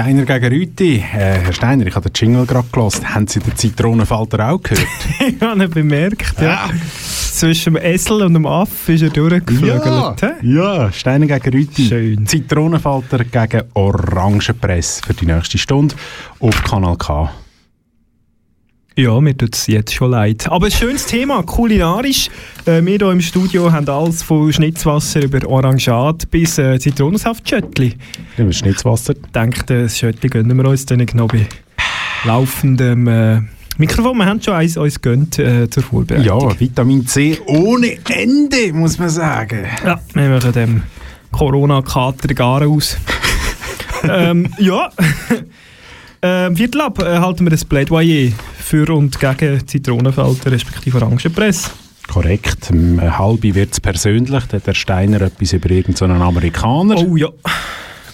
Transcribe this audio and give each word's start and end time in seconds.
Steiner 0.00 0.24
gegen 0.24 0.46
Rüti. 0.46 0.96
Äh, 0.96 1.40
Herr 1.42 1.52
Steiner, 1.52 1.86
ich 1.86 1.94
habe 1.94 2.08
den 2.08 2.14
Jingle 2.14 2.46
gerade 2.46 2.66
gelesen. 2.72 3.14
Haben 3.14 3.26
Sie 3.26 3.38
den 3.38 3.54
Zitronenfalter 3.54 4.48
auch 4.48 4.62
gehört? 4.62 4.86
ich 5.20 5.38
habe 5.42 5.62
ihn 5.62 5.70
bemerkt, 5.70 6.40
ja. 6.40 6.70
Zwischen 7.32 7.74
dem 7.74 7.82
Esel 7.84 8.22
und 8.22 8.32
dem 8.32 8.46
Aff 8.46 8.88
ist 8.88 9.02
er 9.02 9.10
durchgeflügelt. 9.10 10.22
Ja, 10.22 10.32
ja, 10.40 10.90
Steiner 10.92 11.26
gegen 11.26 11.54
Rüti. 11.54 11.84
Schön. 11.84 12.26
Zitronenfalter 12.26 13.24
gegen 13.24 13.62
Orangenpress 13.74 15.02
für 15.06 15.12
die 15.12 15.26
nächste 15.26 15.58
Stunde 15.58 15.94
auf 16.38 16.62
Kanal 16.64 16.96
K. 16.96 17.30
Ja, 19.00 19.18
mir 19.18 19.34
tut 19.34 19.54
es 19.54 19.66
jetzt 19.66 19.94
schon 19.94 20.10
leid. 20.10 20.46
Aber 20.50 20.66
ein 20.66 20.72
schönes 20.72 21.06
Thema, 21.06 21.42
kulinarisch. 21.42 22.28
Äh, 22.66 22.84
wir 22.84 22.98
hier 22.98 23.10
im 23.10 23.22
Studio 23.22 23.72
haben 23.72 23.88
alles 23.88 24.22
von 24.22 24.52
Schnitzwasser 24.52 25.22
über 25.22 25.48
Orangat 25.48 26.30
bis 26.30 26.58
äh, 26.58 26.78
Zitronensaftschöttli. 26.78 27.94
Nehmen 28.36 28.50
wir 28.50 28.52
Schnitzwasser. 28.52 29.14
Ich 29.14 29.32
denke, 29.32 29.64
das 29.64 29.96
Schöttli 29.96 30.28
gönnen 30.28 30.54
wir 30.54 30.68
uns 30.68 30.84
dann 30.84 31.06
noch 31.14 31.28
bei 31.28 31.46
laufendem 32.26 33.08
äh, 33.08 33.40
Mikrofon. 33.78 34.18
Wir 34.18 34.26
haben 34.26 34.42
schon 34.42 34.52
eins 34.52 34.76
uns 34.76 35.00
gönnt 35.00 35.38
äh, 35.38 35.70
zur 35.70 35.82
Vorbereitung. 35.82 36.50
Ja, 36.50 36.60
Vitamin 36.60 37.06
C 37.06 37.38
ohne 37.46 37.96
Ende, 38.06 38.70
muss 38.74 38.98
man 38.98 39.08
sagen. 39.08 39.64
Ja, 39.82 39.98
wir 40.12 40.28
machen 40.28 40.52
dem 40.52 40.82
Corona-Kater 41.32 42.34
gar 42.34 42.68
aus. 42.68 42.98
ähm, 44.02 44.52
ja, 44.58 44.90
ähm, 46.22 46.56
Viertel 46.56 46.80
ab 46.82 46.98
äh, 46.98 47.18
halten 47.18 47.44
wir 47.46 47.50
das 47.50 47.64
Plädoyer 47.64 48.32
für 48.58 48.88
und 48.94 49.18
gegen 49.18 49.66
Zitronenfalter 49.66 50.52
respektive 50.52 50.98
Orangenpresse. 50.98 51.70
Korrekt. 52.08 52.70
Um 52.70 53.00
halbe 53.00 53.54
wird 53.54 53.72
es 53.72 53.80
persönlich. 53.80 54.44
Da 54.46 54.56
hat 54.56 54.66
der 54.66 54.74
Steiner 54.74 55.20
etwas 55.22 55.52
über 55.52 55.70
irgendeinen 55.70 56.20
Amerikaner. 56.20 56.96
Oh 56.98 57.16
ja. 57.16 57.28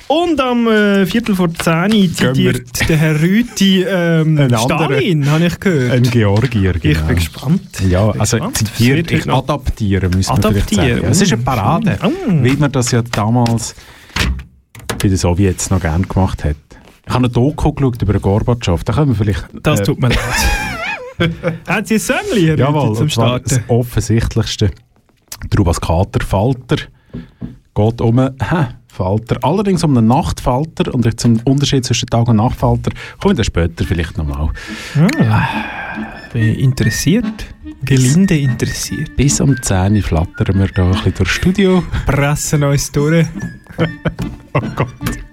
Und 0.08 0.40
am 0.40 0.68
äh, 0.68 1.04
Viertel 1.04 1.34
vor 1.34 1.52
zehn 1.52 2.14
zitiert 2.14 2.88
der 2.88 2.96
Herr 2.96 3.20
Rüti 3.20 3.82
ähm, 3.82 4.38
Ein. 4.52 4.56
Stalin, 4.56 5.28
habe 5.28 5.46
ich 5.46 5.58
gehört. 5.58 5.92
Ein 5.92 6.02
Georgier, 6.04 6.74
genau. 6.74 6.92
Ich 6.94 7.00
bin 7.00 7.16
gespannt. 7.16 7.80
Ja, 7.88 8.12
Bin 8.12 8.20
also 8.20 8.36
gespannt. 8.36 8.58
zitiert, 8.58 9.10
ich 9.10 9.28
adaptiere, 9.28 10.08
müssen 10.08 10.30
wir 10.30 10.42
vielleicht 10.42 10.46
Adaptieren, 10.46 11.00
sagen. 11.00 11.10
Es 11.10 11.22
ist 11.22 11.32
eine 11.32 11.42
mm, 11.42 11.44
Parade, 11.44 11.98
mm. 12.00 12.44
wie 12.44 12.56
man 12.56 12.70
das 12.70 12.92
ja 12.92 13.02
damals 13.02 13.74
bei 15.02 15.08
den 15.08 15.16
Sowjets 15.16 15.70
noch 15.70 15.80
gern 15.80 16.06
gemacht 16.06 16.44
hat. 16.44 16.56
Ich 17.06 17.14
habe 17.14 17.24
eine 17.24 17.28
Doku 17.32 17.72
geschaut 17.72 18.02
über 18.02 18.12
den 18.12 18.22
Gorbatschow, 18.22 18.82
da 18.82 18.92
können 18.92 19.08
wir 19.08 19.14
vielleicht... 19.14 19.46
Das 19.62 19.80
äh, 19.80 19.84
tut 19.84 20.00
mir 20.00 20.08
leid. 20.08 20.18
Haben 21.68 21.86
Sie 21.86 21.94
ein 21.94 22.00
Sömmli, 22.00 22.54
Jawohl, 22.56 22.94
zum 22.96 23.08
Starten? 23.08 23.48
das 23.48 23.60
offensichtlichste. 23.68 24.70
Der 25.50 25.58
Rubas 25.58 25.80
Kater 25.80 26.24
Falter 26.24 26.76
geht 27.74 28.00
um 28.00 28.18
einen 28.18 28.36
Falter, 28.88 29.38
allerdings 29.42 29.84
um 29.84 29.96
einen 29.96 30.08
Nachtfalter 30.08 30.92
und 30.94 31.20
zum 31.20 31.38
Unterschied 31.44 31.84
zwischen 31.84 32.06
Tag- 32.08 32.28
und 32.28 32.36
Nachtfalter 32.36 32.90
komme 33.20 33.32
ich 33.32 33.36
dann 33.36 33.44
später 33.44 33.84
vielleicht 33.84 34.16
nochmal. 34.18 34.50
Ah, 35.20 35.46
bin 36.32 36.54
interessiert. 36.54 37.46
Gelinde 37.82 38.36
interessiert. 38.38 39.14
Bis 39.16 39.40
um 39.40 39.54
10 39.60 39.96
Uhr 39.96 40.02
flattern 40.02 40.58
wir 40.58 40.68
da 40.68 40.86
ein 40.86 40.90
bisschen 40.92 41.14
durchs 41.14 41.32
Studio. 41.32 41.84
Pressen 42.06 42.64
uns 42.64 42.90
durch. 42.90 43.26
Oh 44.54 44.60
Gott. 44.74 44.88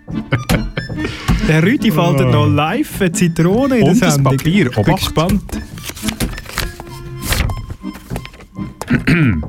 Der 1.48 1.62
Rüdi 1.62 1.92
faltet 1.92 2.32
noch 2.32 2.48
live 2.48 3.02
eine 3.02 3.12
Zitrone 3.12 3.78
in 3.80 3.84
Und 3.90 4.02
das 4.02 4.16
Sendung. 4.16 4.38
Papier. 4.38 4.68
Ich 4.68 4.82
bin 4.82 4.96
gespannt. 4.96 5.44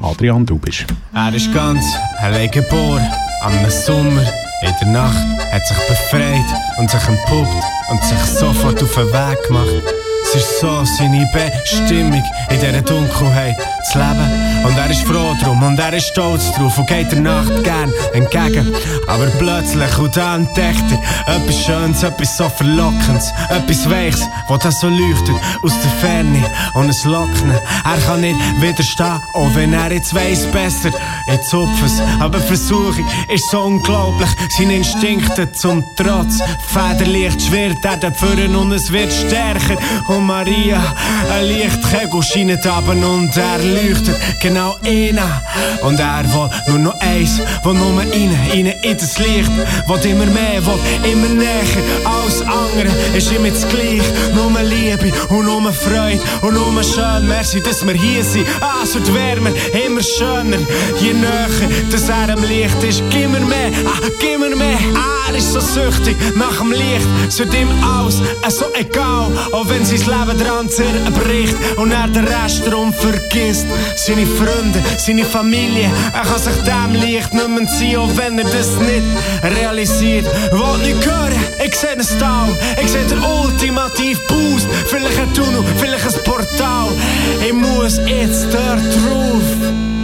Adrian, 0.00 0.46
du 0.46 0.58
bist. 0.58 0.86
Er 1.12 1.34
ist 1.34 1.52
ganz 1.52 1.84
allein 2.20 2.50
geboren, 2.50 3.06
am 3.42 3.52
Sommer, 3.70 4.22
in 4.62 4.72
der 4.80 4.88
Nacht, 4.88 5.26
hat 5.52 5.66
sich 5.66 5.76
befreit 5.88 6.46
und 6.78 6.88
sich 6.90 7.08
entpuppt 7.08 7.64
und 7.90 8.02
sich 8.02 8.18
sofort 8.18 8.82
auf 8.82 8.94
den 8.94 9.06
Weg 9.06 9.46
gemacht. 9.46 9.82
Es 10.28 10.34
ist 10.34 10.60
so 10.60 10.84
seine 10.84 11.26
Bestimmung, 11.32 12.22
in 12.50 12.60
dieser 12.60 12.82
Dunkelheit 12.82 13.56
zu 13.90 13.98
leben. 13.98 14.48
Und 14.66 14.76
er 14.76 14.90
ist 14.90 15.02
froh 15.02 15.34
drum 15.42 15.62
und 15.62 15.78
er 15.78 15.94
ist 15.94 16.08
stolz 16.08 16.52
drauf 16.52 16.76
und 16.76 16.86
geht 16.86 17.10
der 17.10 17.20
Nacht 17.20 17.64
gern 17.64 17.90
entgegen. 18.12 18.74
Aber 19.06 19.26
plötzlich, 19.38 19.98
und 19.98 20.14
dann 20.16 20.46
entdeckt 20.46 20.84
er 21.26 21.36
etwas 21.36 21.64
Schönes, 21.64 22.02
etwas 22.02 22.36
so 22.36 22.48
Verlockendes, 22.50 23.32
etwas 23.48 23.88
Weiches, 23.88 24.22
wo 24.48 24.58
das 24.58 24.80
so 24.80 24.88
leuchtet 24.88 25.36
aus 25.62 25.72
der 25.82 25.90
Ferne 25.92 26.44
und 26.74 26.90
es 26.90 27.04
lockt 27.04 27.40
ihn. 27.40 27.50
Er 27.50 27.98
kann 28.06 28.20
nicht 28.20 28.38
widerstehen, 28.60 29.20
auch 29.32 29.54
wenn 29.54 29.72
er 29.72 29.92
jetzt 29.92 30.14
weiss 30.14 30.44
besser. 30.46 30.90
Jetzt 31.26 31.48
zupf 31.48 31.82
es, 31.84 32.02
aber 32.20 32.38
die 32.38 32.46
Versuchung 32.48 33.06
ist 33.28 33.50
so 33.50 33.60
unglaublich. 33.60 34.30
Seine 34.58 34.76
Instinkte 34.76 35.50
zum 35.52 35.84
Trotz. 35.96 36.40
Federlicht 36.66 37.40
schwirrt 37.40 37.84
er 37.84 37.96
da 37.96 38.10
vorne 38.10 38.58
und 38.58 38.72
es 38.72 38.92
wird 38.92 39.12
stärker. 39.12 39.76
Und 40.08 40.17
Maria, 40.20 40.80
ein 41.32 41.46
Lichtkegel 41.46 42.22
scheint 42.22 42.66
ab 42.66 42.88
und 42.88 43.36
er 43.36 43.58
leuchtet 43.58 44.18
genau 44.40 44.76
an. 44.84 45.20
Und 45.82 46.00
er 46.00 46.24
will 46.24 46.50
nur 46.68 46.78
noch 46.78 47.00
eins, 47.00 47.38
will 47.62 47.74
nur 47.74 47.98
rein, 47.98 48.36
rein 48.50 48.72
in 48.82 48.96
das 48.98 49.18
Licht. 49.18 49.50
Will 49.86 50.10
immer 50.10 50.26
mehr, 50.26 50.64
will 50.64 51.10
immer 51.10 51.28
näher. 51.28 51.82
Alles 52.04 52.42
andere 52.42 52.94
ist 53.16 53.32
ihm 53.32 53.44
jetzt 53.44 53.68
gleich. 53.70 54.02
Nur 54.34 54.50
Liebe 54.62 55.12
und 55.28 55.46
nur 55.46 55.72
Freude 55.72 56.20
und 56.42 56.54
nur 56.54 56.82
schön. 56.82 57.26
Merci, 57.28 57.62
dass 57.62 57.86
wir 57.86 57.94
hier 57.94 58.24
sind. 58.24 58.46
Ah, 58.60 58.82
es 58.82 58.94
wird 58.94 59.12
wärmer, 59.14 59.50
immer 59.86 60.02
schöner. 60.02 60.58
Je 61.00 61.12
näher, 61.12 61.48
dass 61.90 62.08
er 62.08 62.32
am 62.32 62.42
Licht 62.42 62.82
ist. 62.82 63.02
Gib 63.10 63.30
mir 63.30 63.40
mehr, 63.40 63.70
ah, 63.86 64.06
gib 64.20 64.40
mir 64.40 64.54
mehr. 64.56 64.78
Er 65.28 65.34
ist 65.36 65.52
so 65.52 65.60
süchtig 65.60 66.16
nach 66.36 66.58
dem 66.58 66.72
Licht. 66.72 67.06
Es 67.28 67.38
wird 67.38 67.54
ihm 67.54 67.68
alles 67.82 68.22
so 68.48 68.66
egal. 68.74 69.30
Auch 69.52 69.68
wenn 69.68 69.84
sein 69.84 69.98
Leben 70.08 70.38
dran 70.38 70.68
zerbricht 70.68 71.54
und 71.76 71.92
er 71.92 72.08
den 72.08 72.26
Rest 72.26 72.66
darum 72.66 72.92
vergisst. 72.92 73.66
Seine 73.96 74.26
Freunde, 74.26 74.82
seine 74.96 75.24
Familie. 75.24 75.90
Er 76.12 76.22
kann 76.22 76.40
sich 76.40 76.56
dem 76.62 76.94
Licht 76.94 77.34
nicht 77.34 77.48
mehr 77.48 77.66
ziehen, 77.66 77.98
auch 77.98 78.16
wenn 78.16 78.38
er 78.38 78.44
das 78.44 78.70
nicht 78.78 79.04
realisiert. 79.42 80.26
Wollt 80.52 80.82
nicht 80.82 81.04
hören, 81.04 81.32
ich 81.64 81.74
seh 81.76 81.88
einen 81.88 82.04
Stau. 82.04 82.48
Ich 82.82 82.90
seh 82.90 83.04
den 83.04 83.22
ultimativ 83.22 84.18
Boost. 84.26 84.66
Vielleicht 84.86 85.18
ein 85.18 85.34
Tunnel, 85.34 85.62
vielleicht 85.76 86.06
ein 86.06 86.24
Portal. 86.24 86.88
Ich 87.46 87.52
muss 87.52 87.98
jetzt 88.06 88.46
dort 88.52 88.80
drauf. 88.80 89.97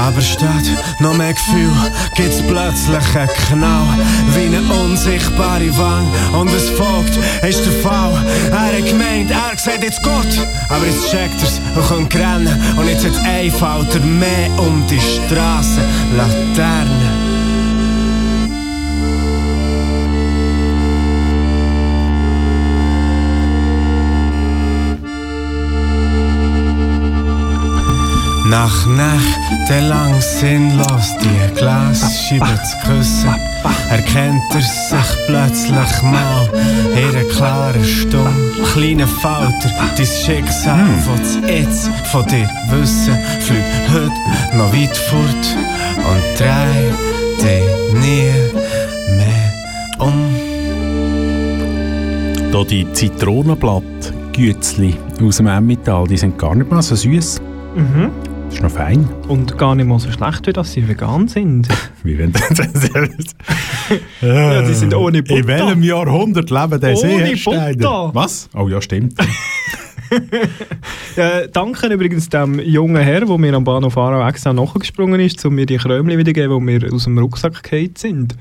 Aber 0.00 0.22
statt 0.22 0.64
noch 0.98 1.14
mehr 1.14 1.34
Gefühl 1.34 1.70
gibt's 2.14 2.40
plötzlich 2.40 3.16
einen 3.16 3.28
Knall. 3.48 3.86
Wie 4.34 4.46
eine 4.46 4.62
unsichtbare 4.82 5.76
Wand. 5.76 6.08
Und 6.32 6.50
es 6.52 6.70
folgt, 6.70 7.18
ist 7.46 7.66
der 7.66 7.72
Fall. 7.82 8.12
Er 8.50 8.78
hat 8.78 8.86
gemeint, 8.86 9.30
er 9.30 9.58
sieht 9.58 9.82
jetzt 9.82 10.02
Gott. 10.02 10.48
Aber 10.70 10.86
jetzt 10.86 11.10
checkt 11.10 11.42
er's 11.42 11.60
und 11.74 11.86
kommt 11.86 12.14
rennen. 12.14 12.60
Und 12.76 12.88
jetzt 12.88 13.04
hat 13.04 13.24
ein 13.26 13.50
Falter 13.50 14.00
mehr 14.00 14.48
um 14.58 14.86
die 14.86 15.00
Straße. 15.00 15.82
Laterne. 16.16 17.29
Nach 28.50 28.84
nächtelang 28.84 30.20
sinnlos 30.20 31.14
die 31.22 31.54
Glasscheibe 31.54 32.60
zu 32.64 32.76
küssen, 32.84 33.32
erkennt 33.88 34.42
er 34.52 34.60
sich 34.60 35.26
plötzlich 35.26 36.02
mal 36.02 36.50
in 36.96 37.16
einer 37.16 37.28
klaren 37.28 37.84
Stunde. 37.84 38.50
Kleiner 38.72 39.06
Falter, 39.06 39.70
dein 39.96 40.04
Schicksal, 40.04 40.88
das 41.06 41.38
jetzt 41.48 41.90
von 42.10 42.26
dir 42.26 42.50
wissen, 42.70 43.16
fliegt 43.38 43.88
heute 43.92 44.10
noch 44.56 44.72
weit 44.72 44.96
fort 44.96 45.56
und 46.10 46.22
dreh 46.36 46.90
dich 47.38 47.62
nie 48.00 48.32
mehr 49.16 49.52
um. 50.00 50.34
Da 52.50 52.64
die 52.64 52.92
Zitronenblatt-Gützli 52.92 54.96
aus 55.22 55.36
dem 55.36 55.46
Emmental, 55.46 56.08
die 56.08 56.16
sind 56.16 56.36
gar 56.36 56.56
nicht 56.56 56.68
mal 56.68 56.82
so 56.82 56.96
süß. 56.96 57.40
Mhm. 57.76 58.10
Das 58.50 58.56
ist 58.56 58.62
noch 58.64 58.72
fein. 58.72 59.08
Und 59.28 59.56
gar 59.58 59.76
nicht 59.76 59.86
mal 59.86 60.00
so 60.00 60.10
schlecht, 60.10 60.44
wie 60.48 60.52
dass 60.52 60.72
sie 60.72 60.88
vegan 60.88 61.28
sind. 61.28 61.68
Wie 62.02 62.18
wenn 62.18 62.32
Ja, 64.20 64.62
die 64.62 64.74
sind 64.74 64.92
ohne 64.92 65.22
Butter. 65.22 65.38
In 65.38 65.46
welchem 65.46 65.82
Jahrhundert 65.84 66.50
leben 66.50 66.80
die 66.80 66.86
Ohne? 66.86 67.36
Butter. 67.36 68.10
Was? 68.12 68.50
Oh 68.52 68.68
ja, 68.68 68.82
stimmt. 68.82 69.14
Äh, 71.14 71.48
danke 71.52 71.86
übrigens 71.86 72.28
dem 72.28 72.58
jungen 72.58 73.00
Herr, 73.00 73.24
der 73.24 73.38
mir 73.38 73.54
am 73.54 73.62
Bahnhof 73.62 73.96
Aarau 73.96 74.26
extra 74.26 74.52
nachgesprungen 74.52 75.20
ist, 75.20 75.44
um 75.44 75.54
mir 75.54 75.66
die 75.66 75.76
Krömli 75.76 76.18
wiederzugeben, 76.18 76.58
die 76.58 76.64
mir 76.64 76.92
aus 76.92 77.04
dem 77.04 77.16
Rucksack 77.16 77.62
gefallen 77.62 77.94
sind. 77.96 78.34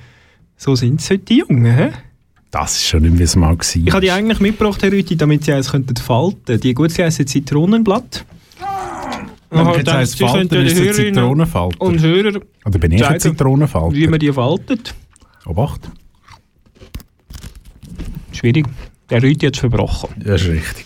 So 0.58 0.74
sind 0.74 1.00
es 1.00 1.12
heute 1.12 1.26
die 1.26 1.38
Jungen, 1.38 1.72
hä? 1.72 1.90
Das 2.50 2.74
ist 2.74 2.88
schon 2.88 3.04
nicht 3.04 3.14
mehr, 3.14 3.26
es 3.26 3.36
mal 3.36 3.56
war. 3.56 3.60
Ich 3.60 3.92
habe 3.92 4.02
die 4.02 4.10
eigentlich 4.10 4.40
mitgebracht, 4.40 4.82
Herr 4.82 4.92
Rüthi, 4.92 5.16
damit 5.16 5.44
sie 5.44 5.54
eins 5.54 5.70
könnten 5.70 5.96
falten. 5.96 6.60
Die 6.60 6.74
gut 6.74 6.98
heissen 6.98 7.28
Zitronenblatt. 7.28 8.26
Wenn 9.52 9.60
Aha, 9.62 9.76
jetzt 9.76 9.88
dann- 9.88 9.98
heisst 9.98 10.12
Sie 10.18 10.24
Falter, 10.24 10.38
könnten 10.40 10.66
ist 10.66 10.78
den 10.78 10.88
es 10.90 11.00
ein 11.00 11.06
Zitronenfalter. 11.06 11.82
Und 11.82 12.02
Hörer 12.02 12.40
Oder 12.66 12.80
bin 12.80 12.92
ich 12.92 13.06
ein 13.06 13.20
Zitronenfalter? 13.20 13.96
wie 13.96 14.08
man 14.08 14.20
die 14.20 14.32
faltet. 14.32 14.94
Obacht. 15.46 15.90
Schwierig. 18.32 18.68
Der 19.10 19.22
hat 19.22 19.44
es 19.44 19.60
verbrochen. 19.60 20.10
Das 20.24 20.42
ist 20.44 20.50
richtig. 20.50 20.86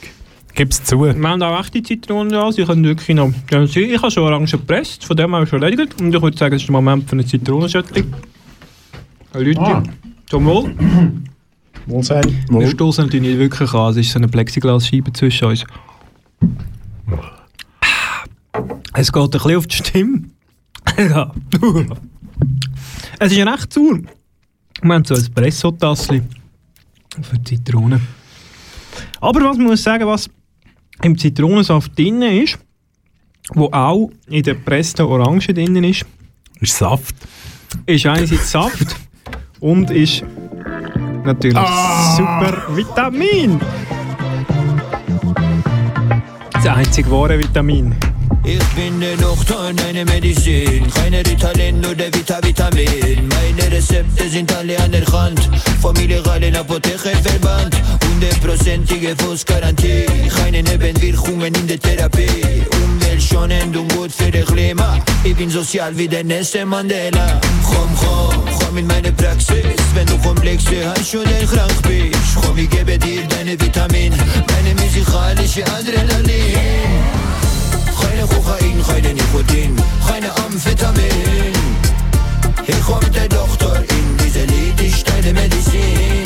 Gib's 0.55 0.83
zu. 0.83 1.01
Wir 1.01 1.13
haben 1.29 1.41
auch 1.41 1.59
echte 1.59 1.81
Zitronen 1.83 2.31
da. 2.31 2.51
Sie 2.51 2.63
können 2.63 2.83
wirklich 2.85 3.15
noch... 3.17 3.31
Ich 3.51 4.01
habe 4.01 4.11
schon 4.11 4.23
Orangen 4.23 4.45
gepresst, 4.45 5.03
von 5.03 5.17
dem 5.17 5.33
habe 5.33 5.43
ich 5.43 5.49
schon 5.49 5.61
erledigt. 5.61 5.99
Und 5.99 6.13
ich 6.15 6.21
würde 6.21 6.37
sagen, 6.37 6.55
es 6.55 6.61
ist 6.61 6.67
der 6.67 6.73
Moment 6.73 7.09
für 7.09 7.13
eine 7.13 7.25
Zitronenschöttli. 7.25 8.05
Rüthi, 9.35 9.59
Ah. 9.59 9.83
zum 10.29 10.45
Wohl. 10.45 10.73
Wohl 11.87 12.03
sein. 12.03 12.45
Wir 12.49 12.67
stoßen 12.69 13.05
natürlich 13.05 13.27
nicht 13.29 13.39
wirklich 13.39 13.73
an. 13.73 13.91
Es 13.91 13.97
ist 13.97 14.11
so 14.11 14.19
eine 14.19 14.27
Plexiglasscheibe 14.29 15.11
zwischen 15.11 15.45
uns. 15.49 15.65
Es 18.95 19.11
geht 19.11 19.21
ein 19.23 19.29
bisschen 19.29 19.55
auf 19.57 19.67
die 19.67 19.75
Stimme. 19.75 20.23
Ja. 20.97 21.31
es 23.19 23.31
ist 23.31 23.47
recht 23.47 23.73
sauer. 23.73 23.99
Wir 24.81 24.93
haben 24.93 25.05
so 25.05 25.13
ein 25.13 25.19
Espresso-Tassli 25.21 26.21
für 27.21 27.37
die 27.39 27.43
Zitrone. 27.55 28.01
Aber 29.21 29.41
was 29.45 29.57
muss 29.57 29.81
sagen, 29.81 30.05
was 30.05 30.29
im 31.01 31.17
Zitronensaft 31.17 31.97
drin 31.97 32.21
ist, 32.21 32.59
wo 33.53 33.69
auch 33.71 34.11
in 34.27 34.43
der 34.43 34.55
gepressten 34.55 35.05
Orange 35.05 35.53
drin 35.53 35.81
ist, 35.83 36.05
Ist 36.59 36.77
Saft. 36.77 37.15
ist 37.85 38.05
einerseits 38.05 38.51
Saft 38.51 38.95
und 39.61 39.89
ist 39.89 40.23
natürlich 41.23 41.57
super 42.17 42.63
Vitamin. 42.75 43.59
Das 46.51 46.67
einzige 46.67 47.09
wahre 47.09 47.39
Vitamin. 47.39 47.95
Ich 48.45 48.63
bin 48.75 48.99
der 48.99 49.15
Doktor, 49.15 49.71
deine 49.73 50.03
Medizin. 50.03 50.85
Keine 50.93 51.19
Ritalin, 51.19 51.79
nur 51.79 51.95
der 51.95 52.13
Vita 52.13 52.39
Vitamin. 52.43 53.29
Meine 53.29 53.71
Rezepte 53.71 54.27
sind 54.29 54.53
alle 54.53 54.77
anerkannt. 54.79 55.49
Vom 55.81 55.95
illegalen 55.95 56.53
Apothekerverband. 56.53 57.73
Hundertprozentige 58.05 59.15
Fußgarantie. 59.15 60.05
Keine 60.35 60.61
Nebenwirkungen 60.61 61.55
in 61.55 61.67
der 61.67 61.79
Therapie. 61.79 62.63
Umweltschonend 62.83 63.77
und 63.77 63.93
gut 63.95 64.11
für 64.11 64.29
das 64.29 64.45
Klima. 64.45 64.99
Ich 65.23 65.35
bin 65.37 65.49
sozial 65.49 65.97
wie 65.97 66.09
der 66.09 66.25
nächste 66.25 66.65
Mandela. 66.65 67.39
Komm, 67.63 67.95
komm, 67.97 68.43
komm 68.59 68.77
in 68.77 68.87
meine 68.87 69.13
Praxis. 69.13 69.63
Wenn 69.93 70.05
du 70.05 70.17
komplexe 70.17 70.85
hast 70.85 71.15
oder 71.15 71.45
krank 71.49 71.81
bist. 71.83 72.35
Komm, 72.41 72.57
ich 72.57 72.69
gebe 72.69 72.97
dir 72.97 73.23
deine 73.23 73.59
Vitamin. 73.59 74.11
Meine 74.11 74.75
musikalische 74.81 75.63
Adrenalin. 75.65 77.02
Keine 78.23 78.35
Kokain, 78.35 78.83
keine 78.87 79.13
Nikotin, 79.13 79.75
keine 80.07 80.31
Amphetamin. 80.37 81.53
Hier 82.65 82.79
kommt 82.85 83.13
der 83.13 83.27
Doktor 83.27 83.75
in 83.75 84.17
diese 84.17 84.45
Lied, 84.45 84.79
ist 84.81 85.05
deine 85.09 85.33
Medizin. 85.33 86.23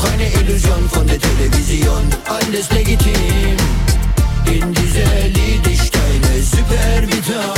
Keine 0.00 0.32
Illusion 0.32 0.88
von 0.88 1.04
der 1.08 1.18
Television, 1.18 2.04
alles 2.26 2.70
legitim. 2.70 3.56
In 4.46 4.72
diese 4.74 5.02
Lied 5.34 5.66
ist 5.66 5.92
deine 5.92 6.40
Supervitamin. 6.40 7.56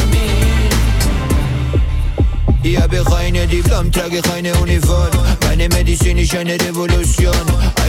Ich 2.62 2.80
habe 2.80 3.04
keine 3.04 3.46
Diplom, 3.46 3.92
trage 3.92 4.22
keine 4.22 4.54
Uniform. 4.54 5.10
Meine 5.42 5.69
Medizin 5.69 6.16
ist 6.16 6.34
eine 6.34 6.54
Revolution. 6.54 7.34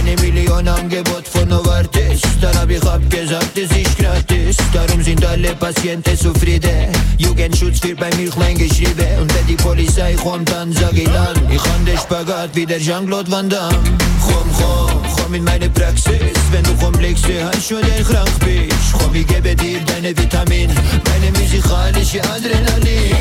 Eine 0.10 0.22
Million 0.22 0.68
Angebot 0.68 1.28
von 1.28 1.48
Novartis. 1.48 2.22
Dann 2.42 2.58
hab 2.58 2.68
ich 2.68 2.84
abgesagt, 2.84 3.56
es 3.56 3.70
ist 3.78 3.96
gratis. 3.96 4.58
Darum 4.74 5.04
sind 5.04 5.24
alle 5.24 5.54
Patienten 5.54 6.18
zufrieden. 6.18 6.92
Jugendschutz 7.20 7.84
wird 7.84 8.00
bei 8.00 8.10
mir 8.16 8.32
klein 8.32 8.58
geschrieben. 8.58 9.06
Und 9.22 9.32
wenn 9.36 9.46
die 9.46 9.56
Polizei 9.56 10.16
kommt, 10.16 10.50
dann 10.52 10.74
sag 10.74 10.94
ich 10.94 11.08
dann, 11.10 11.36
ich 11.52 11.62
kann 11.62 11.86
den 11.86 11.96
Spagat 11.96 12.50
wie 12.56 12.66
der 12.66 12.80
Jean-Claude 12.80 13.30
Van 13.30 13.50
Damme. 13.50 13.78
Komm, 14.26 14.50
komm, 14.58 15.04
komm 15.16 15.34
in 15.36 15.44
meine 15.44 15.70
Praxis. 15.70 16.34
Wenn 16.50 16.64
du 16.64 16.74
Komplexe 16.84 17.46
hast 17.46 17.72
oder 17.72 18.04
krank 18.04 18.32
bist. 18.40 18.94
Komm, 18.94 19.14
ich 19.14 19.28
gebe 19.28 19.56
dir 19.56 19.80
deine 19.82 20.18
Vitamin. 20.18 20.72
Meine 21.06 21.40
musikalische 21.40 22.20
Adrenalin. 22.24 23.14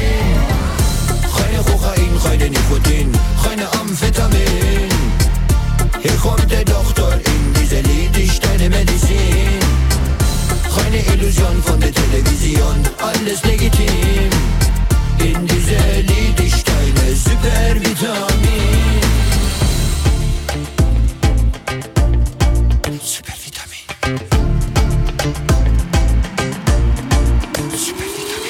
Keine 1.37 1.63
Kokain, 1.65 2.19
keine 2.25 2.49
Nikotin, 2.49 3.13
keine 3.45 3.71
Amphetamin. 3.79 4.88
Hier 6.01 6.17
kommt 6.23 6.51
der 6.51 6.65
Doktor 6.65 7.13
in 7.15 7.55
diese 7.55 7.81
Lied, 7.81 8.17
ist 8.19 8.45
deine 8.45 8.69
Medizin. 8.69 9.59
Keine 10.77 10.99
Illusion 11.15 11.63
von 11.63 11.81
der 11.81 11.93
Television, 11.93 12.77
alles 12.99 13.43
legitim. 13.45 14.31
In 15.19 15.47
diese 15.47 16.01
Lied 16.03 16.41
ist 16.41 16.67
deine. 16.69 17.15
Supervitamin. 17.17 18.98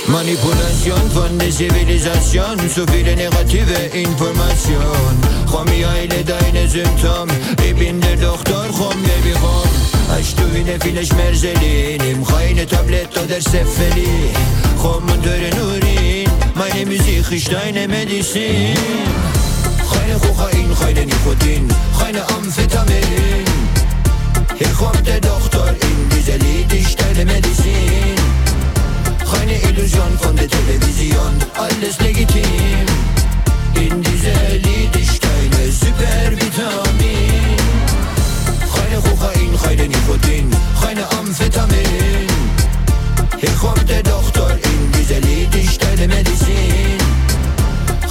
Manipulation 0.08 1.10
von 1.10 1.38
der 1.38 1.50
Zivilisation, 1.50 2.58
so 2.74 2.84
viele 2.90 3.14
negative 3.14 3.74
Information. 3.92 5.14
Komm, 5.50 5.66
ich 5.68 5.86
heile 5.86 6.24
deine 6.24 6.66
Symptome, 6.66 7.32
ich 7.62 7.74
bin 7.74 8.00
der 8.00 8.16
Doktor, 8.16 8.64
komm, 8.76 9.02
Baby, 9.02 9.34
komm. 9.40 9.68
Wieder 10.54 10.80
viele 10.80 11.06
Schmerzen, 11.06 11.50
nimm 12.04 12.26
keine 12.26 12.66
Tablette 12.66 13.22
oder 13.22 13.40
Cephali. 13.40 14.32
Komm 14.80 15.04
und 15.04 15.24
höre 15.24 15.54
nur 15.54 15.74
hin, 15.74 16.28
meine 16.54 16.84
Musik 16.86 17.30
ist 17.30 17.52
deine 17.52 17.86
Medizin. 17.86 18.74
Keine 19.92 20.18
Kokain, 20.18 20.74
keine 20.80 21.06
Nikotin, 21.06 21.68
keine 21.98 22.22
Amphetamin. 22.30 23.44
Hier 24.56 24.68
kommt 24.70 25.06
der 25.06 25.20
Doktor 25.20 25.68
in 25.68 26.08
diese 26.16 26.36
Lied, 26.38 26.72
ist 26.72 27.00
deine 27.00 27.24
Medizin. 27.24 28.07
Keine 29.30 29.54
Illusion 29.62 30.18
von 30.20 30.36
der 30.36 30.48
Television, 30.48 31.34
alles 31.54 31.98
legitim. 32.00 32.86
In 33.74 34.02
dieser 34.02 34.54
Lied 34.64 34.94
ist 34.96 35.22
deine 35.22 35.70
Supervitamin. 35.70 37.56
Keine 38.74 39.00
Kokain, 39.02 39.58
keine 39.62 39.88
Nikotin, 39.88 40.50
keine 40.80 41.04
Amphetamin. 41.18 42.26
Hier 43.38 43.52
kommt 43.60 43.88
der 43.88 44.02
Doktor 44.02 44.50
in 44.50 44.92
dieser 44.92 45.20
Lied 45.20 45.54
ist 45.54 45.82
deine 45.82 46.08
Medizin. 46.08 46.98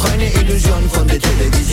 Keine 0.02 0.32
Illusion 0.34 0.90
von 0.90 1.08
der 1.08 1.20
Television, 1.20 1.67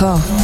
Kanal 0.00 0.39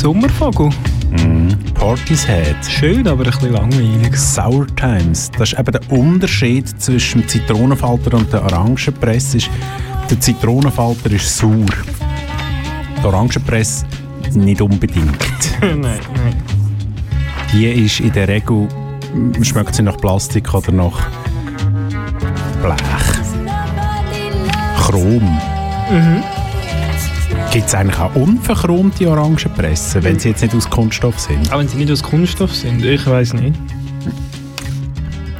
Sommervogel. 0.00 0.70
Portishead. 1.74 2.56
Schön, 2.66 3.06
aber 3.06 3.22
ein 3.22 3.30
bisschen 3.30 3.52
langweilig. 3.52 4.16
Sour 4.16 4.66
Times. 4.74 5.30
Das 5.36 5.52
ist 5.52 5.58
eben 5.58 5.72
der 5.72 5.92
Unterschied 5.92 6.66
zwischen 6.80 7.20
dem 7.20 7.28
Zitronenfalter 7.28 8.16
und 8.16 8.32
der 8.32 8.42
Orangenpresse. 8.44 9.36
Ist, 9.36 9.50
der 10.08 10.18
Zitronenfalter 10.18 11.10
ist 11.10 11.36
sauer. 11.36 11.66
Die 12.98 13.04
Orangenpresse 13.04 13.84
nicht 14.32 14.62
unbedingt. 14.62 15.18
nein, 15.60 15.82
nein. 15.82 16.00
Die 17.52 17.66
ist 17.66 18.00
in 18.00 18.12
der 18.12 18.26
Regel, 18.26 18.68
schmeckt 19.42 19.74
sie 19.74 19.82
nach 19.82 19.98
Plastik 19.98 20.54
oder 20.54 20.72
nach 20.72 20.98
Blech. 22.62 22.78
Chrom. 24.78 25.38
Gibt 27.52 27.66
es 27.66 27.74
eigentlich 27.74 27.98
auch 27.98 28.14
unverchromte 28.14 29.10
Orangenpressen, 29.10 30.04
wenn 30.04 30.20
sie 30.20 30.28
jetzt 30.28 30.42
nicht 30.42 30.54
aus 30.54 30.70
Kunststoff 30.70 31.18
sind? 31.18 31.52
Auch 31.52 31.58
wenn 31.58 31.66
sie 31.66 31.78
nicht 31.78 31.90
aus 31.90 32.00
Kunststoff 32.00 32.54
sind, 32.54 32.84
ich 32.84 33.04
weiß 33.04 33.34
nicht. 33.34 33.58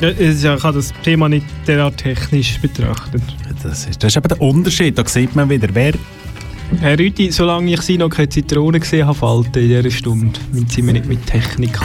Ja, 0.00 0.08
ich 0.10 0.44
habe 0.44 0.72
das 0.72 0.92
Thema 1.04 1.28
nicht 1.28 1.46
derart 1.68 1.98
technisch 1.98 2.58
betrachtet. 2.60 3.22
Das 3.62 3.86
ist, 3.86 4.02
das 4.02 4.12
ist 4.12 4.16
eben 4.16 4.28
der 4.28 4.40
Unterschied. 4.40 4.98
Da 4.98 5.06
sieht 5.06 5.36
man 5.36 5.48
wieder, 5.48 5.68
wer 5.72 5.92
Herr 6.80 6.98
Rüti, 6.98 7.30
solange 7.30 7.72
ich 7.72 7.80
Sie 7.82 7.96
noch 7.96 8.08
keine 8.08 8.28
Zitrone 8.28 8.80
gesehen 8.80 9.06
habe, 9.06 9.16
falten 9.16 9.62
in 9.62 9.68
dieser 9.68 9.90
Stunde, 9.90 10.40
sind 10.52 10.86
wir 10.86 10.92
nicht 10.92 11.06
mit 11.06 11.24
Technik. 11.26 11.78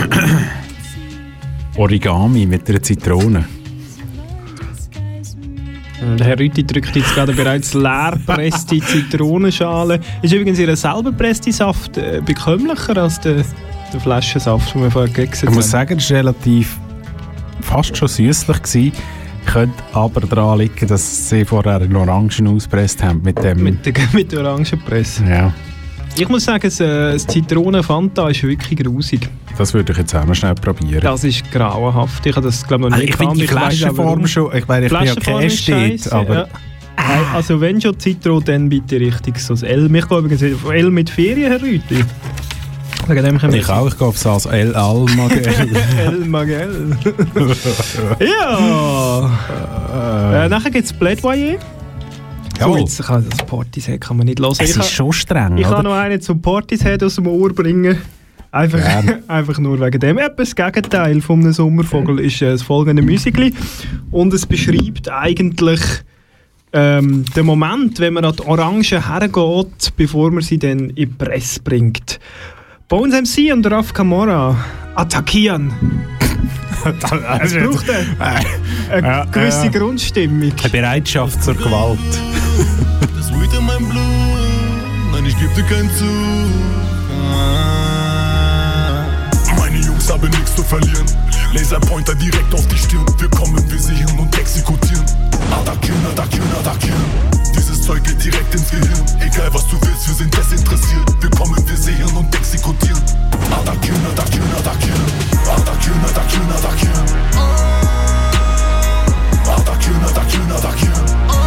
Origami 1.76 2.48
mit 2.48 2.68
einer 2.68 2.82
Zitrone. 2.82 3.46
Und 6.12 6.24
Herr 6.24 6.40
Rüti 6.40 6.66
drückt 6.66 6.96
jetzt 6.96 7.14
gerade 7.16 7.34
bereits 7.34 7.74
leer 7.74 8.14
gepresste 8.26 8.80
Zitronenschale. 8.80 10.00
Ist 10.22 10.34
übrigens 10.34 10.60
Ihr 10.60 10.76
selber 10.76 11.04
gepresste 11.12 11.52
Saft 11.52 11.98
äh, 11.98 12.22
bekömmlicher 12.24 12.98
als 12.98 13.20
der, 13.20 13.44
der 13.92 14.00
Flaschensaft, 14.00 14.74
den 14.74 14.84
wir 14.84 14.92
vorher 14.92 15.12
gegessen 15.12 15.50
Ich 15.50 15.56
muss 15.56 15.66
haben? 15.74 15.88
sagen, 15.88 15.98
es 15.98 16.10
war 16.12 16.18
relativ 16.18 16.78
fast 17.62 17.98
schon 17.98 18.08
süßlich. 18.08 18.58
Gewesen. 18.62 18.92
Könnte 19.46 19.84
aber 19.94 20.22
daran 20.22 20.58
liegen, 20.60 20.88
dass 20.88 21.30
sie 21.30 21.46
vorher 21.46 21.76
einen 21.76 21.96
Orangen 21.96 22.48
ausgepresst 22.48 23.04
haben 23.04 23.22
mit 23.24 23.44
dem. 23.44 23.62
Mit 23.62 23.86
der, 23.86 23.94
mit 24.14 24.32
der 24.32 24.40
Orangenpresse. 24.42 25.24
ja, 25.24 25.54
Ich 26.18 26.30
muss 26.30 26.46
sagen, 26.46 26.62
das, 26.64 26.80
äh, 26.80 27.14
das 27.14 27.28
Zitronen-Fanta 27.28 28.30
ist 28.30 28.42
wirklich 28.44 28.80
grusig. 28.80 29.28
das 29.58 29.74
würde 29.74 29.92
ich 29.92 29.98
jetzt 29.98 30.16
auch 30.16 30.26
mal 30.26 30.34
schnell 30.34 30.56
probieren. 30.56 31.02
Das 31.02 31.24
ist 31.26 31.52
grauenhaft. 31.52 32.26
Ich 32.26 32.36
habe 32.36 32.48
das, 32.48 32.66
glaube 32.66 32.86
ich, 32.86 32.90
noch 32.90 32.96
Also 32.96 33.06
nie 33.06 33.10
ich 33.10 33.18
finde 33.18 33.36
die 33.36 33.48
Flaschenform 33.48 34.08
warum. 34.08 34.28
schon, 34.28 34.56
ich 34.56 34.68
meine, 34.68 34.86
ich 34.86 34.92
bin 34.94 35.04
ja 35.04 35.16
kein 35.16 35.50
scheisse, 35.50 36.14
aber 36.14 36.36
ja. 36.36 36.48
Nein, 36.98 37.26
Also 37.34 37.60
wenn 37.60 37.82
schon 37.82 38.00
Zitro, 38.00 38.40
dann 38.40 38.70
bitte 38.70 38.98
richtig 39.00 39.38
so 39.40 39.54
das 39.54 39.64
L. 39.64 39.90
Mich 39.90 40.08
glaube 40.08 40.28
übrigens 40.28 40.56
auf 40.56 40.72
L 40.72 40.90
mit 40.90 41.10
Ferien, 41.10 41.52
Herr 41.52 41.62
wir 41.62 43.60
ich 43.60 43.70
auch, 43.70 43.88
ich 43.88 43.98
gehe 43.98 44.08
auf 44.08 44.24
das 44.24 44.46
El 44.46 44.74
Almagel. 44.74 45.44
El 46.00 46.26
Magel. 46.26 46.98
ja! 48.20 49.30
äh, 50.46 50.50
nachher 50.50 50.72
gibt 50.72 50.86
es 50.86 50.94
Plädoyer. 50.94 51.60
Oh, 52.58 52.60
Jawohl. 52.62 52.80
jetzt 52.80 53.04
kann 53.04 53.26
das 53.30 53.46
Portishead 53.46 54.02
kann 54.02 54.18
man 54.18 54.28
nicht 54.28 54.40
hören. 54.40 54.52
Es 54.54 54.60
Ich, 54.62 54.70
ist 54.70 54.76
kann, 54.76 54.84
schon 54.86 55.14
streng, 55.14 55.58
ich 55.58 55.64
kann 55.64 55.74
oder? 55.74 55.84
noch 55.84 55.94
einen 55.96 56.22
zum 56.22 56.42
Portishead 56.42 57.04
aus 57.04 57.16
dem 57.16 57.28
Ohr 57.28 57.54
bringen. 57.54 57.98
Einfach, 58.52 58.80
einfach 59.28 59.60
nur 59.60 59.80
wegen 59.82 60.00
dem. 60.00 60.18
Etwas 60.18 60.54
das 60.54 60.56
Gegenteil 60.56 61.20
von 61.22 61.42
einem 61.42 61.52
Sommervogel 61.52 62.20
ist 62.22 62.42
äh, 62.42 62.52
das 62.52 62.62
folgende 62.62 63.02
Musikli. 63.02 63.54
Und 64.12 64.34
es 64.34 64.46
beschreibt 64.46 65.10
eigentlich 65.10 65.82
ähm, 66.72 67.26
den 67.36 67.46
Moment, 67.46 68.00
wenn 68.00 68.14
man 68.14 68.24
an 68.26 68.36
die 68.38 68.44
Orange 68.46 69.06
hergeht, 69.10 69.94
bevor 69.98 70.32
man 70.32 70.42
sie 70.42 70.58
dann 70.58 70.90
in 70.92 70.96
die 70.96 71.06
Presse 71.06 71.62
bringt. 71.62 72.20
Bones 72.88 73.14
MC 73.14 73.52
und 73.52 73.70
Raf 73.70 73.94
Camora 73.94 74.56
attackieren. 74.96 75.74
Es 77.42 77.54
braucht 77.56 77.90
eine, 77.90 78.46
eine 78.92 79.28
gewisse. 79.32 79.72
Grundstimmung. 79.72 80.52
Eine 80.62 80.70
Bereitschaft 80.70 81.44
zur 81.44 81.56
Gewalt. 81.56 81.98
Das 83.18 83.32
Weed 83.32 83.54
in 83.54 83.66
meinem 83.66 83.90
Blut, 83.90 85.12
nein, 85.12 85.26
ich 85.26 85.38
geb 85.38 85.54
dir 85.56 85.64
keinen 85.64 85.90
Zug. 85.96 86.08
Ah. 87.34 89.06
Meine 89.58 89.78
Jungs 89.80 90.10
haben 90.12 90.30
nichts 90.30 90.56
zu 90.56 90.64
verlieren. 90.64 91.06
Laserpointer 91.54 92.16
direkt 92.16 92.54
auf 92.54 92.68
die 92.68 92.78
Stirn. 92.78 93.06
Wir 93.18 93.30
kommen, 93.30 93.70
wir 93.70 93.80
sehen 93.80 94.08
und 94.20 94.38
exekutieren. 94.38 95.06
Attackieren, 95.52 96.06
attackieren, 96.12 96.52
attackieren. 96.60 97.06
Dieses 97.56 97.82
Zeug 97.82 98.04
geht 98.04 98.24
direkt 98.24 98.54
ins 98.54 98.70
Gehirn. 98.70 99.06
Egal 99.20 99.54
was 99.54 99.68
du 99.68 99.78
willst, 99.82 100.08
wir 100.08 100.16
sind 100.16 100.36
desinteressiert. 100.36 101.22
Wir 101.22 101.30
kommen, 101.32 101.56
wir 101.68 101.78
sehen 101.78 102.04
und 102.16 102.36
exekutieren. 102.36 103.02
Attackieren, 103.52 104.06
attackieren, 104.12 104.52
attackieren. 104.58 105.02
Attackieren, 105.46 106.06
attackieren, 106.06 106.52
attackieren. 106.52 107.06
Attackieren, 109.48 110.04
attackieren, 110.04 110.52
attackieren. 110.52 111.45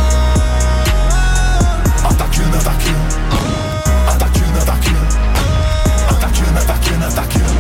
Attackieren, 2.29 2.55
attackieren. 2.55 2.97
Attackieren, 4.07 4.57
attackieren. 4.61 5.07
Attackieren, 6.11 6.57
attackieren, 6.59 7.03
attackieren. 7.03 7.57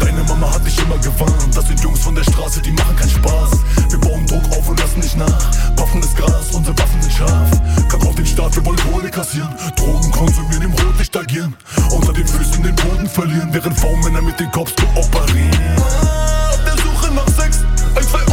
Deine 0.00 0.22
Mama 0.24 0.52
hat 0.52 0.66
dich 0.66 0.78
immer 0.82 0.98
gewarnt. 0.98 1.56
Das 1.56 1.66
sind 1.66 1.80
Jungs 1.80 2.00
von 2.00 2.14
der 2.14 2.24
Straße, 2.24 2.60
die 2.60 2.72
machen 2.72 2.94
keinen 2.94 3.08
Spaß. 3.08 3.50
Wir 3.88 3.98
bauen 4.00 4.26
Druck 4.26 4.44
auf 4.52 4.68
und 4.68 4.78
lassen 4.78 5.00
nicht 5.00 5.16
nach. 5.16 5.50
Waffen 5.78 6.02
ist 6.02 6.14
Gras, 6.14 6.50
unsere 6.52 6.78
Waffen 6.78 7.00
sind 7.00 7.14
scharf. 7.14 7.50
Kack 7.88 8.06
auf 8.06 8.14
den 8.14 8.26
Staat, 8.26 8.54
wir 8.54 8.66
wollen 8.66 8.78
Kohle 8.92 9.10
kassieren. 9.10 9.48
Drogen 9.76 10.10
konsumieren, 10.10 10.62
im 10.64 10.72
Rotlicht 10.72 11.16
agieren. 11.16 11.56
Unter 11.90 12.12
den 12.12 12.26
Füßen 12.26 12.62
den 12.62 12.76
Boden 12.76 13.08
verlieren, 13.08 13.48
während 13.50 13.80
V-Männer 13.80 14.20
mit 14.20 14.38
den 14.38 14.50
Cops 14.50 14.74
kooperieren. 14.76 15.78
Auf 15.78 16.60
der 16.66 16.76
Suche 16.84 17.14
nach 17.14 17.28
Sex. 17.28 17.60
Ein, 17.96 18.06
zwei 18.06 18.30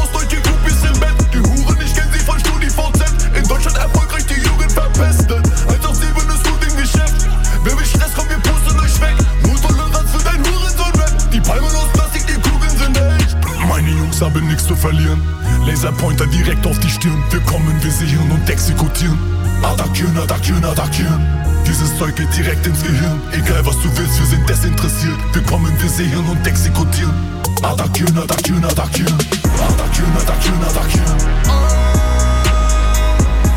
Jungs 14.17 14.35
haben 14.35 14.47
nichts 14.47 14.65
zu 14.65 14.75
verlieren. 14.75 15.21
Laserpointer 15.67 16.25
direkt 16.27 16.65
auf 16.65 16.79
die 16.79 16.89
Stirn. 16.89 17.23
Wir 17.29 17.39
kommen, 17.41 17.75
wir 17.83 17.91
sehen 17.91 18.31
und 18.31 18.49
exekutieren. 18.49 19.17
Attackieren, 19.61 20.17
attackieren, 20.17 20.63
attackieren. 20.63 21.27
Dieses 21.67 21.95
Zeug 21.97 22.15
geht 22.15 22.35
direkt 22.35 22.65
ins 22.65 22.81
Gehirn. 22.81 23.21
Egal 23.31 23.63
was 23.65 23.75
du 23.81 23.89
willst, 23.95 24.19
wir 24.19 24.25
sind 24.25 24.49
desinteressiert. 24.49 25.17
Wir 25.33 25.43
kommen, 25.43 25.71
wir 25.79 25.89
sehen 25.89 26.25
und 26.29 26.47
exekutieren. 26.47 27.13
Attackieren, 27.61 28.17
attackieren, 28.17 28.63
attackieren. 28.65 29.13
Attackieren, 29.13 30.17
attackieren, 30.17 30.63
attackieren. 30.63 31.17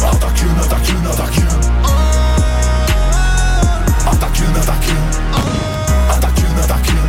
Attackieren, 0.01 0.59
attackieren, 0.59 1.07
attackieren. 1.07 1.61
Attackieren, 4.07 4.57
attackieren. 4.57 5.05
Attackieren, 6.11 6.57
attackieren. 6.61 7.09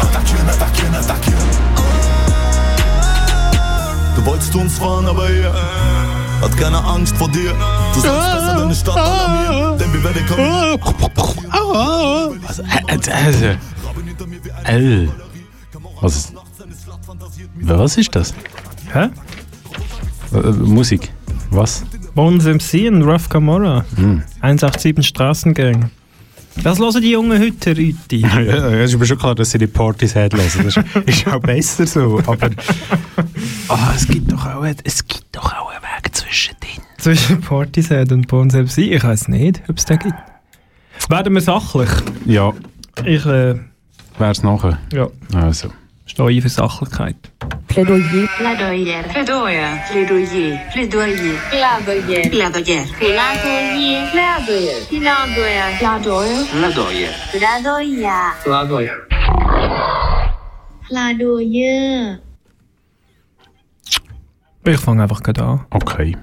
Attackieren, 0.00 0.48
attackieren, 0.48 0.94
attackieren. 0.94 1.59
Du 4.20 4.26
wolltest 4.26 4.54
uns 4.54 4.78
fahren, 4.78 5.06
aber 5.06 5.30
er 5.30 5.50
hat 6.42 6.54
keine 6.58 6.76
Angst 6.84 7.16
vor 7.16 7.30
dir. 7.30 7.54
Du 7.94 8.00
sollst 8.00 8.04
besser 8.04 8.56
deine 8.58 8.74
Stadt 8.74 8.94
alarmieren, 8.94 9.78
denn 9.78 9.94
wir 9.94 10.04
werden 10.04 10.26
kommen. 10.26 10.42
Also, 12.46 12.62
äh, 12.62 12.66
also, 12.86 13.10
L. 14.64 15.08
Was, 16.02 16.34
was 17.62 17.96
ist 17.96 18.14
das? 18.14 18.34
Hä? 18.92 19.08
Äh, 20.34 20.36
äh, 20.36 20.52
Musik. 20.52 21.10
Was? 21.48 21.82
Bones 22.14 22.44
MC 22.44 22.88
und 22.88 23.02
Rough 23.04 23.30
Camorra. 23.30 23.86
Hm. 23.96 24.22
187 24.42 25.06
Strassengang. 25.06 25.90
Das 26.62 26.78
hören 26.78 27.00
die 27.00 27.10
Jungen 27.12 27.40
heute, 27.40 27.76
Rüti. 27.76 28.18
Ja, 28.20 28.38
es 28.40 28.92
ist 28.92 28.98
mir 28.98 29.06
schon 29.06 29.18
klar, 29.18 29.34
dass 29.34 29.50
sie 29.50 29.58
die 29.58 29.66
Partys 29.66 30.14
hören. 30.14 30.30
Das 30.30 30.54
ist, 30.56 30.76
ist 31.06 31.26
auch 31.26 31.40
besser 31.40 31.86
so. 31.86 32.18
Aber 32.26 32.50
ah, 33.68 33.92
es, 33.94 34.06
gibt 34.06 34.30
doch 34.30 34.44
auch, 34.46 34.64
es 34.84 35.06
gibt 35.06 35.24
doch 35.32 35.52
auch 35.54 35.70
einen 35.70 35.82
Weg 35.82 36.14
zwischen 36.14 36.54
denen. 36.62 36.84
Zwischen 36.98 37.40
Portishead 37.40 38.12
und 38.12 38.28
Bones 38.28 38.54
MC. 38.54 38.78
Ich 38.78 39.02
weiß 39.02 39.28
nicht, 39.28 39.62
ob 39.68 39.78
es 39.78 39.86
den 39.86 39.98
gibt. 39.98 40.14
Werden 41.08 41.34
wir 41.34 41.40
sachlich? 41.40 41.88
Ja, 42.26 42.52
Ich 43.04 43.24
äh, 43.24 43.54
wäre 44.18 44.30
es 44.30 44.42
nachher. 44.42 44.78
ja, 44.92 45.08
Also. 45.34 45.70
Stehe 46.10 46.30
ein 46.30 46.42
für 46.42 46.48
Sachlichkeit. 46.48 47.16
Plädoyer. 47.68 48.26
Plädoyer. 48.36 49.02
Plädoyer. 49.12 49.78
Plädoyer. 49.90 50.58
Plädoyer. 50.72 51.36
Plädoyer. 51.50 52.22
Plädoyer. 52.30 52.60
Plädoyer. 52.60 52.84
Plädoyer. 54.48 54.78
Plädoyer. 56.50 57.12
Plädoyer. 57.32 58.22
Plädoyer. 58.42 58.96
Plädoyer. 60.88 62.18
Ich 64.66 64.78
fange 64.78 65.02
einfach 65.02 65.22
gerade 65.22 65.42
an. 65.42 65.60
Okay. 65.70 66.16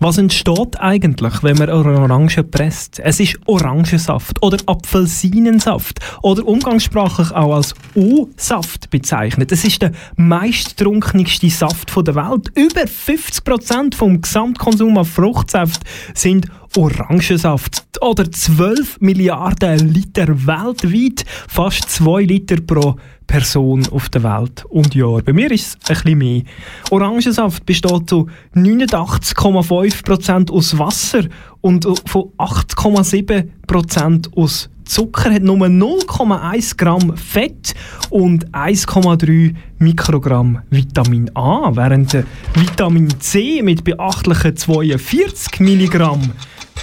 Was 0.00 0.18
entsteht 0.18 0.80
eigentlich, 0.80 1.42
wenn 1.42 1.56
man 1.58 1.70
Orange 1.70 2.42
presst? 2.44 2.98
Es 3.00 3.20
ist 3.20 3.38
Orangensaft 3.46 4.42
oder 4.42 4.58
Apfelsinensaft 4.66 6.00
oder 6.22 6.46
umgangssprachlich 6.46 7.30
auch 7.32 7.54
als 7.54 7.74
O-Saft 7.94 8.90
bezeichnet. 8.90 9.52
Es 9.52 9.64
ist 9.64 9.82
der 9.82 9.92
meisttrunkenigste 10.16 11.50
Saft 11.50 11.92
der 11.96 12.14
Welt. 12.14 12.48
Über 12.54 12.82
50% 12.82 13.94
vom 13.94 14.20
Gesamtkonsum 14.20 14.98
an 14.98 15.04
Fruchtsaft 15.04 15.82
sind 16.14 16.46
Orangensaft 16.76 17.82
oder 18.00 18.30
12 18.30 19.00
Milliarden 19.00 19.92
Liter 19.92 20.28
weltweit, 20.28 21.24
fast 21.48 21.90
2 21.90 22.22
Liter 22.22 22.56
pro 22.60 22.96
Person 23.26 23.86
auf 23.90 24.08
der 24.08 24.22
Welt 24.22 24.64
und 24.68 24.94
Jahr. 24.94 25.22
Bei 25.22 25.32
mir 25.32 25.50
ist 25.50 25.78
es 25.82 25.90
ein 25.90 25.94
bisschen 26.02 26.18
mehr. 26.18 26.42
Orangensaft 26.90 27.64
besteht 27.66 28.08
zu 28.08 28.28
89,5% 28.54 30.50
aus 30.50 30.78
Wasser 30.78 31.24
und 31.60 31.86
von 32.06 32.32
8,7% 32.38 34.36
aus 34.36 34.68
Zucker 34.84 35.32
hat 35.32 35.42
nur 35.42 35.56
0,1 35.58 36.76
Gramm 36.76 37.16
Fett 37.16 37.74
und 38.10 38.50
1,3 38.50 39.54
Mikrogramm 39.78 40.60
Vitamin 40.70 41.30
A, 41.34 41.70
während 41.74 42.12
Vitamin 42.54 43.08
C 43.20 43.62
mit 43.62 43.84
beachtlichen 43.84 44.56
42 44.56 45.60
Milligramm 45.60 46.32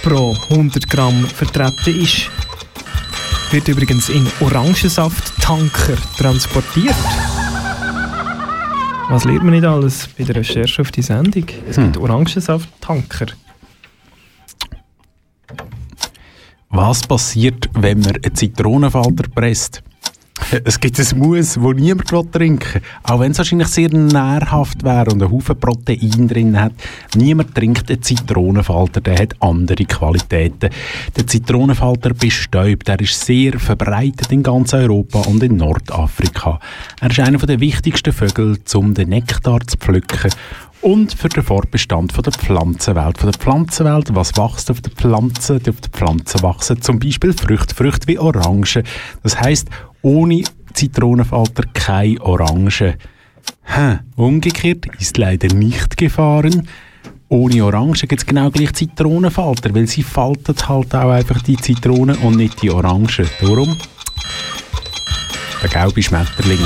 pro 0.02 0.36
100 0.50 0.88
Gramm 0.88 1.26
vertreten 1.26 2.02
ist. 2.02 2.30
Wird 3.50 3.68
übrigens 3.68 4.08
in 4.08 4.26
Orangensaft-Tanker 4.40 5.96
transportiert. 6.16 6.94
Was 9.08 9.24
lernt 9.24 9.42
man 9.42 9.54
nicht 9.54 9.64
alles 9.64 10.08
bei 10.16 10.24
der 10.24 10.36
Recherche 10.36 10.82
auf 10.82 10.92
die 10.92 11.02
Sendung? 11.02 11.44
Es 11.68 11.76
gibt 11.76 11.96
hm. 11.96 12.02
Orangensaft-Tanker. 12.02 13.26
Was 16.68 17.02
passiert, 17.02 17.68
wenn 17.74 18.00
man 18.00 18.14
einen 18.22 18.34
Zitronenfalter 18.34 19.28
presst? 19.34 19.82
Es 20.64 20.80
gibt 20.80 20.98
ein 20.98 21.18
Mousse, 21.18 21.60
das 21.60 21.74
niemand 21.74 22.32
trinken 22.32 22.74
will. 22.74 22.82
Auch 23.04 23.20
wenn 23.20 23.32
es 23.32 23.38
wahrscheinlich 23.38 23.68
sehr 23.68 23.88
nährhaft 23.90 24.82
wäre 24.82 25.10
und 25.10 25.22
einen 25.22 25.30
Haufen 25.30 25.58
Protein 25.58 26.28
drin 26.28 26.60
hat. 26.60 26.72
Niemand 27.14 27.54
trinkt 27.54 27.88
einen 27.90 28.02
Zitronenfalter, 28.02 29.00
der 29.00 29.18
hat 29.18 29.36
andere 29.40 29.84
Qualitäten. 29.84 30.70
Der 31.16 31.26
Zitronenfalter 31.26 32.14
bestäubt. 32.14 32.88
Er 32.88 33.00
ist 33.00 33.24
sehr 33.24 33.58
verbreitet 33.60 34.32
in 34.32 34.42
ganz 34.42 34.74
Europa 34.74 35.20
und 35.20 35.42
in 35.42 35.56
Nordafrika. 35.56 36.58
Er 37.00 37.10
ist 37.10 37.20
einer 37.20 37.38
der 37.38 37.60
wichtigsten 37.60 38.12
Vögel, 38.12 38.58
um 38.74 38.94
den 38.94 39.10
Nektar 39.10 39.60
zu 39.66 39.76
pflücken 39.76 40.30
und 40.82 41.12
für 41.12 41.28
den 41.28 41.42
Fortbestand 41.42 42.12
von 42.12 42.24
der 42.24 42.32
Pflanzenwelt. 42.32 43.18
Von 43.18 43.30
der 43.30 43.38
Pflanzenwelt, 43.38 44.14
was 44.14 44.36
wächst 44.36 44.70
auf 44.70 44.80
der 44.80 44.92
Pflanze? 44.92 45.56
Auf 45.56 45.80
der 45.80 45.90
Pflanze 45.92 46.42
wachsen 46.42 46.80
zum 46.80 46.98
Beispiel 46.98 47.32
Früchte, 47.32 47.74
Früchte 47.74 48.06
wie 48.08 48.18
Orangen. 48.18 48.84
Das 49.22 49.38
heißt, 49.38 49.68
ohne 50.02 50.42
Zitronenfalter 50.72 51.64
keine 51.74 52.20
Orange. 52.20 52.96
Hm, 53.62 53.98
umgekehrt 54.16 54.86
ist 54.98 55.18
leider 55.18 55.48
nicht 55.54 55.96
gefahren. 55.96 56.68
Ohne 57.28 57.64
Orange 57.64 58.06
gibt 58.08 58.22
es 58.22 58.26
genau 58.26 58.50
gleich 58.50 58.72
Zitronenfalter, 58.72 59.74
weil 59.74 59.86
sie 59.86 60.02
faltet 60.02 60.68
halt 60.68 60.94
auch 60.94 61.10
einfach 61.10 61.40
die 61.42 61.56
Zitrone 61.56 62.16
und 62.18 62.36
nicht 62.36 62.60
die 62.62 62.70
Orange. 62.70 63.24
Darum 63.40 63.76
der 65.62 65.68
gelbe 65.68 66.02
Schmetterling. 66.02 66.58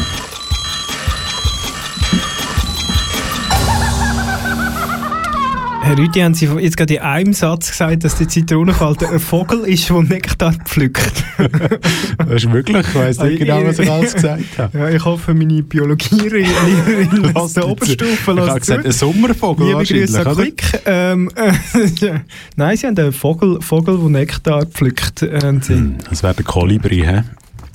Herr 5.85 5.99
Rüdi, 5.99 6.21
haben 6.21 6.33
Sie 6.33 6.47
jetzt 6.47 6.79
gerade 6.79 6.95
in 6.95 7.03
einem 7.03 7.33
Satz 7.35 7.71
gesagt, 7.71 8.05
dass 8.05 8.17
der 8.17 8.27
Zitronenfalter 8.27 9.11
ein 9.11 9.21
Vogel 9.21 9.67
ist, 9.67 9.91
der 9.91 10.03
Nektar 10.03 10.55
pflückt. 10.65 11.23
das 12.17 12.43
ist 12.43 12.51
wirklich, 12.51 12.79
ich 12.79 12.95
weiss 12.95 13.19
nicht 13.19 13.41
genau, 13.41 13.63
was 13.67 13.79
ich 13.79 13.91
alles 13.91 14.15
gesagt 14.15 14.59
habe. 14.59 14.79
Ja, 14.79 14.89
ich 14.89 15.05
hoffe, 15.05 15.35
meine 15.35 15.63
Biologie-Lehrerin 15.63 17.35
lässt 17.35 17.57
der 17.59 17.69
Oberstufe 17.69 18.33
Ich 18.33 18.41
habe 18.41 18.61
gesagt, 18.61 18.87
ein 18.87 18.93
Sommervogel 18.93 19.67
Liebe 19.67 19.85
Grüße 19.85 20.27
an 20.27 20.35
Klick. 20.35 20.63
Ähm, 20.87 21.31
äh, 21.37 21.53
Nein, 22.57 22.77
Sie 22.79 22.87
haben 22.87 22.97
einen 22.97 23.13
Vogel, 23.13 23.61
Vogel 23.61 23.99
der 23.99 24.09
Nektar 24.09 24.65
pflückt. 24.65 25.21
Äh, 25.21 25.39
hm, 25.39 25.97
das 26.09 26.23
wäre 26.23 26.33
der 26.33 26.45
Kolibri, 26.47 27.01
hä? 27.01 27.25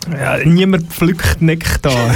Ja, 0.08 0.38
niemand 0.44 0.88
pflückt 0.88 1.42
Nektar. 1.42 1.92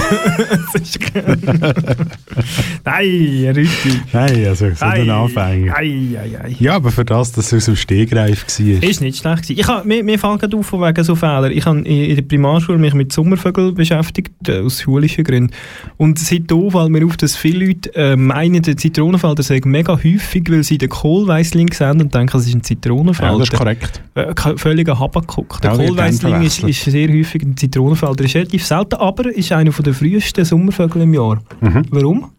Nein, 2.86 3.54
Rüti. 3.56 4.00
Nein, 4.14 4.46
also 4.48 4.70
so 4.74 4.86
ein 4.86 5.10
Anfänger. 5.10 5.76
Ei, 5.76 6.18
ei, 6.18 6.40
ei. 6.44 6.56
Ja, 6.60 6.76
aber 6.76 6.92
für 6.92 7.04
das, 7.06 7.34
dass 7.34 7.52
es 7.52 7.54
aus 7.54 7.66
dem 7.66 7.76
Stegreif 7.76 8.46
war. 8.48 8.84
Ist 8.84 9.02
nicht 9.02 9.20
schlecht. 9.20 9.50
Ich 9.50 9.68
hab, 9.68 9.86
mir, 9.86 10.04
mir 10.04 10.18
fällt 10.18 10.56
auf 10.56 10.74
wegen 10.74 11.04
so 11.04 11.16
Fehler. 11.16 11.52
Ich 11.52 11.66
habe 11.66 11.80
in 11.80 12.16
der 12.16 12.22
Primarschule 12.24 12.78
mich 12.78 12.94
mit 12.94 13.12
Sommervögeln 13.12 13.76
beschäftigt, 13.76 14.32
äh, 14.48 14.60
aus 14.60 14.82
schulischen 14.82 15.24
Gründen. 15.24 15.54
Und 15.98 16.20
seit 16.20 16.50
da 16.50 16.70
fällt 16.70 16.90
mir 16.90 17.06
auf, 17.06 17.18
dass 17.18 17.36
viele 17.36 17.68
Leute 17.68 17.94
äh, 17.96 18.16
meinen, 18.16 18.62
der 18.62 18.78
Zitronenfalter 18.78 19.44
sei 19.44 19.60
mega 19.66 19.94
häufig, 19.96 20.50
weil 20.50 20.64
sie 20.64 20.78
den 20.78 20.90
Kohlweisling 20.90 21.72
sehen 21.74 22.02
und 22.02 22.16
denken, 22.16 22.38
es 22.38 22.48
ist 22.48 22.56
ein 22.56 22.64
Zitronenfalter. 22.64 23.34
Ja, 23.34 23.40
das 23.40 23.50
ist 23.50 23.58
korrekt. 23.58 24.02
Äh, 24.16 24.34
völliger 24.58 24.98
Habakuk. 24.98 25.62
Der 25.62 25.72
ja, 25.72 25.78
Kohlweisling 25.78 26.42
ist, 26.42 26.64
ist 26.64 26.86
sehr 26.86 27.10
häufig 27.10 27.44
ein 27.44 27.58
Zitronenfalter. 27.58 27.73
Zitronenfelder 27.74 28.24
ist 28.24 28.36
relativ 28.36 28.66
selten, 28.66 28.96
aber 28.96 29.36
ist 29.36 29.52
einer 29.52 29.72
der 29.72 29.94
frühesten 29.94 30.46
Sommervögel 30.46 31.02
im 31.02 31.14
Jahr. 31.14 31.42
Mhm. 31.62 31.84
Warum? 31.90 32.32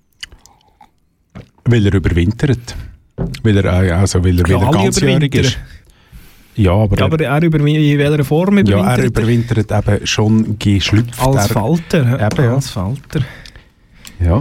Weil 1.64 1.86
er 1.86 1.94
überwintert. 1.94 2.76
Weil 3.42 3.56
er, 3.58 3.82
äh, 3.82 3.90
also 3.90 4.24
weil 4.24 4.38
er 4.38 4.46
wieder 4.46 4.70
ganzjährig 4.70 5.34
ist. 5.34 5.58
Ja, 6.56 6.72
aber, 6.72 6.96
ja, 6.96 7.06
aber 7.06 7.20
er 7.20 7.42
über, 7.42 7.58
in 7.58 7.98
welcher 7.98 8.24
Form 8.24 8.58
überwintert? 8.58 8.86
Ja, 8.86 8.96
er 8.96 9.04
überwintert 9.04 9.72
eben 9.72 10.06
schon 10.06 10.56
geschlüpft. 10.58 11.20
Als 11.20 11.48
Falter. 11.48 12.00
Eben, 12.00 12.44
ja. 12.44 12.54
Als 12.54 12.70
Falter. 12.70 13.20
Ja. 14.20 14.40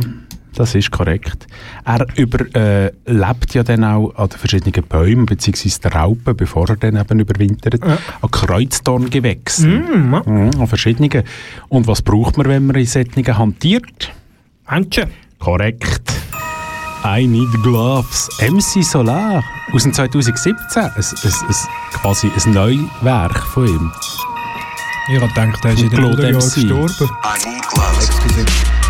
Das 0.55 0.75
ist 0.75 0.91
korrekt. 0.91 1.47
Er 1.83 2.05
überlebt 2.15 2.55
äh, 2.55 3.57
ja 3.57 3.63
dann 3.63 3.83
auch 3.83 4.13
an 4.15 4.29
den 4.29 4.37
verschiedenen 4.37 4.87
Bäumen 4.87 5.25
bzw. 5.25 5.69
den 5.83 5.91
Raupen, 5.91 6.35
bevor 6.37 6.69
er 6.69 6.75
dann 6.75 6.95
eben 6.95 7.19
überwintert, 7.19 7.79
ja. 7.83 7.97
an 8.21 8.31
Kreuzdorngewächsen. 8.31 10.11
Mm, 10.11 10.21
mhm, 10.25 10.51
an 10.59 10.67
verschiedenen. 10.67 11.23
Und 11.69 11.87
was 11.87 12.01
braucht 12.01 12.37
man, 12.37 12.47
wenn 12.47 12.67
man 12.67 12.75
in 12.75 12.85
solchen 12.85 13.37
hantiert? 13.37 14.11
Händchen. 14.65 15.09
Korrekt. 15.39 16.13
I 17.05 17.27
Need 17.27 17.51
Gloves. 17.63 18.29
MC 18.39 18.83
Solar 18.83 19.43
aus 19.73 19.83
dem 19.83 19.91
2017. 19.91 20.53
Ein, 20.53 20.91
ein, 20.91 20.93
ein, 20.95 21.55
quasi 21.91 22.31
ein 22.33 22.53
Neuwerk 22.53 23.37
von 23.39 23.67
ihm. 23.67 23.91
Ich 25.09 25.19
habe 25.19 25.27
gedacht, 25.27 25.65
er 25.65 25.73
ist 25.73 25.81
in 25.81 25.89
den 25.89 25.99
Jahren 26.01 26.33
gestorben. 26.33 27.09
I 27.25 27.49
Need 27.49 27.67
Gloves. 27.67 28.09
Excuse. 28.09 28.82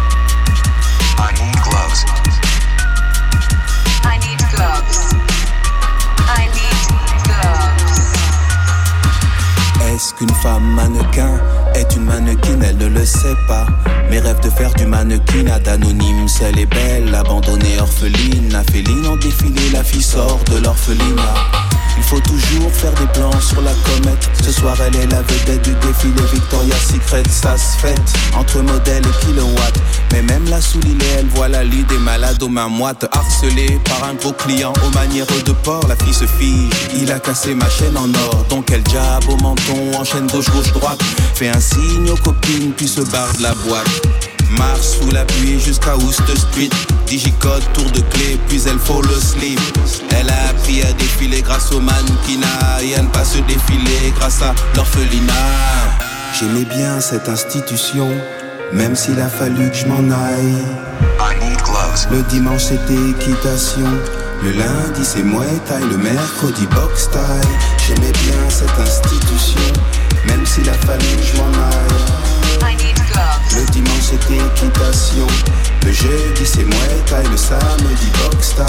Est-ce 9.93 10.15
qu'une 10.15 10.29
femme 10.41 10.63
mannequin 10.73 11.39
est 11.75 11.95
une 11.95 12.05
mannequin 12.05 12.59
Elle 12.61 12.77
ne 12.77 12.87
le 12.87 13.05
sait 13.05 13.35
pas. 13.47 13.67
Mes 14.09 14.19
rêves 14.19 14.39
de 14.41 14.49
faire 14.49 14.73
du 14.73 14.85
mannequin 14.85 15.59
d'anonyme, 15.63 16.27
seule 16.27 16.57
et 16.57 16.65
belle, 16.65 17.13
abandonnée 17.13 17.79
orpheline. 17.79 18.51
La 18.51 18.63
féline 18.63 19.05
en 19.05 19.15
défilé, 19.17 19.69
la 19.71 19.83
fille 19.83 20.01
sort 20.01 20.39
de 20.51 20.57
l'orphelinat. 20.57 21.72
Il 21.97 22.03
faut 22.03 22.19
toujours 22.19 22.71
faire 22.71 22.93
des 22.93 23.07
plans 23.07 23.31
sur 23.41 23.61
la 23.61 23.73
comète. 23.73 24.29
Ce 24.43 24.51
soir, 24.51 24.75
elle 24.85 24.95
est 24.95 25.07
la 25.07 25.21
vedette 25.21 25.61
du 25.63 25.73
défilé 25.75 26.21
Victoria's 26.31 26.87
Secret. 26.87 27.23
Ça 27.29 27.57
se 27.57 27.77
fête 27.77 28.13
entre 28.35 28.59
modèles 28.59 29.03
et 29.05 29.25
kilowatts. 29.25 29.81
Mais 30.11 30.21
même 30.21 30.47
la 30.49 30.61
soulignée, 30.61 31.05
elle 31.19 31.27
voit 31.27 31.47
la 31.47 31.63
des 31.63 31.97
malades 31.97 32.41
aux 32.43 32.49
mains 32.49 32.67
moites. 32.67 33.05
Harcelée 33.11 33.79
par 33.85 34.03
un 34.03 34.13
gros 34.15 34.33
client 34.33 34.73
aux 34.85 34.93
manières 34.95 35.25
de 35.45 35.51
porc. 35.51 35.87
La 35.87 35.95
fille 35.95 36.13
se 36.13 36.25
fige. 36.25 36.73
Il 36.95 37.11
a 37.11 37.19
cassé 37.19 37.55
ma 37.55 37.69
chaîne 37.69 37.97
en 37.97 38.09
or. 38.13 38.45
Donc 38.49 38.71
elle 38.71 38.83
jab 38.91 39.23
au 39.29 39.37
menton, 39.37 39.97
enchaîne 39.99 40.27
gauche, 40.27 40.49
gauche, 40.49 40.71
droite. 40.73 41.01
Fait 41.35 41.49
un 41.49 41.59
signe 41.59 42.09
aux 42.09 42.17
copines, 42.17 42.73
puis 42.75 42.87
se 42.87 43.01
barre 43.01 43.33
de 43.37 43.43
la 43.43 43.53
boîte. 43.53 44.32
Marche 44.51 44.99
sous 44.99 45.11
la 45.11 45.25
pluie 45.25 45.59
jusqu'à 45.59 45.95
Worcester 45.95 46.35
Street. 46.35 46.69
Digicode, 47.07 47.63
tour 47.73 47.89
de 47.91 48.01
clé, 48.01 48.39
puis 48.47 48.61
elle 48.67 48.79
faut 48.79 49.01
le 49.01 49.15
slip. 49.15 49.59
Elle 50.17 50.29
a 50.29 50.49
appris 50.49 50.81
à 50.83 50.93
défiler 50.93 51.41
grâce 51.41 51.71
au 51.71 51.79
mannequinat 51.79 52.81
et 52.83 52.95
à 52.95 53.01
ne 53.01 53.07
pas 53.09 53.25
se 53.25 53.39
défiler 53.39 54.13
grâce 54.17 54.41
à 54.41 54.53
l'orphelinat. 54.75 55.33
J'aimais 56.39 56.65
bien 56.65 56.99
cette 56.99 57.29
institution, 57.29 58.09
même 58.71 58.95
s'il 58.95 59.19
a 59.19 59.29
fallu 59.29 59.69
que 59.69 59.75
je 59.75 59.85
m'en 59.85 60.15
aille. 60.15 60.63
Le 62.11 62.21
dimanche 62.23 62.63
c'était 62.63 62.93
équitation. 62.93 63.87
Le 64.43 64.51
lundi 64.51 65.03
c'est 65.03 65.23
Muay 65.23 65.47
Thai, 65.67 65.79
le 65.89 65.97
mercredi 65.97 66.65
box 66.67 67.03
style. 67.03 67.21
J'aimais 67.87 68.11
bien 68.11 68.49
cette 68.49 68.79
institution, 68.79 69.61
même 70.27 70.45
s'il 70.45 70.67
a 70.69 70.73
fallu 70.73 71.05
que 71.17 71.23
je 71.23 71.37
m'en 71.37 71.47
aille. 71.47 72.32
Le 73.55 73.65
dimanche 73.71 74.01
c'était 74.01 74.37
équitation. 74.37 75.27
Le 75.85 75.91
jeudi 75.91 76.45
c'est 76.45 76.63
Muay 76.63 77.03
Thai, 77.05 77.23
le 77.29 77.37
samedi 77.37 78.11
box 78.23 78.49
style. 78.49 78.65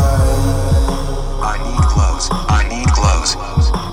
I 1.43 1.59
need 1.65 1.81
gloves. 1.89 2.29
I 2.49 2.69
need 2.69 2.89
gloves. 2.93 3.84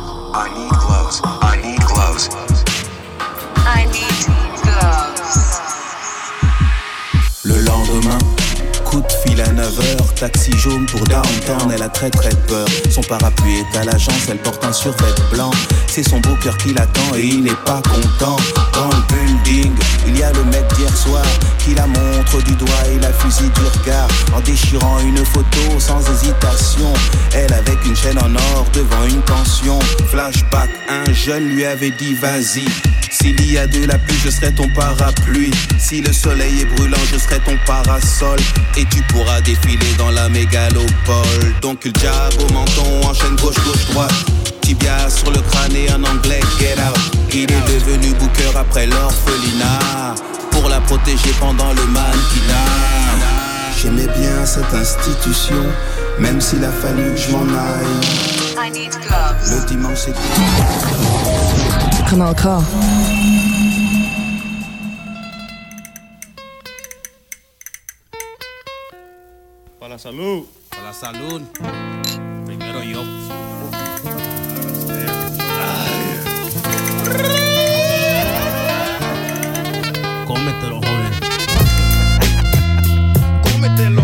Taxi 10.22 10.52
jaune 10.56 10.86
pour 10.86 11.02
downtown, 11.06 11.72
elle 11.74 11.82
a 11.82 11.90
très 11.90 12.12
très 12.12 12.30
peur. 12.48 12.68
Son 12.92 13.02
parapluie 13.02 13.58
est 13.58 13.78
à 13.80 13.84
l'agence, 13.86 14.30
elle 14.30 14.38
porte 14.38 14.64
un 14.64 14.72
survêt 14.72 15.16
blanc. 15.34 15.50
C'est 15.88 16.08
son 16.08 16.20
beau 16.20 16.36
cœur 16.36 16.56
qui 16.58 16.76
l'attend 16.76 17.16
et 17.16 17.24
il 17.24 17.42
n'est 17.42 17.64
pas 17.66 17.82
content. 17.82 18.38
Dans 18.72 18.90
le 18.90 19.02
building, 19.10 19.72
il 20.08 20.20
y 20.20 20.22
a 20.22 20.32
le 20.32 20.44
mec 20.44 20.64
d'hier 20.76 20.96
soir 20.96 21.26
qui 21.58 21.74
la 21.74 21.88
montre 21.88 22.38
du 22.44 22.54
doigt 22.54 22.88
et 22.94 23.00
la 23.00 23.12
fusille 23.14 23.50
du 23.50 23.80
regard. 23.80 24.08
En 24.36 24.42
déchirant 24.42 25.00
une 25.00 25.26
photo 25.26 25.80
sans 25.80 26.00
hésitation, 26.12 26.94
elle 27.34 27.54
avec 27.54 27.84
une 27.84 27.96
chaîne 27.96 28.20
en 28.20 28.36
or 28.36 28.66
devant 28.74 29.04
une 29.06 29.22
pension. 29.24 29.80
Flashback, 30.12 30.70
un 30.88 31.12
jeune 31.14 31.48
lui 31.50 31.66
avait 31.66 31.92
dit 31.92 32.14
vas-y. 32.14 32.66
S'il 33.12 33.52
y 33.52 33.58
a 33.58 33.68
de 33.68 33.86
la 33.86 33.98
pluie, 33.98 34.18
je 34.24 34.30
serai 34.30 34.54
ton 34.54 34.70
parapluie. 34.70 35.52
Si 35.78 36.02
le 36.02 36.14
soleil 36.14 36.62
est 36.62 36.76
brûlant, 36.76 36.98
je 37.12 37.18
serai 37.18 37.40
ton 37.40 37.58
parasol. 37.66 38.40
Et 38.78 38.86
tu 38.86 39.02
pourras 39.10 39.42
défiler 39.42 39.94
dans 39.98 40.11
la 40.14 40.30
mégalopole. 40.30 41.56
Donc 41.62 41.82
il 41.86 41.94
jab 42.00 42.34
au 42.40 42.54
menton, 42.54 43.10
enchaîne 43.10 43.36
gauche, 43.36 43.56
gauche, 43.66 43.86
droite. 43.92 44.14
Tibia 44.62 45.10
sur 45.10 45.32
le 45.32 45.40
crâne 45.42 45.76
et 45.76 45.92
en 45.92 46.04
anglais, 46.04 46.40
get 46.60 46.76
out. 46.80 46.98
Il 47.34 47.44
est 47.44 47.68
devenu 47.68 48.14
booker 48.16 48.58
après 48.58 48.88
l'orphelinat. 48.88 50.16
Pour 50.52 50.70
la 50.70 50.80
protéger 50.82 51.34
pendant 51.40 51.70
le 51.70 51.86
mannequinat. 51.86 53.22
J'aimais 53.82 54.08
bien 54.08 54.46
cette 54.46 54.74
institution, 54.74 55.64
même 56.20 56.40
s'il 56.40 56.64
a 56.64 56.72
fallu 56.72 57.14
que 57.14 57.18
je 57.18 57.32
m'en 57.32 57.42
aille. 57.42 58.68
I 58.68 58.70
need 58.72 58.92
gloves. 59.02 59.50
Le 59.50 59.66
dimanche, 59.68 60.00
c'est 60.06 60.16
Kanal 62.10 62.36
K. 62.36 62.44
Para 62.44 63.11
la 69.92 70.00
salud. 70.00 70.46
Para 70.70 70.84
la 70.84 70.94
salud. 70.94 71.42
Primero 72.46 72.82
yo. 72.82 73.04
Cómetelo, 80.26 80.80
joven. 80.80 81.12
Cómetelo. 83.44 84.04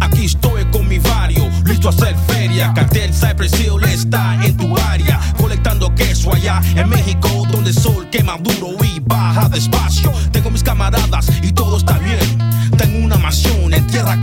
Aquí 0.00 0.24
estoy 0.24 0.64
con 0.72 0.88
mi 0.88 0.98
vario, 0.98 1.48
listo 1.64 1.86
a 1.86 1.90
hacer 1.92 2.16
feria. 2.26 2.72
Cartel 2.74 3.14
Cypress 3.14 3.60
Hill 3.60 3.84
está 3.84 4.44
en 4.44 4.56
tu 4.56 4.76
área, 4.76 5.20
colectando 5.36 5.94
queso 5.94 6.34
allá 6.34 6.60
en 6.74 6.88
México, 6.88 7.28
donde 7.52 7.70
el 7.70 7.76
sol 7.76 8.10
quema 8.10 8.38
duro 8.38 8.76
y 8.84 8.98
baja 8.98 9.48
despacio. 9.48 10.12
Tengo 10.32 10.50
mis 10.50 10.64
camaradas 10.64 11.30
y 11.44 11.52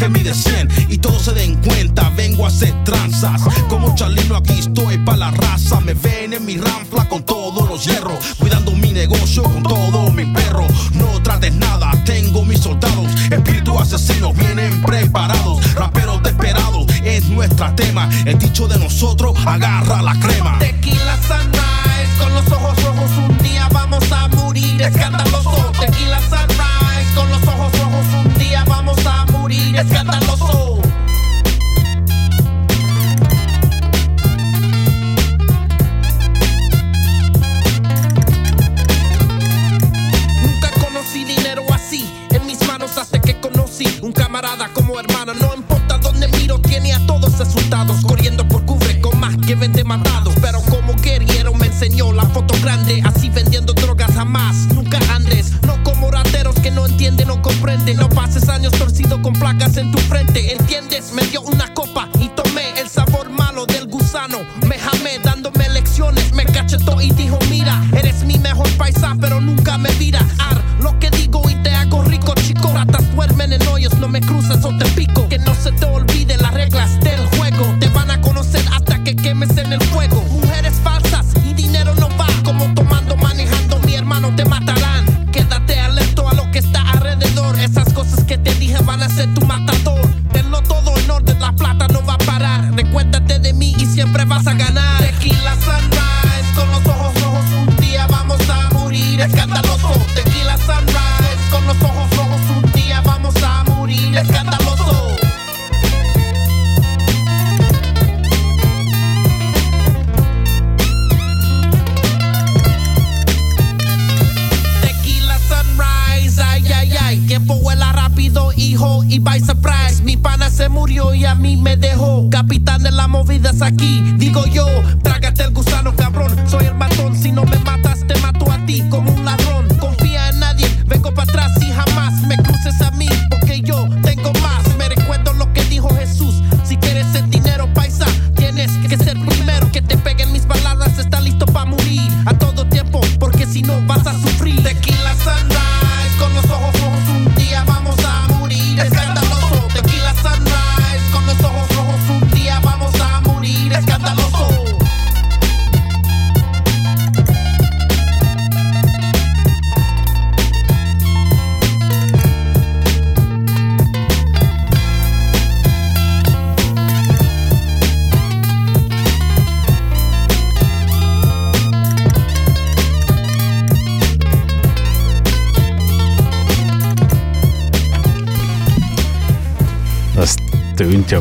que 0.05 0.09
mide 0.09 0.33
100 0.33 0.87
y 0.89 0.97
todos 0.99 1.23
se 1.23 1.33
den 1.33 1.55
cuenta, 1.55 2.11
vengo 2.15 2.45
a 2.45 2.49
hacer 2.49 2.73
tranzas. 2.83 3.41
Como 3.69 3.95
Charlino 3.95 4.35
aquí 4.35 4.59
estoy 4.59 4.97
pa' 4.99 5.17
la 5.17 5.31
raza, 5.31 5.79
me 5.81 5.93
ven 5.93 6.33
en 6.33 6.45
mi 6.45 6.57
ranfla 6.57 7.07
con 7.07 7.23
todos 7.23 7.67
los 7.67 7.83
hierros, 7.85 8.19
cuidando 8.37 8.71
mi 8.71 8.91
negocio 8.91 9.43
con 9.43 9.63
todo 9.63 10.11
mi 10.11 10.25
perro. 10.25 10.67
No 10.93 11.07
trates 11.23 11.53
nada, 11.55 11.91
tengo 12.03 12.43
mis 12.43 12.59
soldados, 12.59 13.07
espíritus 13.31 13.81
asesinos 13.81 14.35
vienen 14.35 14.81
preparados, 14.83 15.73
raperos 15.73 16.21
desesperados, 16.21 16.85
es 17.03 17.27
nuestra 17.29 17.75
tema. 17.75 18.07
El 18.25 18.37
dicho 18.37 18.67
de 18.67 18.77
nosotros, 18.77 19.35
agarra 19.45 20.03
la 20.03 20.19
crema. 20.19 20.59
Tequila 20.59 21.17
sunrise, 21.27 22.17
con 22.19 22.33
los 22.33 22.47
ojos 22.51 22.83
rojos 22.83 23.11
un 23.29 23.37
día 23.39 23.67
vamos 23.71 24.11
a 24.11 24.27
morir 24.27 24.81
escandaloso. 24.81 25.71
Tequila 25.79 26.19
sunrise, 26.19 26.54
rescatan 29.89 30.27
los 30.27 30.34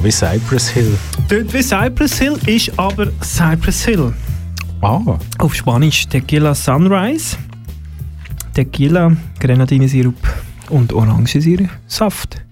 wie 0.04 0.10
Cypress 0.10 0.68
Hill. 0.68 0.96
Dort 1.28 1.52
wie 1.52 1.62
Cypress 1.62 2.18
Hill 2.18 2.38
ist 2.46 2.78
aber 2.78 3.08
Cypress 3.22 3.84
Hill. 3.84 4.12
Ah. 4.82 5.18
Auf 5.38 5.54
Spanisch 5.54 6.06
Tequila 6.06 6.54
Sunrise. 6.54 7.36
Tequila, 8.52 9.16
Grenadinesirup 9.40 10.16
und 10.70 10.92
Orangensaft. 10.92 12.44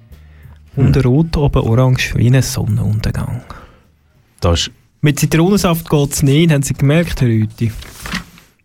Unten 0.74 1.02
rot, 1.02 1.36
oben 1.36 1.62
orange, 1.62 2.14
wie 2.16 2.28
ein 2.28 2.40
Sonnenuntergang. 2.40 3.42
Das 4.40 4.70
Mit 5.02 5.20
Zitronensaft 5.20 5.88
geht 5.88 6.12
es 6.12 6.22
nicht, 6.22 6.50
haben 6.50 6.62
Sie 6.62 6.74
gemerkt, 6.74 7.20
Herr 7.20 7.28
Rüti? 7.28 7.70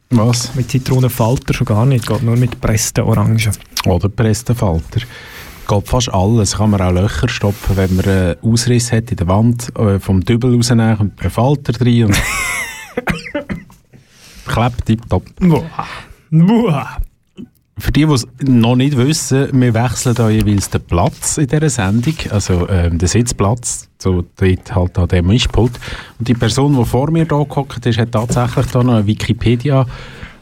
was? 0.09 0.55
Mit 0.55 0.71
Zitronenfalter 0.71 1.53
schon 1.53 1.65
gar 1.65 1.85
nicht, 1.85 2.07
geht 2.07 2.23
nur 2.23 2.37
mit 2.37 2.51
gepressten 2.51 3.03
Orangen. 3.03 3.51
Oder 3.85 4.07
pressten 4.07 4.55
Falter. 4.55 5.01
Geht 5.67 5.87
fast 5.87 6.13
alles. 6.13 6.57
Kann 6.57 6.69
man 6.69 6.81
auch 6.81 6.91
Löcher 6.91 7.27
stopfen, 7.27 7.75
wenn 7.75 7.95
man 7.95 8.05
einen 8.05 8.35
Ausriss 8.41 8.91
hat 8.91 9.11
in 9.11 9.17
der 9.17 9.27
Wand, 9.27 9.75
äh, 9.77 9.99
vom 9.99 10.21
Dübel 10.21 10.55
rausnehmen, 10.55 10.97
kommt 10.97 11.21
ein 11.21 11.29
Falter 11.29 11.73
rein 11.85 12.05
und 12.05 12.15
klebt 14.47 14.85
tipptopp. 14.85 15.25
Für 17.79 17.91
die, 17.91 18.05
die 18.07 18.11
es 18.11 18.27
noch 18.41 18.75
nicht 18.75 18.97
wissen, 18.97 19.49
wir 19.51 19.73
wechseln 19.73 20.15
da 20.15 20.29
jeweils 20.31 20.71
den 20.71 20.81
Platz 20.81 21.37
in 21.37 21.45
dieser 21.45 21.69
Sendung, 21.69 22.15
also 22.31 22.67
ähm, 22.69 22.97
den 22.97 23.07
Sitzplatz, 23.07 23.87
so 23.99 24.23
dort 24.35 24.75
halt 24.75 24.97
an 24.97 25.07
dem 25.09 25.27
Mischpult. 25.27 25.73
Und 26.17 26.27
die 26.27 26.33
Person, 26.33 26.75
die 26.75 26.85
vor 26.85 27.11
mir 27.11 27.25
da 27.25 27.43
gehockt 27.43 27.85
ist, 27.85 27.99
hat 27.99 28.13
tatsächlich 28.13 28.65
da 28.67 28.81
noch 28.81 28.95
einen 28.95 29.05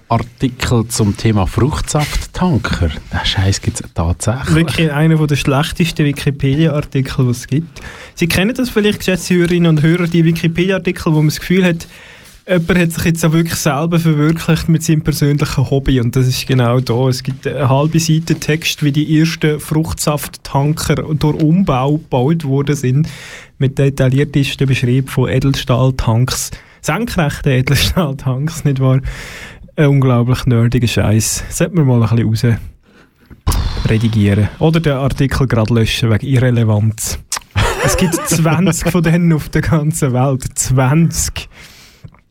Wikipedia-Artikel 0.09 0.87
zum 0.87 1.17
Thema 1.17 1.47
Fruchtsafttanker. 1.47 2.89
Den 2.89 3.25
Scheiß 3.25 3.61
gibt 3.61 3.81
es 3.81 3.93
tatsächlich. 3.93 4.55
Wirklich 4.55 4.91
einer 4.91 5.25
der 5.25 5.35
schlechtesten 5.35 6.05
Wikipedia-Artikel, 6.05 7.25
die 7.25 7.31
es 7.31 7.47
gibt. 7.47 7.81
Sie 8.13 8.27
kennen 8.27 8.53
das 8.55 8.69
vielleicht, 8.69 8.99
geschätzte 8.99 9.35
Hörerinnen 9.35 9.69
und 9.69 9.81
Hörer, 9.81 10.07
die 10.07 10.23
Wikipedia-Artikel, 10.23 11.11
wo 11.13 11.17
man 11.17 11.27
das 11.27 11.39
Gefühl 11.39 11.65
hat, 11.65 11.87
jemand 12.47 12.77
hat 12.77 12.91
sich 12.91 13.05
jetzt 13.05 13.25
auch 13.25 13.33
wirklich 13.33 13.55
selber 13.55 13.99
verwirklicht 13.99 14.69
mit 14.69 14.83
seinem 14.83 15.01
persönlichen 15.01 15.69
Hobby 15.69 15.99
und 15.99 16.15
das 16.15 16.27
ist 16.27 16.45
genau 16.45 16.79
da. 16.79 17.09
Es 17.09 17.23
gibt 17.23 17.47
eine 17.47 17.67
halbe 17.67 17.99
Seite 17.99 18.35
Text, 18.35 18.83
wie 18.83 18.91
die 18.91 19.19
ersten 19.19 19.59
Fruchtsafttanker 19.59 20.95
durch 21.15 21.41
Umbau 21.41 21.93
gebaut 21.93 22.43
worden 22.43 22.75
sind, 22.75 23.09
mit 23.57 23.79
detailliertesten 23.79 24.67
Beschrieb 24.67 25.09
von 25.09 25.27
Edelstahltanks, 25.27 26.51
senkrechten 26.81 27.51
Edelstahltanks, 27.51 28.63
nicht 28.63 28.79
wahr? 28.79 28.99
Ein 29.77 29.87
unglaublich 29.87 30.45
nerdiger 30.45 30.87
Scheiß. 30.87 31.43
Sollte 31.49 31.75
man 31.75 31.85
mal 31.99 32.03
ein 32.07 32.29
bisschen 32.29 32.51
raus 32.51 32.57
redigieren. 33.89 34.49
Oder 34.59 34.79
den 34.79 34.93
Artikel 34.93 35.47
gerade 35.47 35.73
löschen 35.73 36.09
wegen 36.09 36.25
Irrelevanz. 36.25 37.19
Es 37.83 37.97
gibt 37.97 38.15
20 38.27 38.89
von 38.91 39.03
denen 39.03 39.33
auf 39.33 39.49
der 39.49 39.61
ganzen 39.61 40.13
Welt. 40.13 40.43
20 40.57 41.49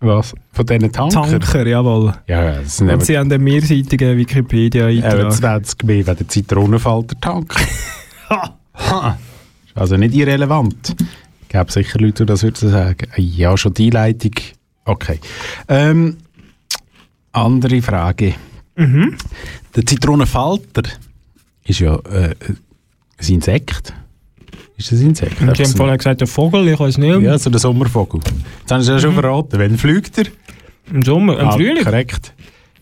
Was? 0.00 0.34
Von 0.52 0.66
diesen 0.66 0.90
Tankern? 0.92 1.40
Tanker, 1.40 1.66
jawohl. 1.66 2.14
Ja, 2.26 2.60
das 2.60 2.78
sind 2.78 2.90
Und 2.90 3.04
sie 3.04 3.16
haben 3.18 3.30
einen 3.30 3.44
mehrseitigen 3.44 4.16
Wikipedia-Eintrag. 4.16 5.32
20 5.32 5.84
mehr 5.84 5.98
wie 6.06 6.14
der 6.14 6.28
Zitronenfalter-Tank. 6.28 7.54
Ha. 8.30 9.18
Ist 9.66 9.76
Also 9.76 9.96
nicht 9.96 10.14
irrelevant. 10.14 10.96
Es 11.42 11.48
gäbe 11.48 11.70
sicher 11.70 12.00
Leute, 12.00 12.24
die 12.24 12.32
das 12.32 12.42
würden 12.42 12.70
sagen. 12.70 13.06
Ja, 13.16 13.56
schon 13.56 13.74
die 13.74 13.86
Einleitung. 13.86 14.32
Okay. 14.86 15.20
Ähm, 15.68 16.16
andere 17.34 17.82
Frage. 17.82 18.34
Mhm. 18.76 19.16
Der 19.76 19.86
Zitronenfalter 19.86 20.82
ist 21.64 21.80
ja 21.80 21.94
äh, 21.96 22.34
ein 23.18 23.26
Insekt. 23.28 23.92
Ist 24.76 24.90
das 24.90 24.98
ein 25.00 25.08
Insekt? 25.10 25.38
Sie 25.38 25.46
haben 25.46 25.76
vorher 25.76 25.96
gesagt, 25.96 26.20
der 26.20 26.26
Vogel, 26.28 26.66
ich 26.68 26.78
weiß 26.80 26.98
nicht. 26.98 27.22
ja, 27.22 27.38
so 27.38 27.48
der 27.50 27.60
Sommervogel. 27.60 28.20
Jetzt 28.60 28.70
haben 28.72 28.82
sie 28.82 28.90
ja 28.92 28.98
schon 28.98 29.14
verraten. 29.14 29.58
Wann 29.58 29.78
fliegt 29.78 30.18
er? 30.18 30.24
Im 30.92 31.02
Sommer, 31.02 31.38
im 31.38 31.48
Ah, 31.48 31.52
Frühling. 31.52 31.84
Korrekt. 31.84 32.34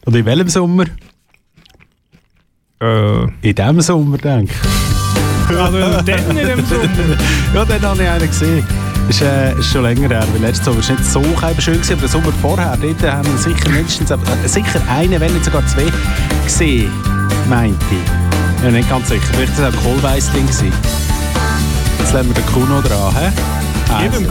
Oder 0.07 0.19
in 0.19 0.25
welchem 0.25 0.49
Sommer? 0.49 0.85
Äh, 2.81 3.23
In 3.43 3.55
diesem 3.55 3.81
Sommer, 3.81 4.19
denke 4.19 4.53
ich. 5.51 5.57
also 5.57 5.79
dann 6.03 6.37
in 6.37 6.47
dem 6.47 6.65
Sommer. 6.67 6.89
Ja, 7.55 7.65
den 7.67 7.83
habe 7.83 8.03
ich 8.03 8.09
einen 8.09 8.27
gesehen. 8.27 8.65
Ist, 9.09 9.21
äh, 9.23 9.55
ist 9.59 9.71
schon 9.73 9.83
länger 9.83 10.09
her, 10.09 10.25
weil 10.33 10.41
letztes 10.41 10.65
Sommer 10.65 10.79
war 10.83 10.91
nicht 10.97 11.05
so 11.05 11.23
schön, 11.61 11.75
gewesen, 11.75 11.93
aber 11.93 12.01
der 12.01 12.09
Sommer 12.09 12.33
vorher, 12.41 12.77
dort 12.81 13.13
haben 13.13 13.29
wir 13.31 13.39
sicher 13.39 13.69
mindestens, 13.69 14.11
äh, 14.11 14.17
sicher 14.47 14.81
einen, 14.89 15.21
wenn 15.21 15.33
nicht 15.33 15.45
sogar 15.45 15.67
zwei 15.67 15.87
gesehen, 16.45 16.91
meinte 17.49 17.77
ich. 17.91 18.65
Ja, 18.65 18.71
nicht 18.71 18.89
ganz 18.89 19.09
sicher. 19.09 19.23
Vielleicht 19.33 19.59
war 19.59 19.69
es 19.69 19.75
auch 19.75 19.79
ein 19.79 19.85
Kohlweissling. 19.85 20.47
gewesen. 20.47 20.73
Jetzt 21.99 22.13
lassen 22.13 22.29
wir 22.29 22.35
den 22.35 22.47
Kuno 22.47 22.81
dran, 22.81 23.15
hä? 23.17 23.33
Gib 24.03 24.21
ihm. 24.21 24.29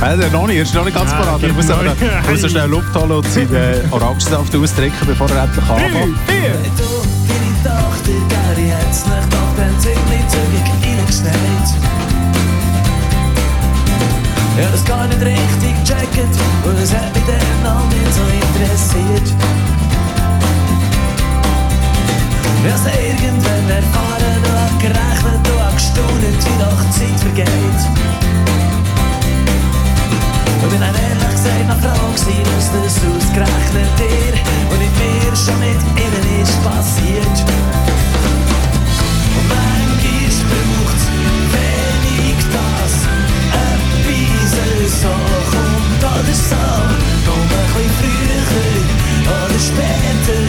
Also, 0.00 0.28
noch 0.30 0.46
nicht, 0.46 0.56
er 0.56 0.62
ist 0.62 0.74
noch 0.74 0.84
nicht 0.84 0.96
ganz 0.96 1.10
Ja, 1.10 1.18
parat. 1.18 1.42
Er 1.42 1.52
muss 1.52 1.70
aber 1.70 1.82
noch. 1.82 1.94
er 2.00 2.30
muss 2.30 2.40
so 2.40 2.48
schnell 2.48 2.68
Luft 2.68 2.94
holen 2.94 3.10
und 3.12 3.26
seinen 3.32 3.92
Orangensaft 3.92 4.54
austrinken, 4.54 5.06
bevor 5.06 5.28
er 5.30 5.44
endlich 5.44 5.64
anfängt. 5.68 6.18
Vier. 6.26 6.54
Du, 6.76 7.06
Ja, 14.58 14.70
das 14.72 14.84
gar 14.86 15.06
nicht 15.06 15.20
richtig 15.20 15.74
checket, 15.84 16.32
und 16.64 16.78
es 16.82 16.90
hat 16.94 17.14
mich 17.14 17.24
dann 17.26 17.66
auch 17.70 17.84
nicht 17.88 18.14
so 18.14 18.22
interessiert. 18.22 19.28
Ich 22.64 22.72
hab's 22.72 22.86
irgendwann 22.86 23.68
erfahren 23.68 24.40
und 24.42 24.56
hab 24.56 24.80
gerechnet 24.80 25.46
und 25.46 25.60
hab 25.62 25.74
gestaunt, 25.74 26.22
wie 26.22 26.58
doch 26.58 26.80
die 26.82 26.90
Zeit 26.90 27.20
vergeht. 27.20 27.80
Ich 30.62 30.70
bin 30.70 30.80
dann 30.80 30.94
ehrlich 30.94 31.32
gesagt 31.36 31.68
noch 31.68 31.78
froh 31.78 32.12
gewesen, 32.12 32.42
dass 32.56 32.72
das 32.72 32.96
ausgerechnet 33.04 33.92
dir 34.00 34.34
und 34.72 34.78
nicht 34.78 34.96
mir 34.96 35.36
schon 35.36 35.58
mit 35.60 35.80
ihnen 36.00 36.42
ist 36.42 36.56
passiert. 36.64 37.36
Etwas 44.96 45.02
so 45.02 45.08
kommt 45.50 46.02
oder 46.04 46.34
so, 46.34 46.56
noch 47.26 47.36
ein 47.36 47.48
bisschen 47.48 47.90
früher 47.98 48.46
oder 49.26 49.58
später. 49.58 50.40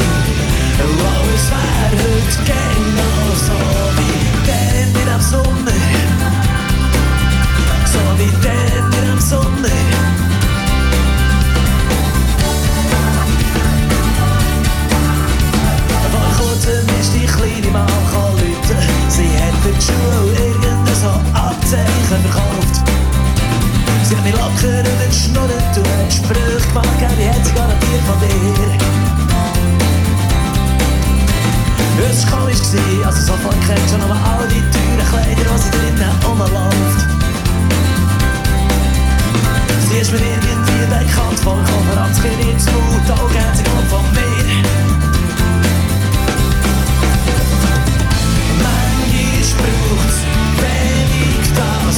Und 0.84 1.00
alles 1.16 1.46
wär 1.52 1.90
heute 1.92 2.38
genau 2.46 3.28
so 3.36 3.58
wie 3.98 4.20
dann 4.48 5.04
in 5.04 5.10
am 5.10 5.22
Sommer, 5.22 5.72
so 7.86 8.00
wie 8.18 8.32
dann 8.44 9.04
in 9.04 9.12
am 9.12 9.20
Sommer. 9.20 9.78
Vor 16.12 16.46
kurzem 16.46 16.86
ist 17.00 17.12
die 17.14 17.26
kleine 17.26 17.72
Mann 17.72 17.88
rufen. 18.14 18.78
Sie 19.10 19.30
hat 19.42 19.56
für 19.64 19.74
die 19.74 19.82
Schule 19.82 20.48
irgendein 20.48 20.96
so 20.96 21.10
Abzeichen 21.34 22.22
verkauft. 22.22 23.07
Sie 24.04 24.16
hat 24.16 24.24
mich 24.24 24.34
locker 24.34 24.80
über 24.80 25.08
die 25.10 25.16
Schnurren 25.16 25.50
hat 25.50 26.14
Sprüche 26.14 26.68
gemacht, 26.68 27.02
hat 27.02 27.46
sie 27.46 27.54
garantiert 27.54 28.04
von 28.06 28.20
dir. 28.20 28.78
Es 32.10 32.32
war 32.32 32.40
komisch, 32.40 32.62
gewesen, 32.62 33.04
also 33.06 33.20
sofort 33.22 33.60
kennt 33.68 33.90
schon 33.90 34.02
aber 34.02 34.16
all 34.16 34.48
die 34.48 34.64
teuren 34.72 35.08
Kleider, 35.10 35.36
die 35.36 35.60
sie 35.62 35.72
drinnen 35.72 36.12
rumläuft. 36.26 37.00
Sie 39.90 39.98
ist 39.98 40.12
mir 40.12 40.20
irgendwie 40.20 40.86
bekannt 40.90 41.40
vorgekommen, 41.44 41.98
als 41.98 42.22
Kind 42.22 42.40
ins 42.40 42.66
Mut, 42.66 43.12
auch 43.12 43.32
kennt 43.32 43.58
sie 43.58 43.64
von 43.90 44.02
mir. 44.14 44.28
Braucht's 49.58 50.22
wenig 50.62 51.48
das, 51.56 51.98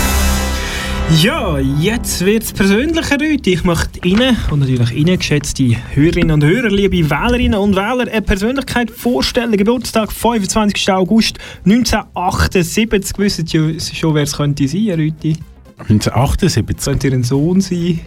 Ja, 1.19 1.59
jetzt 1.59 2.25
wird 2.25 2.43
es 2.43 2.53
persönlicher, 2.53 3.17
Leute. 3.17 3.49
Ich 3.49 3.63
möchte 3.65 3.99
Ihnen 4.07 4.37
und 4.49 4.59
natürlich 4.59 4.91
Ihnen, 4.91 5.17
geschätzte 5.17 5.75
Hörerinnen 5.93 6.31
und 6.31 6.43
Hörer, 6.43 6.69
liebe 6.69 7.09
Wählerinnen 7.09 7.59
und 7.59 7.75
Wähler, 7.75 8.09
eine 8.09 8.21
Persönlichkeit 8.21 8.89
vorstellen. 8.89 9.51
Geburtstag 9.57 10.09
25. 10.11 10.89
August 10.91 11.37
1978. 11.65 13.17
Wisst 13.17 13.53
ihr 13.53 13.77
schon, 13.79 14.15
wer 14.15 14.23
es 14.23 14.37
könnte 14.37 14.67
sein, 14.67 14.89
Rüti? 14.91 15.35
1978? 15.79 16.85
Könnte 16.85 17.07
ihr 17.07 17.13
ein 17.13 17.23
Sohn 17.23 17.59
sein? 17.59 17.99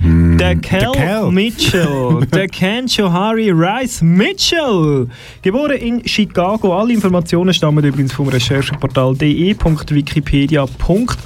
Hm, 0.00 0.38
Der 0.38 0.56
Kel, 0.56 0.90
Kel. 0.92 1.30
Mitchell, 1.30 2.26
der 2.32 2.46
Ken 2.48 2.86
Johari 2.86 3.50
Rice 3.50 4.00
Mitchell, 4.02 5.08
geboren 5.42 5.76
in 5.78 6.06
Chicago. 6.06 6.78
Alle 6.78 6.92
Informationen 6.92 7.52
stammen 7.52 7.84
übrigens 7.84 8.12
vom 8.12 8.28
Rechercheportal 8.28 9.16
de.wikipedia.org. 9.16 11.16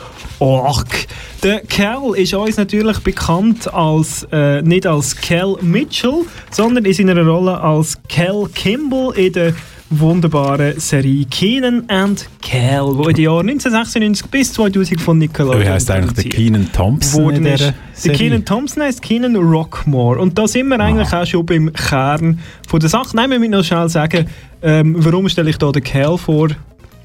Der 1.44 1.60
Kel 1.60 2.16
ist 2.16 2.34
uns 2.34 2.56
natürlich 2.56 2.98
bekannt 2.98 3.72
als 3.72 4.26
äh, 4.32 4.60
nicht 4.62 4.88
als 4.88 5.16
Kel 5.16 5.56
Mitchell, 5.60 6.24
sondern 6.50 6.84
in 6.84 6.92
seiner 6.92 7.24
Rolle 7.24 7.60
als 7.60 7.96
Kel 8.08 8.48
Kimball 8.52 9.16
in 9.16 9.32
der 9.32 9.54
wunderbaren 9.90 10.80
Serie 10.80 11.26
Keenan 11.26 11.84
and 11.88 12.28
Kel, 12.40 12.80
wo 12.82 13.04
in 13.04 13.14
den 13.14 13.24
Jahren 13.24 13.50
1996 13.50 14.26
bis 14.30 14.52
2000 14.54 15.00
von 15.00 15.18
Nickelodeon 15.18 15.62
Wie 15.62 15.68
heisst 15.68 15.90
eigentlich 15.90 16.28
der 16.28 16.38
Keenan 16.38 16.72
Thompson 16.72 17.34
in 17.34 17.44
Der 17.44 17.74
Serie? 17.92 18.18
Keenan 18.18 18.44
Thompson 18.44 18.82
heißt 18.82 19.00
Keenan 19.00 19.36
Rockmore. 19.36 20.18
Und 20.18 20.38
da 20.38 20.48
sind 20.48 20.68
wir 20.68 20.80
eigentlich 20.80 21.12
auch 21.12 21.26
schon 21.26 21.46
beim 21.46 21.72
Kern 21.72 22.40
von 22.66 22.80
der 22.80 22.88
Sache. 22.88 23.14
Nein, 23.14 23.30
wir 23.30 23.38
müssen 23.38 23.52
noch 23.52 23.64
schnell 23.64 23.88
sagen, 23.88 24.26
ähm, 24.62 24.96
warum 24.98 25.28
stelle 25.28 25.50
ich 25.50 25.58
da 25.58 25.70
den 25.70 25.84
Cal 25.84 26.18
vor? 26.18 26.48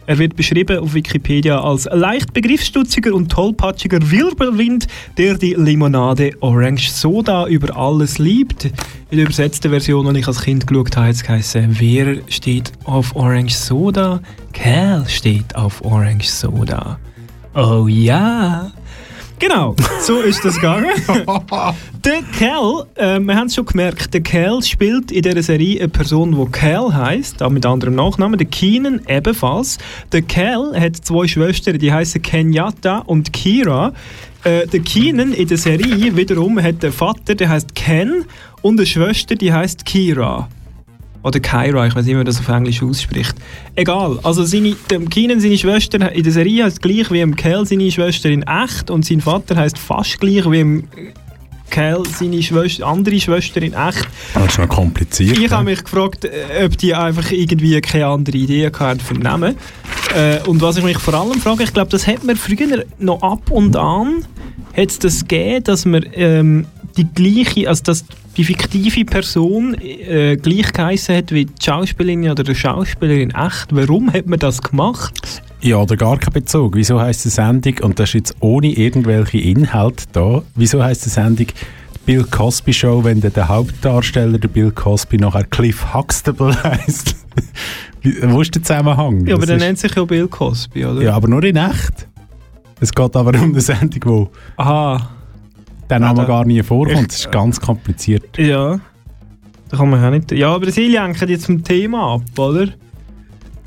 Er 0.08 0.18
wird 0.18 0.38
beschrieben 0.38 0.80
auf 0.80 0.94
Wikipedia 0.94 1.60
als 1.60 1.84
leicht 1.92 2.34
begriffsstutziger 2.34 3.14
und 3.14 3.30
tollpatschiger 3.30 4.00
Wirbelwind, 4.10 4.88
der 5.18 5.38
die 5.38 5.54
Limonade 5.54 6.32
Orange 6.40 6.90
Soda 6.90 7.46
über 7.48 7.76
alles 7.76 8.18
liebt. 8.18 8.72
In 9.12 9.18
der 9.18 9.26
übersetzten 9.26 9.70
Version, 9.70 10.14
die 10.14 10.22
ich 10.22 10.28
als 10.28 10.42
Kind 10.42 10.66
geschaut 10.66 10.96
habe, 10.96 11.08
hat 11.08 11.16
es 11.16 11.24
geheißen, 11.24 11.76
wer 11.80 12.20
steht 12.30 12.72
auf 12.86 13.18
Orange 13.18 13.54
Soda? 13.54 14.22
Cal 14.54 15.04
steht 15.10 15.54
auf 15.58 15.84
Orange 15.84 16.30
Soda. 16.30 16.98
Oh 17.54 17.88
ja. 17.90 18.72
Genau, 19.40 19.76
so 20.02 20.22
ist 20.22 20.44
das 20.44 20.56
gegangen. 20.56 20.90
der 22.04 22.24
Cal, 22.40 22.88
äh, 22.96 23.20
wir 23.20 23.36
haben 23.36 23.48
es 23.48 23.56
schon 23.56 23.68
gemerkt, 23.68 24.12
der 24.12 24.22
Cal 24.22 24.64
spielt 24.64 25.12
in 25.12 25.22
dieser 25.22 25.44
Serie 25.44 25.80
eine 25.80 25.90
Person, 25.90 26.32
die 26.36 26.52
Cal 26.52 26.94
heisst, 26.96 27.44
auch 27.44 27.52
mit 27.52 27.64
anderem 27.64 27.94
Nachnamen. 27.94 28.40
Der 28.40 28.48
Keenan 28.48 29.02
ebenfalls. 29.08 29.78
Der 30.12 30.24
Cal 30.24 30.74
hat 30.80 30.96
zwei 30.96 31.28
Schwestern, 31.28 31.78
die 31.78 31.94
heißen 31.94 32.20
Kenyatta 32.22 33.00
und 33.00 33.32
Kira. 33.32 33.94
Äh, 34.44 34.66
der 34.66 34.80
Keenan 34.80 35.34
in 35.34 35.48
der 35.48 35.58
Serie 35.58 36.16
wiederum 36.16 36.60
hat 36.62 36.84
einen 36.84 36.94
Vater, 36.94 37.36
der 37.36 37.50
heißt 37.50 37.76
Ken, 37.76 38.26
und 38.64 38.80
eine 38.80 38.88
Schwester, 38.88 39.36
die 39.36 39.54
heißt 39.54 39.86
Kira. 39.86 40.50
Oder 41.24 41.40
Kyra, 41.40 41.88
ich 41.88 41.96
weiß 41.96 42.06
nicht, 42.06 42.14
wie 42.14 42.18
man 42.18 42.26
das 42.26 42.40
auf 42.40 42.48
Englisch 42.48 42.82
ausspricht. 42.82 43.36
Egal, 43.76 44.20
also 44.24 44.44
seine, 44.44 44.76
dem 44.90 45.10
Keenan, 45.10 45.40
seine 45.40 45.58
Schwester 45.58 46.12
in 46.12 46.24
der 46.24 46.32
Serie 46.32 46.64
heißt 46.64 46.82
gleich 46.82 47.12
wie 47.12 47.22
im 47.22 47.36
Kel 47.36 47.66
seine 47.66 47.92
Schwester 47.92 48.30
in 48.30 48.44
echt 48.44 48.90
und 48.90 49.06
sein 49.06 49.22
Vater 49.22 49.56
heißt 49.56 49.78
fast 49.78 50.20
gleich 50.20 50.50
wie 50.50 50.60
im 50.60 50.88
Kel 51.70 52.04
seine 52.18 52.42
Schwester, 52.42 52.88
andere 52.88 53.20
Schwester 53.20 53.62
in 53.62 53.74
echt. 53.74 54.08
Das 54.34 54.46
ist 54.46 54.60
noch 54.60 54.70
kompliziert. 54.70 55.38
Ich 55.38 55.50
ne? 55.50 55.56
habe 55.56 55.66
mich 55.66 55.84
gefragt, 55.84 56.26
äh, 56.26 56.66
ob 56.66 56.78
die 56.78 56.94
einfach 56.94 57.32
irgendwie 57.32 57.82
keine 57.82 58.08
andere 58.08 58.38
Idee 58.38 58.72
hatten 58.72 59.00
für 59.00 59.14
den 59.14 59.24
Namen. 59.24 59.56
Äh, 60.16 60.40
und 60.48 60.62
was 60.62 60.78
ich 60.78 60.84
mich 60.84 60.98
vor 60.98 61.14
allem 61.14 61.42
frage, 61.42 61.64
ich 61.64 61.74
glaube, 61.74 61.92
das 61.92 62.08
hat 62.08 62.24
man 62.24 62.36
früher 62.36 62.86
noch 63.00 63.22
ab 63.22 63.52
und 63.52 63.76
an 63.76 64.26
hat 64.76 64.90
es 64.90 65.00
das 65.00 65.28
gegeben, 65.28 65.64
dass 65.64 65.86
man 65.86 66.06
ähm, 66.14 66.66
die 66.98 67.06
gleiche, 67.06 67.70
also 67.70 67.84
dass 67.84 68.06
die 68.38 68.44
fiktive 68.44 69.06
Person 69.06 69.76
äh, 69.82 70.38
gleich 70.38 70.72
geheißen 70.72 71.16
hat 71.16 71.32
wie 71.32 71.46
die 71.46 71.54
Schauspielerin 71.64 72.30
oder 72.30 72.44
der 72.44 72.56
Schauspieler 72.56 73.14
in 73.14 73.32
echt. 73.32 73.68
Warum 73.72 74.12
hat 74.14 74.28
man 74.28 74.40
das 74.40 74.62
gemacht? 74.62 75.42
Ja, 75.62 75.78
oder 75.78 75.98
gar 75.98 76.20
kein 76.20 76.34
Bezug. 76.34 76.76
Wieso 76.76 77.02
heisst 77.02 77.26
die 77.26 77.30
Sendung, 77.30 77.76
und 77.82 78.00
das 78.00 78.10
ist 78.10 78.14
jetzt 78.14 78.36
ohne 78.40 78.68
irgendwelche 78.68 79.40
Inhalte 79.40 80.06
da, 80.12 80.44
wieso 80.56 80.84
heisst 80.84 81.06
die 81.06 81.10
Sendung 81.10 81.48
Bill 82.06 82.24
Cosby 82.24 82.72
Show, 82.74 83.04
wenn 83.04 83.20
der, 83.22 83.32
der 83.32 83.50
Hauptdarsteller, 83.50 84.38
der 84.38 84.48
Bill 84.48 84.72
Cosby, 84.72 85.18
nachher 85.18 85.44
Cliff 85.44 85.94
Huxtable 85.94 86.56
heisst? 86.64 87.16
Wo 88.22 88.42
ist 88.42 88.56
der 88.56 88.64
Zusammenhang? 88.64 89.26
Ja, 89.26 89.36
aber 89.36 89.46
Das 89.46 89.58
der 89.58 89.68
nennt 89.68 89.80
sich 89.80 89.94
ja 89.94 90.06
Bill 90.06 90.28
Cosby, 90.28 90.86
oder? 90.86 91.02
Ja, 91.02 91.16
aber 91.16 91.28
nur 91.28 91.44
in 91.44 91.58
echt. 91.58 92.08
Es 92.80 92.92
geht 92.94 93.16
aber 93.16 93.32
um 93.42 93.52
eine 93.52 93.62
Sendung, 93.62 94.02
wo 94.06 94.30
Aha. 94.58 95.10
der 95.90 96.00
Name 96.00 96.26
gar 96.26 96.46
nie 96.46 96.62
vorkommt. 96.64 97.08
Das 97.12 97.20
ist 97.22 97.32
ganz 97.32 97.60
kompliziert. 97.60 98.38
Ja. 98.38 98.80
Da 99.70 99.78
kann 99.78 99.90
man 99.90 100.04
auch 100.04 100.12
nicht. 100.12 100.32
Ja, 100.32 100.54
aber 100.54 100.70
sie 100.72 100.88
lenken 100.88 101.28
jetzt 101.30 101.46
vom 101.48 101.64
Thema 101.64 102.16
ab, 102.16 102.22
oder? 102.38 102.68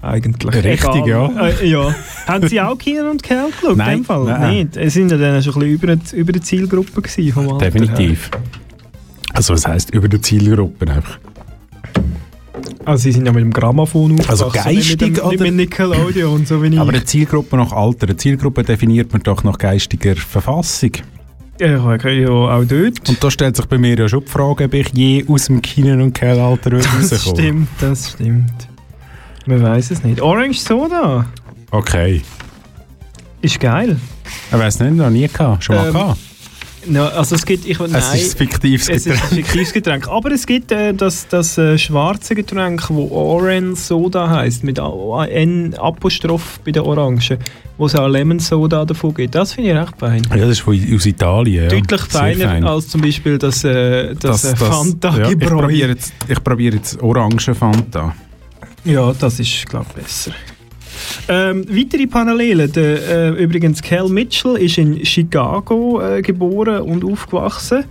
Eigentlich. 0.02 0.54
Richtig, 0.64 0.94
Egal. 1.04 1.08
ja. 1.08 1.46
Äh, 1.48 1.68
ja. 1.68 1.94
Haben 2.26 2.48
Sie 2.48 2.58
auch 2.60 2.78
Kian 2.78 3.06
und 3.08 3.22
Kel 3.22 3.50
geschaut? 3.50 3.76
Nein, 3.76 3.90
in 3.90 3.96
dem 3.98 4.04
Fall? 4.06 4.24
nein. 4.24 4.54
Nicht. 4.54 4.76
Es 4.78 4.94
sind 4.94 5.10
ja 5.10 5.18
dann 5.18 5.42
schon 5.42 5.52
ein 5.54 5.58
bisschen 5.58 5.72
über, 5.74 5.96
die- 5.96 6.16
über 6.16 6.32
die 6.32 6.40
Zielgruppe 6.40 7.02
gewesen 7.02 7.32
vom 7.34 7.48
Alter 7.52 7.70
Definitiv. 7.70 8.30
Also, 9.34 9.52
was 9.52 9.66
heisst 9.68 9.90
über 9.90 10.08
die 10.08 10.20
Zielgruppe 10.20 10.90
einfach? 10.90 11.18
Also 12.84 13.02
sie 13.04 13.12
sind 13.12 13.26
ja 13.26 13.32
mit 13.32 13.42
dem 13.42 13.52
Grammophon 13.52 14.18
Also 14.26 14.48
geistig 14.48 15.00
mit 15.00 15.18
dem, 15.18 15.24
oder- 15.24 15.42
mit 15.44 15.54
Nickelodeon, 15.54 16.46
so 16.46 16.62
wie 16.62 16.68
ich. 16.68 16.78
Aber 16.78 16.90
eine 16.90 17.04
Zielgruppe 17.04 17.56
nach 17.56 17.72
Alter, 17.72 18.06
eine 18.06 18.16
Zielgruppe 18.16 18.62
definiert 18.64 19.12
man 19.12 19.22
doch 19.22 19.44
nach 19.44 19.58
geistiger 19.58 20.16
Verfassung. 20.16 20.92
ja, 21.60 21.94
ich- 21.94 22.02
ja, 22.04 22.28
auch 22.30 22.64
dort. 22.64 23.08
Und 23.08 23.22
da 23.22 23.30
stellt 23.30 23.56
sich 23.56 23.66
bei 23.66 23.76
mir 23.78 23.96
ja 23.98 24.08
schon 24.08 24.24
die 24.24 24.30
Frage, 24.30 24.64
ob 24.64 24.74
ich 24.74 24.88
je 24.94 25.24
aus 25.28 25.46
dem 25.46 25.60
Kinen- 25.60 26.00
und 26.00 26.14
Kellalter 26.14 26.70
Das 26.70 26.86
rauskomme. 27.12 27.36
stimmt, 27.38 27.68
das 27.80 28.12
stimmt. 28.12 28.52
Man 29.46 29.62
weiß 29.62 29.90
es 29.90 30.02
nicht. 30.02 30.20
Orange 30.22 30.58
Soda 30.60 31.26
Okay. 31.70 32.22
ist 33.42 33.60
geil. 33.60 33.96
Ich 34.50 34.58
weiß 34.58 34.80
nicht, 34.80 34.96
noch 34.96 35.10
nie 35.10 35.28
gehabt. 35.28 35.64
Schon 35.64 35.76
mal 35.76 35.86
Ähm, 35.88 35.92
gehabt. 35.92 36.18
No, 36.86 37.04
also 37.04 37.34
es 37.34 37.44
gibt, 37.44 37.66
ich, 37.66 37.78
nein, 37.78 37.94
Es 37.94 38.14
ist 38.14 38.34
ein 38.34 38.38
fiktives 38.38 38.88
Es 38.88 39.06
ist 39.06 39.08
ein 39.08 39.12
Getränk. 39.12 39.34
fiktives 39.34 39.72
Getränk. 39.72 40.08
Aber 40.08 40.30
es 40.32 40.46
gibt 40.46 40.72
äh, 40.72 40.94
das, 40.94 41.28
das 41.28 41.58
äh, 41.58 41.76
schwarze 41.76 42.34
Getränk, 42.34 42.80
das 42.80 42.90
Orange 42.90 43.76
Soda 43.76 44.30
heisst, 44.30 44.64
mit 44.64 44.78
N 44.78 45.74
Apostroph 45.78 46.60
bei 46.64 46.72
den 46.72 46.82
Orangen, 46.82 47.20
wo 47.76 47.86
es 47.86 47.94
auch 47.94 48.08
Lemon 48.08 48.38
Soda 48.38 48.84
davon 48.84 49.12
gibt. 49.14 49.34
Das 49.34 49.52
finde 49.52 49.70
ich 49.70 49.76
recht 49.76 49.94
fein. 49.98 50.22
Ja, 50.30 50.36
das 50.36 50.50
ist 50.50 50.60
von, 50.60 50.74
aus 50.94 51.06
Italien. 51.06 51.64
Ja. 51.64 51.68
Deutlich 51.68 52.00
feiner 52.02 52.44
fein. 52.46 52.64
als 52.64 52.88
zum 52.88 53.02
Beispiel 53.02 53.36
das, 53.36 53.62
äh, 53.64 54.14
das, 54.14 54.44
äh, 54.44 54.56
Fanta 54.56 55.18
ja, 55.18 55.30
ich 55.30 55.38
probiere 55.38 55.90
jetzt, 55.90 56.14
ich 56.28 56.42
probiere 56.42 56.76
jetzt 56.76 57.00
Orange 57.02 57.54
Fanta. 57.54 58.14
Ja, 58.84 59.12
das 59.12 59.38
ist, 59.38 59.66
glaube 59.68 59.86
ich, 59.96 60.02
besser. 60.02 60.32
Ähm, 61.28 61.64
weitere 61.68 62.06
Parallelen. 62.06 62.72
Der, 62.72 63.08
äh, 63.08 63.42
übrigens, 63.42 63.82
Cal 63.82 64.08
Mitchell 64.08 64.56
ist 64.56 64.78
in 64.78 65.04
Chicago 65.04 66.00
äh, 66.00 66.22
geboren 66.22 66.82
und 66.82 67.04
aufgewachsen. 67.04 67.84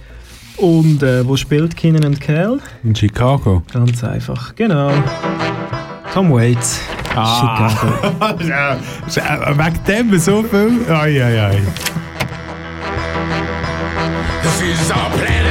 Und 0.57 1.01
äh, 1.03 1.25
wo 1.25 1.37
spielt 1.37 1.75
Keenan 1.77 2.03
und 2.03 2.19
Cal? 2.19 2.59
In 2.83 2.93
Chicago. 2.93 3.63
Ganz 3.71 4.03
einfach, 4.03 4.53
genau. 4.55 4.91
Tom 6.13 6.33
Waits. 6.33 6.81
Ah. 7.15 7.69
Chicago. 7.69 8.43
ja, 8.47 8.77
wegen 9.57 9.83
dem 9.87 10.19
so 10.19 10.43
viel? 10.43 10.79
Ai, 10.89 11.23
ai, 11.23 11.41
ai. 11.41 11.61
This 14.41 14.61
is 14.61 14.91
our 14.91 15.09
planet 15.11 15.48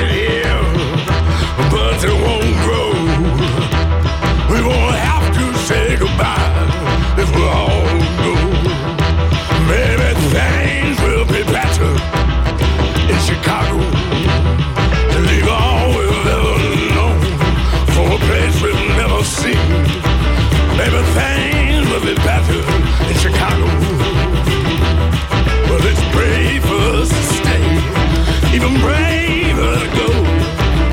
brave 28.81 29.57
her 29.57 29.77
to 29.85 29.91
go. 29.97 30.09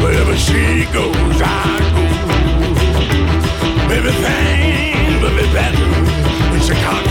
Wherever 0.04 0.36
she 0.38 0.86
goes, 0.94 1.42
I 1.42 1.80
go. 1.96 2.06
Baby, 3.90 4.12
thanks, 4.24 5.22
baby, 5.22 5.46
in 6.56 6.62
Chicago. 6.62 7.05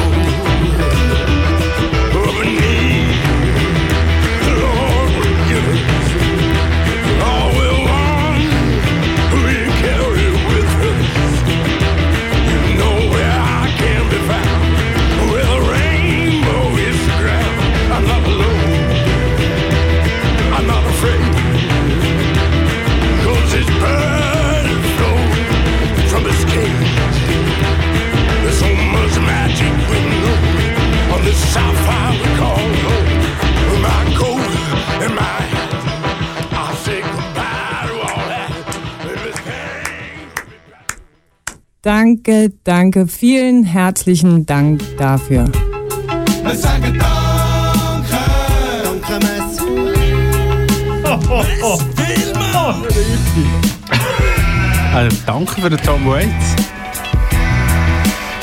Danke, 41.85 42.53
danke. 42.65 43.07
Vielen 43.07 43.65
herzlichen 43.65 44.47
Dank 44.47 44.83
dafür. 44.97 45.45
Wir 46.43 46.55
sagen 46.55 46.99
Danke. 46.99 48.17
Danke, 48.83 49.27
Messi. 49.27 49.63
Oh, 51.63 51.79
Also, 54.95 55.17
danke 55.27 55.61
für 55.61 55.71
den 55.71 55.79
Tom 55.81 56.07
Waits. 56.07 56.55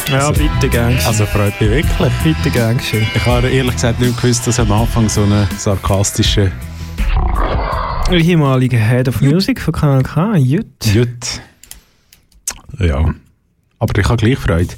Ja, 0.09 0.29
bitte, 0.31 0.67
gern. 0.69 0.97
Also 1.07 1.25
freut 1.25 1.59
mich 1.61 1.69
wirklich. 1.69 2.11
Bitte, 2.23 2.49
gern 2.49 2.77
geschehen. 2.77 3.07
Ich 3.15 3.25
habe 3.25 3.47
ehrlich 3.47 3.73
gesagt 3.75 4.01
nicht 4.01 4.21
gewusst, 4.21 4.45
dass 4.45 4.59
am 4.59 4.69
Anfang 4.73 5.07
so 5.07 5.23
eine 5.23 5.47
sarkastische 5.57 6.51
Ehemaliger 8.11 8.77
Head 8.77 9.07
of 9.07 9.21
Music 9.21 9.61
von 9.61 9.73
Kanal 9.73 10.03
K, 10.03 10.35
Jut. 10.35 10.65
Jut. 10.83 11.41
Ja. 12.79 13.13
Aber 13.81 13.97
ich 13.99 14.05
habe 14.07 14.17
gleich 14.17 14.37
Freude. 14.37 14.73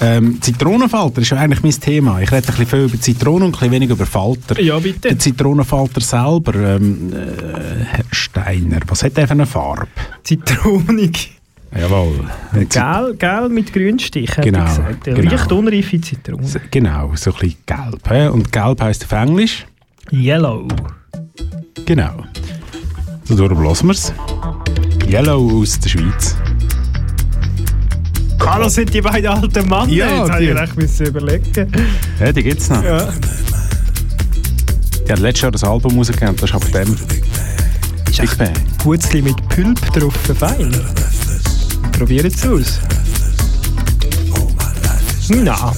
Ähm, 0.00 0.40
Zitronenfalter 0.40 1.20
ist 1.20 1.28
ja 1.28 1.36
eigentlich 1.36 1.62
mein 1.62 1.72
Thema. 1.78 2.22
Ich 2.22 2.32
rede 2.32 2.38
ein 2.48 2.54
bisschen 2.54 2.66
viel 2.66 2.84
über 2.84 2.98
Zitronen 2.98 3.42
und 3.42 3.48
ein 3.48 3.52
bisschen 3.52 3.70
wenig 3.72 3.90
über 3.90 4.06
Falter. 4.06 4.58
Ja, 4.58 4.78
bitte. 4.78 5.00
Der 5.10 5.18
Zitronenfalter 5.18 6.00
selber, 6.00 6.54
ähm, 6.54 7.12
äh, 7.12 7.84
Herr 7.84 8.04
Steiner, 8.10 8.78
was 8.86 9.02
hat 9.02 9.18
der 9.18 9.26
für 9.26 9.32
eine 9.34 9.44
Farbe? 9.44 9.88
Zitronig. 10.24 11.36
Jawohl. 11.78 12.24
Gel, 12.70 13.14
gel 13.18 13.48
mit 13.50 13.72
Grünstich, 13.74 14.34
hat 14.38 14.44
Genau, 14.44 14.60
er 14.60 14.64
gesagt. 14.64 15.06
Eine 15.08 15.16
genau. 15.20 15.30
Leicht 15.32 15.52
unreife 15.52 16.00
Zitrone. 16.00 16.46
So- 16.46 16.58
Genau, 16.70 17.12
so 17.14 17.30
ein 17.32 17.38
bisschen 17.38 17.56
gelb. 17.66 18.08
hä? 18.10 18.28
Und 18.28 18.50
gelb 18.50 18.80
heisst 18.80 19.04
auf 19.04 19.12
Englisch? 19.12 19.66
Yellow. 20.10 20.66
Genau. 21.84 22.24
So 23.24 23.36
darum 23.36 23.62
lassen 23.62 23.88
wir 23.88 23.92
es. 23.92 24.12
Yellow 25.06 25.60
aus 25.60 25.78
der 25.78 25.90
Schweiz. 25.90 26.36
Hallo, 28.46 28.68
sind 28.68 28.92
die 28.92 29.00
beiden 29.00 29.30
alten 29.30 29.68
Mann? 29.68 29.88
Ja, 29.90 30.22
Jetzt 30.22 30.32
habe 30.32 30.44
ich 30.44 30.54
recht 30.54 30.76
müssen 30.76 31.06
überlegen. 31.06 31.72
Ja, 32.18 32.32
die 32.32 32.42
gibt 32.42 32.60
es 32.60 32.68
noch. 32.70 32.82
Ja. 32.82 33.12
Die 35.06 35.12
hat 35.12 35.18
letztes 35.18 35.42
Jahr 35.42 35.52
das 35.52 35.64
Album 35.64 35.96
rausgegeben, 35.98 36.36
das 36.36 36.50
ist 36.50 36.56
ab 36.56 36.62
dem. 36.72 36.96
Big 38.18 38.38
Bang. 38.38 38.52
Putzli 38.78 39.22
mit 39.22 39.36
Pülp 39.48 39.80
drauf, 39.92 40.14
fein. 40.38 40.74
Probiert 41.92 42.26
es 42.26 42.46
aus. 42.46 42.80
Na. 45.28 45.72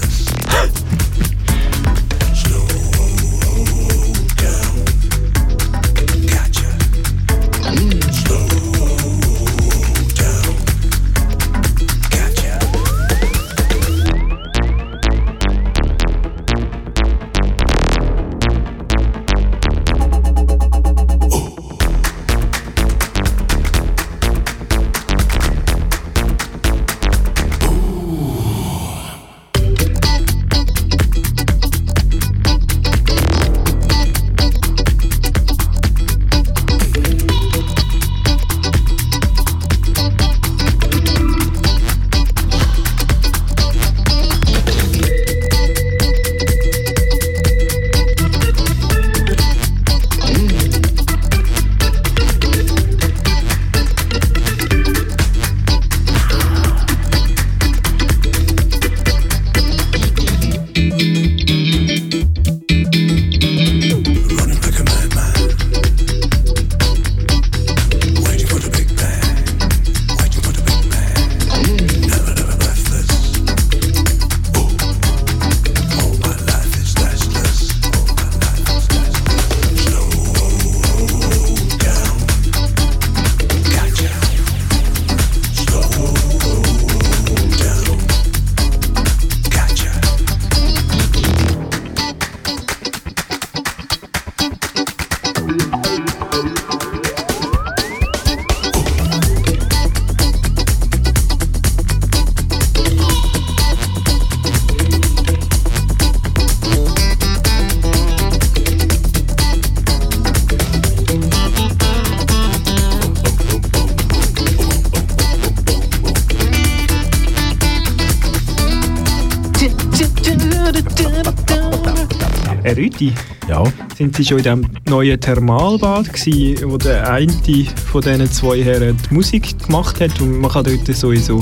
Sind 124.03 124.17
Sie 124.17 124.25
schon 124.25 124.39
in 124.39 124.43
diesem 124.43 124.67
neuen 124.89 125.21
Thermalbad 125.21 126.13
gewesen, 126.13 126.71
wo 126.71 126.77
der 126.77 127.09
eine 127.09 127.33
von 127.33 128.03
diesen 128.03 128.33
zwei 128.33 128.61
Herren 128.65 128.97
die 129.09 129.15
Musik 129.15 129.57
gemacht 129.65 130.01
hat 130.01 130.21
und 130.21 130.41
man 130.41 130.51
kann 130.51 130.65
dort 130.65 130.87
so 130.97 131.13
in 131.13 131.23
so 131.23 131.41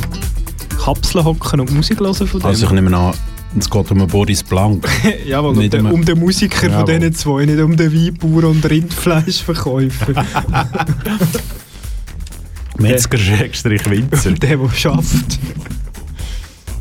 Kapseln 0.78 1.24
hocken 1.24 1.60
und 1.60 1.72
Musik 1.72 2.00
hören 2.00 2.14
von 2.14 2.38
dem? 2.40 2.46
Also 2.46 2.66
ich 2.66 2.72
nehme 2.72 2.94
an, 2.94 3.14
es 3.58 3.70
geht 3.70 3.90
um 3.90 4.06
Boris 4.06 4.42
Blank. 4.42 4.86
Jawohl, 5.26 5.56
um 5.56 5.70
den, 5.70 5.86
um- 5.86 6.04
den 6.04 6.18
Musiker 6.18 6.68
von 6.68 6.70
Jawohl. 6.70 6.98
diesen 6.98 7.14
zwei, 7.14 7.46
nicht 7.46 7.60
um 7.60 7.74
den 7.74 7.94
Weinbauer 7.94 8.50
und 8.50 8.68
Rindfleischverkäufer. 8.68 10.22
Metzger-Winzer. 12.78 14.32
der, 14.32 14.56
der 14.58 14.68
schafft. 14.74 15.38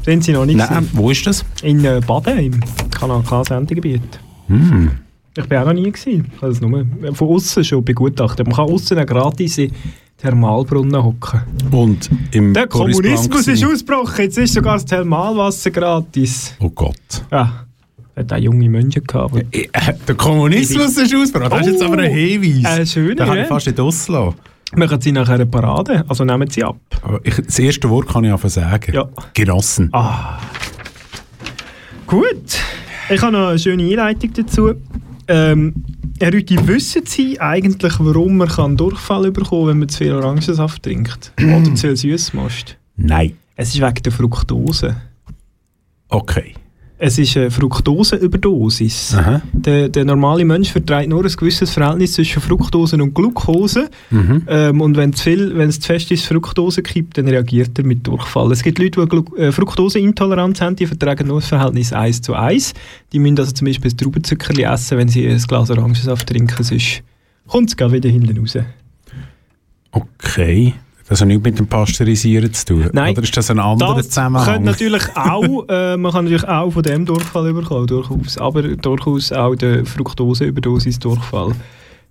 Sind 0.03 0.25
Sie 0.25 0.33
noch 0.33 0.45
nicht 0.45 0.57
Nein, 0.57 0.67
gesehen? 0.67 0.89
wo 0.91 1.09
ist 1.09 1.25
das? 1.25 1.45
In 1.63 1.85
äh, 1.85 2.01
Baden, 2.05 2.37
im 2.37 2.59
Kanal 2.91 3.23
K-Sendegebiet. 3.23 4.19
Hm. 4.47 4.91
Ich 5.39 5.45
bin 5.47 5.57
auch 5.57 5.65
noch 5.65 5.73
nie 5.73 5.89
gewesen. 5.91 6.29
Ich 6.35 6.41
habe 6.41 6.51
es 6.51 6.59
nur 6.59 6.85
von 7.13 7.27
außen 7.29 7.63
schon 7.63 7.83
begutachtet. 7.85 8.45
Man 8.45 8.55
kann 8.55 8.65
außen 8.65 9.05
gratis 9.05 9.57
in 9.57 9.71
Thermalbrunnen 10.17 11.01
hocken. 11.01 11.41
Und 11.71 12.09
im 12.31 12.53
Der 12.53 12.67
Kommunismus 12.67 13.47
ist 13.47 13.63
ausgebrochen. 13.63 14.23
Jetzt 14.25 14.37
ist 14.37 14.53
sogar 14.53 14.73
das 14.73 14.83
Thermalwasser 14.85 15.71
gratis. 15.71 16.55
Oh 16.59 16.69
Gott. 16.69 16.95
Ja, 17.31 17.63
hat 18.17 18.33
auch 18.33 18.37
junge 18.37 18.67
Menschen 18.69 19.01
gehabt. 19.05 19.31
aber- 19.33 19.41
Der 20.07 20.15
Kommunismus 20.15 20.97
ist 20.97 21.15
ausgebrochen. 21.15 21.51
Das 21.51 21.61
ist 21.67 21.71
jetzt 21.73 21.83
aber 21.83 21.99
ein 21.99 22.11
Hinweis. 22.11 22.65
Ein 22.65 22.85
schöner, 22.85 23.15
Da 23.15 23.25
kann 23.27 23.37
ja. 23.37 23.43
ich 23.43 23.47
fast 23.47 23.67
nicht 23.67 23.79
auslassen. 23.79 24.35
Machen 24.75 24.99
Sie 25.01 25.11
nachher 25.13 25.35
eine 25.35 25.45
Parade? 25.45 26.03
Also 26.09 26.25
nehmen 26.25 26.49
Sie 26.49 26.63
ab. 26.65 26.75
Ich, 27.23 27.35
das 27.37 27.57
erste 27.57 27.89
Wort 27.89 28.07
kann 28.09 28.25
ich 28.25 28.31
einfach 28.31 28.49
sagen. 28.49 28.93
Ja. 28.93 29.07
Genossen. 29.33 29.89
Ah. 29.93 30.37
Gut. 32.05 32.59
Ich 33.09 33.21
habe 33.21 33.31
noch 33.31 33.47
eine 33.49 33.57
schöne 33.57 33.83
Einleitung 33.83 34.31
dazu. 34.33 34.73
Ähm, 35.29 35.75
Herr 36.19 36.33
Rüti, 36.33 36.67
wissen 36.67 37.05
Sie 37.05 37.39
eigentlich, 37.39 37.93
warum 37.99 38.37
man 38.37 38.47
kann 38.47 38.75
Durchfall 38.75 39.31
bekommen 39.31 39.67
wenn 39.67 39.79
man 39.79 39.87
zu 39.87 39.99
viel 39.99 40.11
Orangensaft 40.11 40.81
trinkt? 40.81 41.31
Oder 41.39 41.75
zu 41.75 41.77
viel 41.77 41.95
Süßmast? 41.95 42.77
Nein. 42.95 43.37
Es 43.55 43.75
ist 43.75 43.81
wegen 43.81 44.03
der 44.03 44.11
Fructose. 44.11 44.99
Okay. 46.07 46.55
Es 47.01 47.17
ist 47.17 47.37
eine 47.37 47.49
Fructoseüberdosis. 47.49 49.15
Der, 49.53 49.87
der 49.87 50.03
normale 50.03 50.43
Mensch 50.43 50.69
verträgt 50.69 51.07
nur 51.07 51.23
ein 51.23 51.31
gewisses 51.31 51.71
Verhältnis 51.71 52.11
zwischen 52.11 52.41
Fructose 52.41 53.01
und 53.01 53.13
Glucose. 53.13 53.89
Mhm. 54.09 54.43
Ähm, 54.47 54.81
und 54.81 54.97
wenn 54.97 55.11
es 55.11 55.21
viel, 55.21 55.57
wenn 55.57 55.69
es 55.69 55.79
zu 55.79 55.87
fest 55.87 56.11
ins 56.11 56.25
Fructose 56.25 56.83
kippt, 56.83 57.17
dann 57.17 57.29
reagiert 57.29 57.79
er 57.79 57.85
mit 57.85 58.05
Durchfall. 58.05 58.51
Es 58.51 58.61
gibt 58.63 58.79
Leute, 58.79 58.99
die 59.01 59.07
Glu 59.07 59.23
äh, 59.37 59.53
Fructoseintoleranz 59.53 60.59
haben, 60.59 60.75
die 60.75 60.87
vertragen 60.87 61.27
nur 61.27 61.39
das 61.39 61.47
Verhältnis 61.47 61.93
1 61.93 62.21
zu 62.21 62.33
1. 62.33 62.73
Die 63.13 63.19
müssen 63.19 63.39
also 63.39 63.53
zum 63.53 63.67
Beispiel 63.67 63.91
ein 63.91 63.97
Traubenzuckerli 63.97 64.63
essen, 64.63 64.97
wenn 64.97 65.07
sie 65.07 65.25
ein 65.25 65.37
Glas 65.37 65.71
Orangensaft 65.71 66.27
trinken, 66.27 66.63
sonst 66.63 67.01
kommt 67.47 67.73
es 67.81 67.91
wieder 67.93 68.09
hinten 68.09 68.37
raus. 68.37 68.57
Okay. 69.91 70.73
Das 71.09 71.21
hat 71.21 71.27
nichts 71.27 71.43
mit 71.43 71.57
dem 71.57 71.65
Pasteurisieren 71.65 72.53
zu 72.53 72.65
tun. 72.65 72.89
Nein. 72.93 73.13
Oder 73.13 73.23
ist 73.23 73.35
das 73.35 73.49
ein 73.49 73.59
anderer 73.59 73.95
Das 73.95 74.09
Zusammenhang? 74.09 74.63
natürlich 74.63 75.03
auch, 75.15 75.65
äh, 75.67 75.97
man 75.97 76.11
kann 76.11 76.25
natürlich 76.25 76.47
auch 76.47 76.69
von 76.69 76.83
dem 76.83 77.05
Durchfall 77.05 77.49
überkommen, 77.49 77.87
durchaus. 77.87 78.37
Aber 78.37 78.61
durchaus 78.61 79.31
auch 79.31 79.55
der 79.55 79.85
Fructose-Überdosis-Durchfall. 79.85 81.53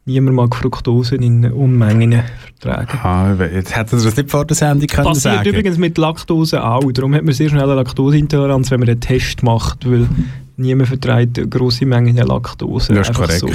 Niemand 0.05 0.37
mag 0.37 0.57
Fructose 0.57 1.17
in 1.17 1.45
Unmengen 1.53 2.23
vertragen. 2.61 2.99
Ah, 3.03 3.35
jetzt 3.55 3.77
hätte 3.77 3.97
er 3.97 4.03
das 4.03 4.17
nicht 4.17 4.31
vor 4.31 4.47
der 4.47 4.57
Sendung 4.57 4.87
können 4.89 5.07
Passiert 5.07 5.35
sagen 5.35 5.49
übrigens 5.49 5.77
mit 5.77 5.97
Laktose 5.99 6.65
auch. 6.65 6.91
Darum 6.93 7.15
hat 7.15 7.25
man 7.25 7.35
sehr 7.35 7.51
schnell 7.51 7.65
eine 7.65 7.75
Laktoseintoleranz, 7.75 8.71
wenn 8.71 8.81
man 8.81 8.89
einen 8.89 9.01
Test 9.01 9.43
macht, 9.43 9.89
weil 9.89 10.09
niemand 10.57 10.89
verträgt 10.89 11.51
grosse 11.51 11.85
Mengen 11.85 12.17
Laktose. 12.17 12.95
Das 12.95 13.11
ist 13.11 13.17
korrekt. 13.17 13.41
So. 13.41 13.49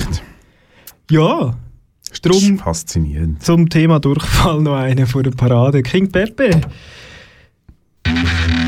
Ja, 1.09 1.55
Das 2.21 2.37
ist 2.41 2.61
faszinierend. 2.61 3.43
zum 3.43 3.69
Thema 3.69 3.99
Durchfall 3.99 4.61
noch 4.61 4.75
einer 4.75 5.07
vor 5.07 5.23
der 5.23 5.31
Parade. 5.31 5.81
King 5.83 6.11
Pepe. 6.11 6.61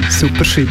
Super 0.09 0.43
Shit. 0.45 0.69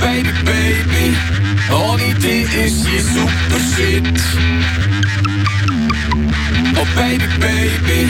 Baby, 0.00 0.30
baby, 0.44 1.16
ohne 1.70 2.14
dich 2.14 2.54
ist 2.54 2.86
je 2.86 2.98
super 3.00 3.60
shit. 3.74 4.20
Oh 6.76 6.86
baby, 6.94 7.26
baby, 7.40 8.08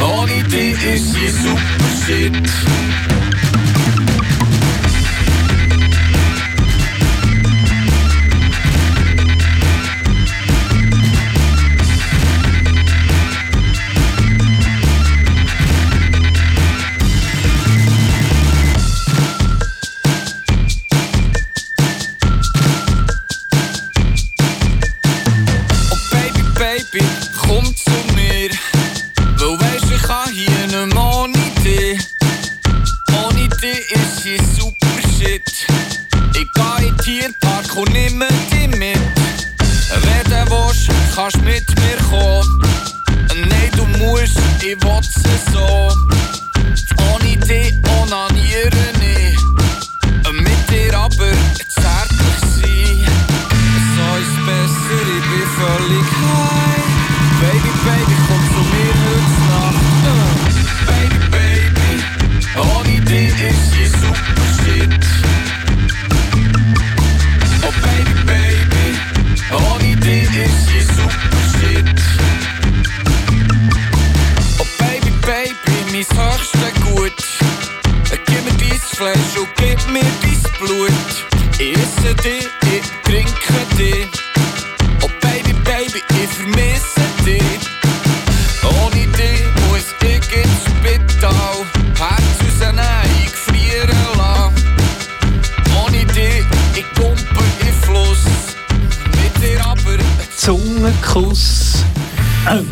ohne 0.00 0.42
dich 0.44 0.84
ist 0.84 1.16
je 1.16 1.28
super 1.28 1.88
shit. 2.04 3.15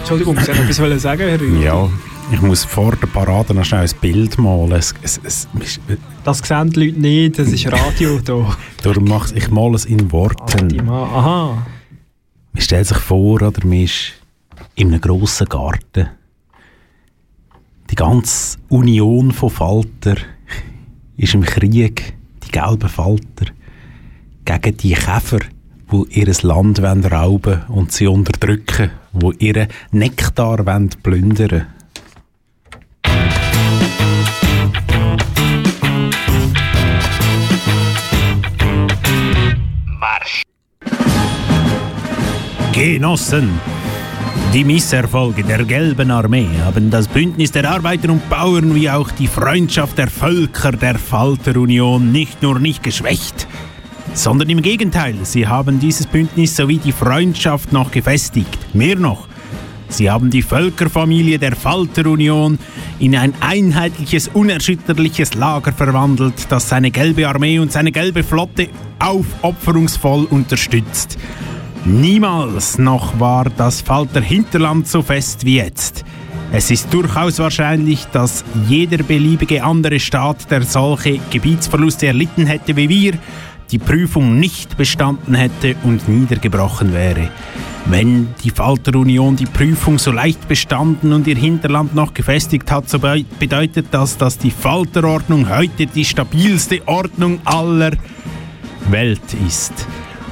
Entschuldigung, 0.04 0.36
ich 0.36 0.46
wollte 0.48 0.84
etwas 0.84 1.02
sagen, 1.02 1.22
Herr 1.22 1.40
Rüdi. 1.40 1.64
Ja, 1.64 1.88
ich 2.30 2.42
muss 2.42 2.62
vor 2.62 2.94
der 2.94 3.06
Parade 3.06 3.54
noch 3.54 3.64
schnell 3.64 3.86
ein 3.88 3.90
Bild 4.02 4.36
malen. 4.36 4.72
Es, 4.72 4.92
es, 5.00 5.18
es, 5.24 5.48
es, 5.58 5.80
Das 6.24 6.40
sehen 6.40 6.68
die 6.68 6.88
Leute 6.88 7.00
nicht, 7.00 7.38
das 7.38 7.48
ist 7.48 7.72
Radio 7.72 8.18
da. 8.24 8.54
darum 8.82 9.04
mach 9.04 9.32
ich 9.32 9.50
mal 9.50 9.74
es 9.74 9.86
in 9.86 10.12
Worten. 10.12 10.90
Aha. 10.90 11.66
Man 12.52 12.60
stellt 12.60 12.86
sich 12.86 12.98
vor, 12.98 13.40
oder, 13.40 13.64
man 13.64 13.80
ist 13.80 14.12
in 14.74 14.88
einem 14.88 15.00
grossen 15.00 15.48
Garten. 15.48 16.10
Die 17.90 17.94
ganze 17.94 18.58
Union 18.68 19.32
von 19.32 19.48
Falter 19.48 20.16
ist 21.16 21.32
im 21.32 21.44
Krieg, 21.44 22.12
die 22.46 22.50
gelben 22.50 22.90
Falter, 22.90 23.46
gegen 24.44 24.76
die 24.76 24.92
Käfer, 24.92 25.40
die 25.90 26.20
ihr 26.20 26.30
Land 26.42 26.82
wollen 26.82 27.06
rauben 27.06 27.62
und 27.68 27.90
sie 27.90 28.06
unterdrücken, 28.06 28.90
wo 29.14 29.32
ihren 29.32 29.68
Nektar 29.92 30.66
wollen 30.66 30.90
plündern 31.02 31.66
Genossen, 42.74 43.50
die 44.52 44.64
Misserfolge 44.64 45.44
der 45.44 45.64
Gelben 45.64 46.10
Armee 46.10 46.48
haben 46.64 46.90
das 46.90 47.06
Bündnis 47.06 47.52
der 47.52 47.70
Arbeiter 47.70 48.10
und 48.10 48.28
Bauern 48.28 48.74
wie 48.74 48.90
auch 48.90 49.12
die 49.12 49.28
Freundschaft 49.28 49.96
der 49.96 50.08
Völker 50.08 50.72
der 50.72 50.98
Falterunion 50.98 52.10
nicht 52.10 52.42
nur 52.42 52.58
nicht 52.58 52.82
geschwächt, 52.82 53.46
sondern 54.14 54.48
im 54.48 54.62
Gegenteil, 54.62 55.16
sie 55.24 55.46
haben 55.46 55.80
dieses 55.80 56.06
Bündnis 56.06 56.56
sowie 56.56 56.78
die 56.78 56.92
Freundschaft 56.92 57.72
noch 57.72 57.90
gefestigt. 57.90 58.58
Mehr 58.72 58.96
noch, 58.96 59.28
sie 59.88 60.10
haben 60.10 60.30
die 60.30 60.42
Völkerfamilie 60.42 61.38
der 61.38 61.56
Falterunion 61.56 62.58
in 63.00 63.16
ein 63.16 63.34
einheitliches, 63.40 64.28
unerschütterliches 64.28 65.34
Lager 65.34 65.72
verwandelt, 65.72 66.46
das 66.48 66.68
seine 66.68 66.90
gelbe 66.90 67.28
Armee 67.28 67.58
und 67.58 67.72
seine 67.72 67.92
gelbe 67.92 68.22
Flotte 68.22 68.68
aufopferungsvoll 69.00 70.26
unterstützt. 70.30 71.18
Niemals 71.84 72.78
noch 72.78 73.18
war 73.20 73.44
das 73.56 73.82
Falter 73.82 74.22
Hinterland 74.22 74.88
so 74.88 75.02
fest 75.02 75.44
wie 75.44 75.56
jetzt. 75.56 76.04
Es 76.52 76.70
ist 76.70 76.94
durchaus 76.94 77.40
wahrscheinlich, 77.40 78.04
dass 78.12 78.44
jeder 78.68 79.02
beliebige 79.02 79.64
andere 79.64 79.98
Staat, 79.98 80.50
der 80.52 80.62
solche 80.62 81.18
Gebietsverluste 81.30 82.06
erlitten 82.06 82.46
hätte 82.46 82.76
wie 82.76 82.88
wir, 82.88 83.14
die 83.74 83.80
Prüfung 83.80 84.38
nicht 84.38 84.76
bestanden 84.76 85.34
hätte 85.34 85.74
und 85.82 86.08
niedergebrochen 86.08 86.92
wäre. 86.92 87.28
Wenn 87.86 88.28
die 88.44 88.50
Falterunion 88.50 89.34
die 89.34 89.46
Prüfung 89.46 89.98
so 89.98 90.12
leicht 90.12 90.46
bestanden 90.46 91.12
und 91.12 91.26
ihr 91.26 91.34
Hinterland 91.34 91.92
noch 91.92 92.14
gefestigt 92.14 92.70
hat, 92.70 92.88
so 92.88 93.00
be- 93.00 93.24
bedeutet 93.40 93.86
das, 93.90 94.16
dass 94.16 94.38
die 94.38 94.52
Falterordnung 94.52 95.48
heute 95.50 95.86
die 95.86 96.04
stabilste 96.04 96.86
Ordnung 96.86 97.40
aller 97.44 97.90
Welt 98.90 99.34
ist. 99.44 99.72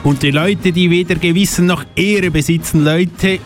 Und 0.05 0.22
die 0.22 0.30
Leute, 0.30 0.70
die 0.70 0.88
weder 0.88 1.16
Gewissen 1.16 1.66
noch 1.66 1.84
Ehre 1.97 2.30
besitzen, 2.30 2.84
Leute 2.84 3.40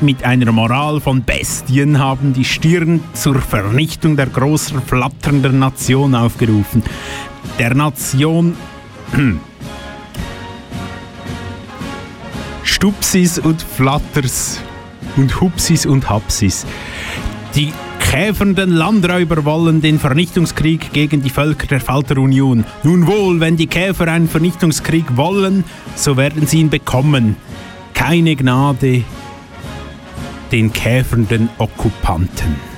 mit 0.00 0.24
einer 0.24 0.50
Moral 0.50 0.98
von 0.98 1.24
Bestien, 1.24 1.98
haben 1.98 2.32
die 2.32 2.46
Stirn 2.46 3.00
zur 3.12 3.38
Vernichtung 3.38 4.16
der 4.16 4.28
großen 4.28 4.80
flatternden 4.80 5.58
Nation 5.58 6.14
aufgerufen. 6.14 6.82
Der 7.58 7.74
Nation 7.74 8.54
Stupsis 12.62 13.38
und 13.38 13.62
Flatters 13.62 14.60
und 15.16 15.40
Hupsis 15.40 15.86
und 15.86 16.08
Hapsis. 16.08 16.66
Die 17.54 17.72
käfernden 17.98 18.70
Landräuber 18.70 19.44
wollen 19.44 19.80
den 19.80 19.98
Vernichtungskrieg 19.98 20.92
gegen 20.92 21.22
die 21.22 21.30
Völker 21.30 21.66
der 21.66 21.80
Falterunion. 21.80 22.64
Nun 22.82 23.06
wohl, 23.06 23.40
wenn 23.40 23.56
die 23.56 23.66
Käfer 23.66 24.08
einen 24.08 24.28
Vernichtungskrieg 24.28 25.16
wollen, 25.16 25.64
so 25.94 26.16
werden 26.16 26.46
sie 26.46 26.60
ihn 26.60 26.70
bekommen. 26.70 27.36
Keine 27.94 28.36
Gnade 28.36 29.04
den 30.52 30.72
käfernden 30.72 31.48
Okkupanten. 31.58 32.71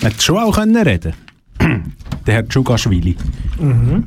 Hätte 0.00 0.22
schon 0.22 0.38
auch 0.38 0.54
können 0.56 0.76
reden 0.76 1.12
Der 2.26 2.34
Herr 2.34 2.48
Tschugaschwili. 2.48 3.16
Mhm. 3.58 4.04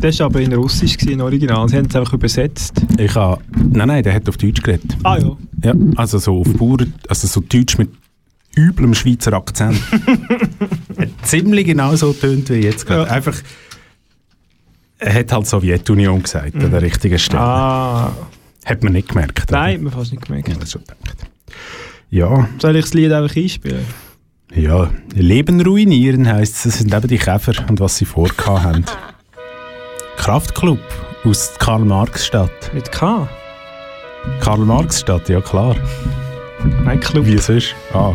Das 0.00 0.18
war 0.20 0.26
aber 0.26 0.40
in 0.40 0.52
Russisch, 0.52 0.96
im 1.08 1.20
Original. 1.20 1.68
Sie 1.68 1.76
haben 1.76 1.86
es 1.86 1.96
einfach 1.96 2.12
übersetzt. 2.12 2.80
Ich 2.98 3.14
habe... 3.16 3.42
Nein, 3.72 3.88
nein, 3.88 4.02
der 4.04 4.14
hat 4.14 4.28
auf 4.28 4.36
Deutsch 4.36 4.62
geredet. 4.62 4.96
Ah 5.02 5.18
ja. 5.18 5.36
Ja, 5.64 5.74
also 5.96 6.18
so 6.18 6.38
auf 6.40 6.52
Bauern... 6.54 6.94
Also 7.08 7.26
so 7.26 7.40
Deutsch 7.40 7.78
mit 7.78 7.90
üblem 8.56 8.94
Schweizer 8.94 9.32
Akzent. 9.32 9.80
Hat 10.98 11.08
Ziemlich 11.22 11.66
genau 11.66 11.96
so 11.96 12.12
tönt 12.12 12.48
wie 12.50 12.54
jetzt 12.54 12.86
gerade. 12.86 13.10
Einfach... 13.10 13.34
Er 15.00 15.14
hat 15.14 15.32
halt 15.32 15.46
Sowjetunion 15.46 16.22
gesagt, 16.24 16.56
an 16.56 16.70
der 16.72 16.82
richtigen 16.82 17.18
Stelle. 17.20 17.40
Ah. 17.40 18.12
Hat 18.64 18.82
man 18.82 18.92
nicht 18.92 19.08
gemerkt. 19.08 19.48
oder? 19.48 19.60
Nein, 19.60 19.82
man 19.84 19.92
fast 19.92 20.10
nicht 20.12 20.26
gemerkt. 20.26 20.48
Ja, 20.48 20.54
das 20.56 20.72
schon 20.72 20.82
gedacht. 20.82 21.16
Ja, 22.10 22.48
Soll 22.58 22.76
ich 22.76 22.84
das 22.84 22.94
Lied 22.94 23.12
einfach 23.12 23.36
einspielen? 23.36 23.84
Ja. 24.54 24.90
Leben 25.14 25.60
ruinieren 25.60 26.26
heisst 26.26 26.56
es, 26.56 26.62
das 26.62 26.78
sind 26.78 26.94
eben 26.94 27.08
die 27.08 27.18
Käfer 27.18 27.52
und 27.68 27.80
was 27.80 27.96
sie 27.96 28.04
vorgehabt 28.04 28.64
haben. 28.64 28.84
Kraftclub 30.16 30.80
aus 31.24 31.54
Karl-Marx-Stadt. 31.58 32.72
Mit 32.74 32.90
K? 32.92 33.28
Karl-Marx-Stadt, 34.40 35.28
ja 35.28 35.40
klar. 35.40 35.76
Mein 36.84 37.00
Club. 37.00 37.26
Wie 37.26 37.38
sonst? 37.38 37.74
Ah. 37.92 38.14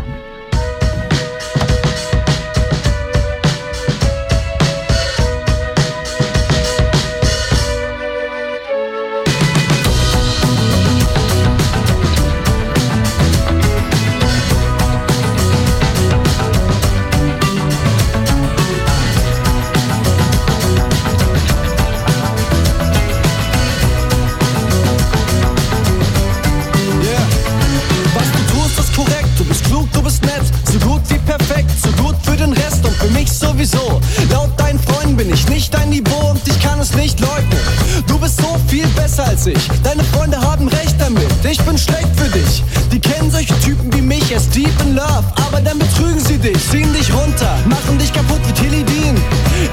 Bin 35.24 35.34
ich 35.34 35.48
nicht 35.48 35.74
dein 35.74 35.90
Niveau 35.90 36.32
und 36.32 36.42
ich 36.48 36.60
kann 36.60 36.80
es 36.80 36.94
nicht 36.96 37.20
leugnen. 37.22 37.60
Du 38.08 38.18
bist 38.20 38.42
so 38.42 38.58
viel 38.68 38.86
besser 38.88 39.26
als 39.26 39.46
ich. 39.46 39.70
Deine 39.82 40.04
Freunde 40.04 40.38
haben 40.38 40.68
recht 40.68 40.96
damit. 41.00 41.30
Ich 41.50 41.62
bin 41.62 41.78
schlecht 41.78 42.10
für 42.18 42.30
dich. 42.30 42.62
Die 42.92 43.00
kennen 43.00 43.32
solche 43.32 43.58
Typen 43.62 43.94
wie 43.94 44.02
mich, 44.02 44.32
ist 44.32 44.54
deep 44.54 44.74
in 44.82 44.96
love. 44.96 45.24
Aber 45.48 45.62
dann 45.62 45.80
betrügen 45.80 46.20
sie 46.20 46.38
dich, 46.38 46.58
ziehen 46.70 46.92
dich 46.94 47.14
runter, 47.14 47.56
machen 47.70 47.98
dich 48.00 48.12
kaputt 48.12 48.42
wie 48.48 48.54
Tilly 48.54 48.84
Dean. 48.84 49.16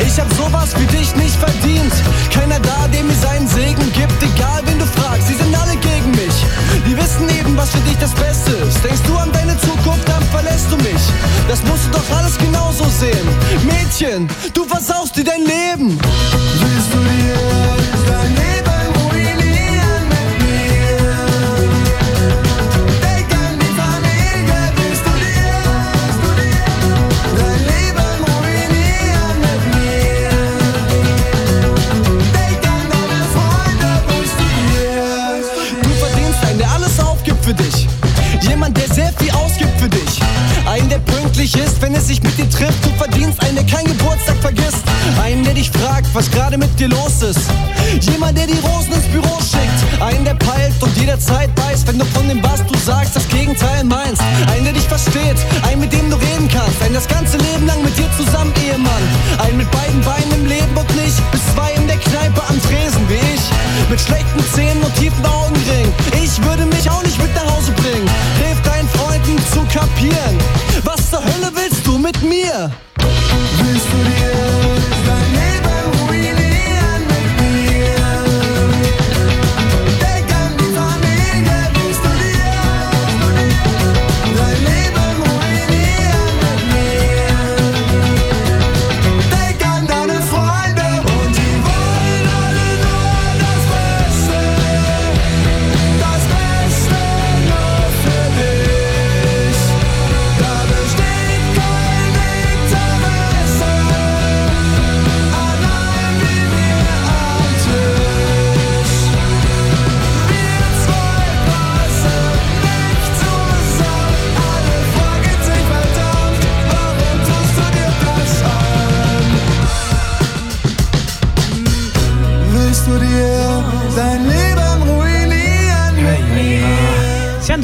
Ich 0.07 0.21
hab 0.21 0.33
sowas 0.35 0.71
wie 0.79 0.87
dich 0.87 1.15
nicht 1.17 1.35
verdient. 1.35 1.95
Keiner 2.33 2.61
da, 2.61 2.87
der 2.93 3.03
mir 3.03 3.15
seinen 3.15 3.49
Segen 3.49 3.93
gibt, 3.93 4.23
egal 4.23 4.63
wen 4.67 4.79
du 4.79 4.87
fragst. 4.87 5.27
Sie 5.27 5.35
sind 5.35 5.53
alle 5.61 5.75
gegen 5.77 6.11
mich. 6.13 6.37
Die 6.87 6.97
wissen 6.97 7.29
eben, 7.41 7.57
was 7.57 7.71
für 7.71 7.81
dich 7.81 7.99
das 7.99 8.13
Beste 8.13 8.30
Das 11.61 11.71
musst 11.71 11.87
du 11.87 11.91
doch 11.91 12.17
alles 12.17 12.39
genauso 12.39 12.85
sehen. 12.85 13.29
Mädchen, 13.65 14.29
du 14.55 14.65
versaust 14.65 15.17
dir 15.17 15.25
dein 15.25 15.43
Leben. 15.43 15.99
Trifft. 42.61 42.85
Du 42.85 42.91
verdienst 42.97 43.43
einen, 43.43 43.57
der 43.57 43.65
keinen 43.65 43.87
Geburtstag 43.87 44.37
vergisst. 44.41 44.85
Einen, 45.23 45.45
der 45.45 45.55
dich 45.55 45.71
fragt, 45.71 46.07
was 46.15 46.31
gerade 46.31 46.59
mit 46.59 46.79
dir 46.79 46.89
los 46.89 47.23
ist. 47.23 47.41
Jemand, 48.01 48.37
der 48.37 48.47
die 48.47 48.59
Rosen 48.61 48.93
ins 48.93 49.07
Büro 49.07 49.39
schickt. 49.41 50.03
Einen, 50.03 50.25
der 50.25 50.35
peilt 50.35 50.81
und 50.83 50.95
jederzeit 50.97 51.51
weiß, 51.57 51.87
wenn 51.87 51.99
du 51.99 52.05
von 52.07 52.29
dem, 52.29 52.43
was 52.43 52.65
du 52.67 52.77
sagst, 52.79 53.17
das 53.17 53.27
Gegenteil 53.29 53.85
meinst. 53.85 54.23
Einen, 54.53 54.65
der 54.65 54.75
dich 54.75 54.87
versteht. 54.87 55.39
Einen, 55.67 55.81
mit 55.81 55.93
dem 55.93 56.11
du 56.11 56.17
reden 56.17 56.49
kannst. 56.53 56.81
Einen, 56.83 56.95
das 56.95 57.09
ganze 57.09 57.39
Leben 57.39 57.67
lang 57.67 57.83
mit 57.83 57.97
dir 57.97 58.09
zusammen, 58.17 58.53
Ehemann. 58.67 59.05
Einen 59.39 59.57
mit 59.57 59.71
beiden 59.71 60.01
Beinen 60.03 60.33
im 60.33 60.47
Leben 60.47 60.77
und 60.77 60.91
nicht 60.97 61.19
bis 61.33 61.41
zwei 61.55 61.73
in 61.73 61.87
der 61.87 61.97
Kneipe 61.97 62.43
am 62.49 62.61
Tresen 62.63 63.09
wie 63.09 63.23
ich. 63.35 63.45
Mit 63.89 64.01
schlechten 64.01 64.45
Zähnen 64.55 64.83
und 64.83 64.95
tiefen 64.97 65.25
Augenringen. 65.25 65.93
Ich 66.23 66.43
würde 66.45 66.67
mich 66.67 66.89
auch 66.91 67.03
nicht 67.03 67.21
mit 67.21 67.35
nach 67.35 67.57
Hause 67.57 67.73
bringen. 67.73 68.09
Hilf 68.45 68.61
deinen 68.63 68.89
Freunden 68.89 69.39
zu 69.53 69.61
kapieren. 69.73 70.37
Was 70.85 71.11
zur 71.11 71.21
Hölle 71.21 71.51
willst 71.53 71.60
du 71.91 71.99
mit 71.99 72.23
mir? 72.23 72.71
Willst 73.59 73.87
du 73.93 73.97
dein 74.05 74.60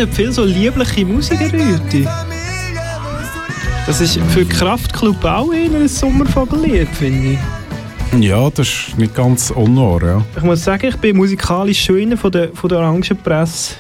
dort 0.07 0.15
viel 0.15 0.33
so 0.33 0.45
liebliche 0.45 1.05
Musik, 1.05 1.41
Rüti. 1.53 2.07
Das 3.87 4.01
ist 4.01 4.19
für 4.29 4.45
Kraftclub 4.45 5.25
auch 5.25 5.53
eher 5.53 5.73
ein 5.73 5.89
Sommervogellied, 5.89 6.89
finde 6.89 7.33
ich. 7.33 8.25
Ja, 8.25 8.49
das 8.51 8.69
ist 8.69 8.99
nicht 8.99 9.15
ganz 9.15 9.51
unwahr, 9.51 10.03
ja. 10.03 10.25
Ich 10.37 10.43
muss 10.43 10.65
sagen, 10.65 10.87
ich 10.87 10.97
bin 10.97 11.17
musikalisch 11.17 11.85
schon 11.85 12.17
von 12.17 12.31
der, 12.31 12.51
von 12.53 12.69
der 12.69 12.79
Orangenpresse 12.79 13.77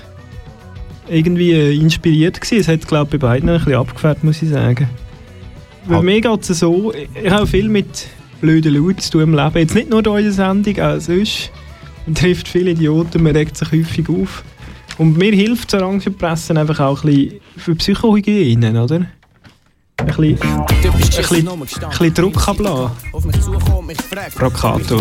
irgendwie 1.09 1.53
äh, 1.53 1.77
inspiriert 1.77 2.41
gewesen. 2.41 2.61
Es 2.61 2.69
hat, 2.69 2.87
glaube 2.87 3.17
ich, 3.17 3.21
bei 3.21 3.29
beiden 3.29 3.49
ein 3.49 3.59
bisschen 3.59 3.75
abgefährt, 3.75 4.25
muss 4.25 4.43
ich 4.43 4.51
sagen. 4.51 4.89
Weil 5.87 5.97
Halt. 5.97 6.05
mir 6.05 6.21
geht 6.21 6.51
es 6.51 6.59
so, 6.59 6.93
ich 6.93 7.31
habe 7.31 7.47
viel 7.47 7.69
mit 7.69 8.09
blöden 8.41 8.75
Leuten 8.75 8.99
zu 8.99 9.13
tun 9.13 9.23
im 9.23 9.35
Leben. 9.35 9.59
Jetzt 9.59 9.75
nicht 9.75 9.91
nur 9.91 10.01
in 10.01 10.07
unserer 10.07 10.33
Sendung, 10.33 10.81
auch 10.81 11.01
sonst. 11.01 11.51
Man 12.05 12.15
trifft 12.15 12.49
viele 12.49 12.73
Idioten, 12.73 13.23
man 13.23 13.35
regt 13.35 13.57
sich 13.57 13.71
häufig 13.71 14.09
auf. 14.09 14.45
Und 14.99 15.19
mir 15.19 15.33
hilft 15.33 15.73
das 15.73 15.83
Orangenpressen 15.83 16.57
einfach 16.57 16.81
auch 16.81 17.05
ein 17.05 17.11
bisschen 17.11 17.41
für 17.57 17.75
Psychohygiene, 17.75 18.83
oder? 18.83 19.07
Ein 19.99 20.09
bisschen, 20.09 20.39
ein 20.43 20.67
bisschen, 20.93 21.49
ein 21.49 21.61
bisschen 21.61 22.15
Druck 22.15 22.49
ablassen. 22.49 22.91
Rokator. 24.43 25.01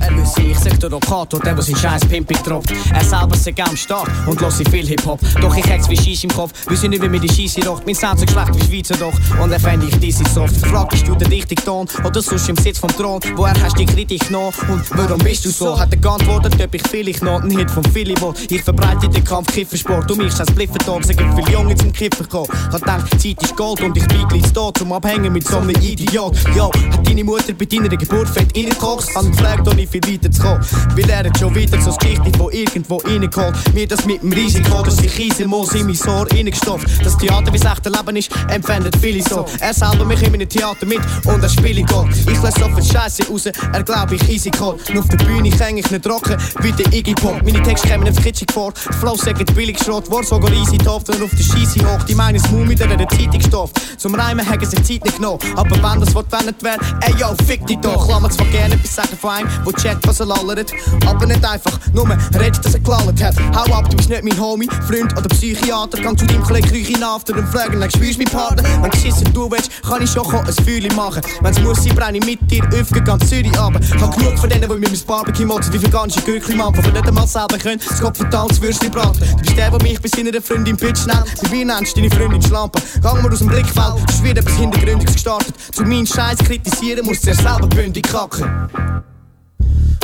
Er 0.00 0.14
wüsste, 0.14 0.42
ich 0.42 0.58
sag 0.58 0.78
der 0.78 0.90
Rokator, 0.90 1.40
der, 1.40 1.54
der 1.54 1.62
sein 1.62 1.74
scheiß 1.74 2.04
Pimping 2.04 2.36
droppt. 2.44 2.70
Er 2.92 3.02
selber 3.02 3.34
sagt 3.34 3.66
am 3.66 3.74
Start 3.74 4.10
und 4.26 4.52
sich 4.52 4.68
viel 4.68 4.86
Hip-Hop. 4.86 5.20
Doch 5.40 5.56
ich 5.56 5.66
hätt's 5.66 5.88
wie 5.88 5.96
Scheiss 5.96 6.22
im 6.24 6.30
Kopf, 6.30 6.52
wüsste 6.68 6.86
nicht, 6.86 7.02
wie 7.02 7.08
mir 7.08 7.18
die 7.18 7.30
Scheisse 7.30 7.66
rockt. 7.66 7.86
Mein 7.86 7.94
Sound 7.94 8.20
so 8.20 8.26
schlecht 8.26 8.54
wie 8.54 8.76
Schweizer 8.76 8.96
doch. 8.96 9.14
Und 9.42 9.52
er 9.52 9.58
fänd 9.58 9.82
ich 9.84 9.98
diese 10.00 10.24
soft. 10.28 10.54
Frag, 10.66 10.90
bist 10.90 11.08
du 11.08 11.14
der 11.14 11.30
richtige 11.30 11.64
Ton 11.64 11.88
oder 12.04 12.20
sonst 12.20 12.46
im 12.50 12.56
Sitz 12.56 12.78
vom 12.78 12.90
Thron? 12.90 13.20
Woher 13.36 13.54
hast 13.62 13.78
du 13.78 13.86
die 13.86 13.86
Kritik 13.86 14.30
noch 14.30 14.52
und 14.68 14.82
warum 14.98 15.18
bist 15.18 15.46
du 15.46 15.50
so? 15.50 15.80
Hat 15.80 15.90
er 15.92 15.98
geantwortet, 15.98 16.62
ob 16.62 16.74
ich 16.74 16.82
vielleicht 16.86 17.22
noch 17.22 17.40
einen 17.40 17.56
Hit 17.56 17.70
von 17.70 17.84
Philly 17.84 18.14
will. 18.20 18.34
Ich 18.50 18.62
verbreite 18.62 19.08
den 19.08 19.24
Kampf 19.24 19.50
Kiffersport, 19.54 20.10
um 20.10 20.18
mich 20.18 20.38
als 20.38 20.52
Bliffentag, 20.52 21.06
sagen 21.06 21.34
viele 21.34 21.52
Jungen 21.52 21.76
zum 21.78 21.90
Kiffer 21.90 22.24
kommen. 22.24 22.48
Ich 22.50 22.82
hab 22.82 23.10
Zeit 23.18 23.42
ist 23.42 23.56
Gold 23.56 23.80
und 23.80 23.96
ich 23.96 24.06
biege 24.08 24.25
nichts 24.32 24.52
da 24.52 24.70
zum 24.74 24.92
Abhängen 24.92 25.32
mit 25.32 25.46
so 25.46 25.58
einem 25.58 25.70
Idiot. 25.70 26.36
Yo, 26.54 26.70
hat 26.72 27.06
deine 27.06 27.24
Mutter 27.24 27.52
bei 27.52 27.64
deiner 27.64 27.88
Geburt 27.88 28.28
fett 28.28 28.56
reingekocht? 28.56 29.14
Hab 29.14 29.30
gefragt, 29.30 29.68
ohne 29.68 29.86
viel 29.86 30.02
weiter 30.02 30.30
zu 30.30 30.42
kommen. 30.42 30.64
Wir 30.94 31.06
lernen 31.06 31.32
schon 31.38 31.54
wieder 31.54 31.80
so 31.80 31.92
Geschichte, 31.92 32.30
wo 32.38 32.50
irgendwo 32.50 32.96
reingeholt. 32.96 33.54
Mir 33.74 33.86
das 33.86 34.04
mit 34.04 34.22
dem 34.22 34.32
Risiko, 34.32 34.82
dass 34.82 35.00
ich 35.00 35.14
Kieselmoos 35.14 35.72
in 35.74 35.86
mein 35.86 35.98
Ohr 36.08 36.26
reingestopft. 36.30 36.86
Das 37.04 37.16
Theater, 37.18 37.52
wie 37.52 37.56
es 37.56 37.64
echte 37.64 37.90
Leben 37.90 38.16
ist, 38.16 38.30
empfinden 38.48 38.90
viele 39.00 39.22
so. 39.22 39.46
Er 39.60 39.74
selber 39.74 40.04
mich 40.04 40.22
in 40.22 40.34
einem 40.34 40.48
Theater 40.48 40.86
mit 40.86 41.00
und 41.24 41.42
er 41.42 41.48
spielt 41.48 41.86
Gold. 41.86 42.10
Ich 42.16 42.42
lasse 42.42 42.60
so 42.60 42.68
viel 42.68 42.84
Scheiße 42.84 43.28
raus, 43.28 43.46
er 43.46 43.82
glaub 43.82 44.12
ich 44.12 44.28
easy 44.28 44.50
cold. 44.50 44.80
Nur 44.92 45.02
auf 45.02 45.08
der 45.08 45.18
Bühne 45.18 45.50
häng 45.50 45.78
ich 45.78 45.90
nicht 45.90 46.06
rocken, 46.08 46.36
wie 46.60 46.72
der 46.72 46.92
Iggy 46.92 47.14
Pop. 47.14 47.42
Meine 47.42 47.62
Texte 47.62 47.88
kommen 47.88 48.04
nicht 48.04 48.22
kitschig 48.22 48.50
vor, 48.52 48.72
Flow 49.00 49.16
sagen 49.16 49.44
billig 49.54 49.78
Schrott, 49.78 50.10
war 50.10 50.24
sogar 50.24 50.52
easy 50.52 50.78
top. 50.78 51.04
Dann 51.04 51.22
auf 51.22 51.30
der 51.30 51.42
Scheisse 51.42 51.80
hoch, 51.80 52.02
die 52.04 52.14
meinen 52.14 52.42
Mund 52.50 52.68
mit 52.68 52.82
einer 52.82 52.96
Zeitung 53.08 53.38
gestopft. 53.38 53.80
Zum 53.98 54.14
Reimen 54.18 54.48
haben 54.48 54.64
sich 54.64 54.82
Zeit 54.82 55.04
nicht 55.04 55.16
genommen, 55.16 55.38
aber 55.56 55.76
wenn 55.76 56.00
das 56.00 56.14
Wort 56.14 56.30
wendet 56.32 56.62
wäre, 56.62 56.78
ey 57.02 57.14
yo, 57.18 57.34
fick 57.46 57.66
dich 57.66 57.78
doch. 57.78 58.08
Lass 58.08 58.20
mir 58.20 58.30
zwar 58.30 58.46
gerne 58.46 58.74
etwas 58.74 58.94
sagen 58.94 59.16
von 59.20 59.30
einem, 59.30 59.48
wo 59.64 59.72
checkt, 59.72 60.06
was 60.06 60.20
er 60.20 60.26
lallert, 60.26 60.72
aber 61.06 61.26
nicht 61.26 61.44
einfach 61.44 61.78
nur 61.92 62.08
redet, 62.34 62.64
dass 62.64 62.74
er 62.74 62.80
gelallt 62.80 63.22
hat. 63.22 63.34
Hau 63.54 63.72
ab, 63.74 63.88
du 63.90 63.96
bist 63.96 64.08
nicht 64.08 64.24
mein 64.24 64.38
Homie, 64.40 64.68
Freund 64.86 65.12
oder 65.16 65.28
Psychiater. 65.28 66.00
Gang 66.00 66.18
zu 66.18 66.26
deinem 66.26 66.42
Kollegen, 66.42 66.74
ihn 66.74 67.02
after 67.02 67.34
und 67.34 67.48
fragen, 67.48 67.80
dann 67.80 67.90
spürst 67.90 68.18
mein 68.18 68.28
Partner. 68.28 68.62
Wenn 68.80 68.90
geschissen 68.90 69.32
du 69.32 69.50
willst, 69.50 69.70
kann 69.82 70.02
ich 70.02 70.10
schon 70.10 70.26
ein 70.26 70.52
Feuerchen 70.52 70.94
machen. 70.96 71.22
Wenn's 71.40 71.60
muss 71.60 71.84
brenne 71.94 72.18
ich 72.18 72.24
mit 72.24 72.50
dir, 72.50 72.62
öffne 72.72 73.02
ganz 73.02 73.28
Zürich 73.28 73.58
ab. 73.58 73.74
Hab 74.00 74.16
genug 74.16 74.38
von 74.38 74.48
denen, 74.48 74.62
die 74.62 74.68
mit 74.68 74.90
meinem 74.90 75.00
Barbecue 75.06 75.46
motzen, 75.46 75.72
die 75.72 75.82
veganische 75.82 76.20
Gürkli 76.20 76.54
machen, 76.54 76.82
die 76.82 76.90
nicht 76.92 77.06
einmal 77.06 77.26
selber 77.26 77.58
können. 77.58 77.80
Das 77.86 78.00
Kopf 78.00 78.18
verteilt, 78.18 78.50
das 78.50 78.60
Würstchen 78.60 78.90
braten. 78.90 79.20
Du 79.20 79.36
bist 79.42 79.56
der, 79.56 79.70
der 79.70 79.82
mich 79.82 80.00
bei 80.00 80.08
seiner 80.08 80.40
Freundin 80.40 80.76
Bitch 80.76 81.06
nennt. 81.06 81.24
Bei 81.42 81.48
mir 81.48 81.64
nennst 81.64 81.96
du 81.96 82.00
deine 82.00 82.14
Freundin 82.14 82.42
Schlampe. 82.42 82.80
Gang 83.02 83.22
mal 83.22 83.32
aus 83.32 83.38
dem 83.38 83.48
Blickfeld, 83.48 83.94
es 84.08 84.22
wird 84.22 84.38
etwas 84.38 84.54
Hintergründiges 84.54 85.14
gestartet. 85.14 85.54
Zu 85.72 85.82
meinen 85.84 86.06
Scheiß 86.06 86.38
kritisieren, 86.38 87.06
du 87.06 87.14
zuerst 87.14 87.42
selber 87.42 87.66
bündig 87.68 88.04
kacken. 88.04 88.46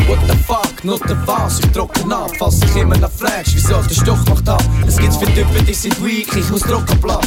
What 0.09 0.19
the 0.27 0.37
fuck, 0.37 0.85
not 0.85 1.01
the 1.07 1.17
was, 1.27 1.61
ich 1.61 1.71
drucke 1.71 2.01
ab, 2.15 2.31
falls 2.39 2.61
ich 2.63 2.77
immer 2.77 2.97
noch 2.99 3.11
fragst, 3.11 3.55
wieso 3.55 3.81
den 3.81 3.95
Stoch 3.95 4.25
macht 4.29 4.49
ab. 4.49 4.63
Es 4.87 4.97
gibt 4.97 5.15
für 5.15 5.27
Typen, 5.27 5.65
die 5.65 5.75
sind 5.75 6.05
weak, 6.05 6.35
ich 6.37 6.51
muss. 6.51 6.63
Drucken 6.63 7.01
bla. 7.01 7.21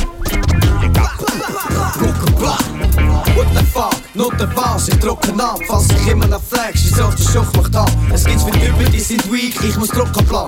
What 3.35 3.47
the 3.53 3.65
fuck, 3.73 3.95
not 4.13 4.33
the 4.37 4.47
was, 4.55 4.87
ich 4.89 4.99
drucke 4.99 5.31
ab, 5.41 5.59
falls 5.67 5.89
ich 5.89 6.07
immer 6.07 6.27
noch 6.27 6.41
fragst, 6.41 6.83
wieso 6.85 7.09
den 7.09 7.27
Stoch 7.27 7.53
macht 7.55 7.75
ab. 7.75 7.91
Es 8.13 8.25
gibt 8.25 8.41
für 8.41 8.51
Typen, 8.51 8.91
die 8.91 8.99
sind 8.99 9.31
weak, 9.31 9.55
ich 9.63 9.77
muss 9.77 9.89
drucken 9.89 10.25
bla. 10.25 10.47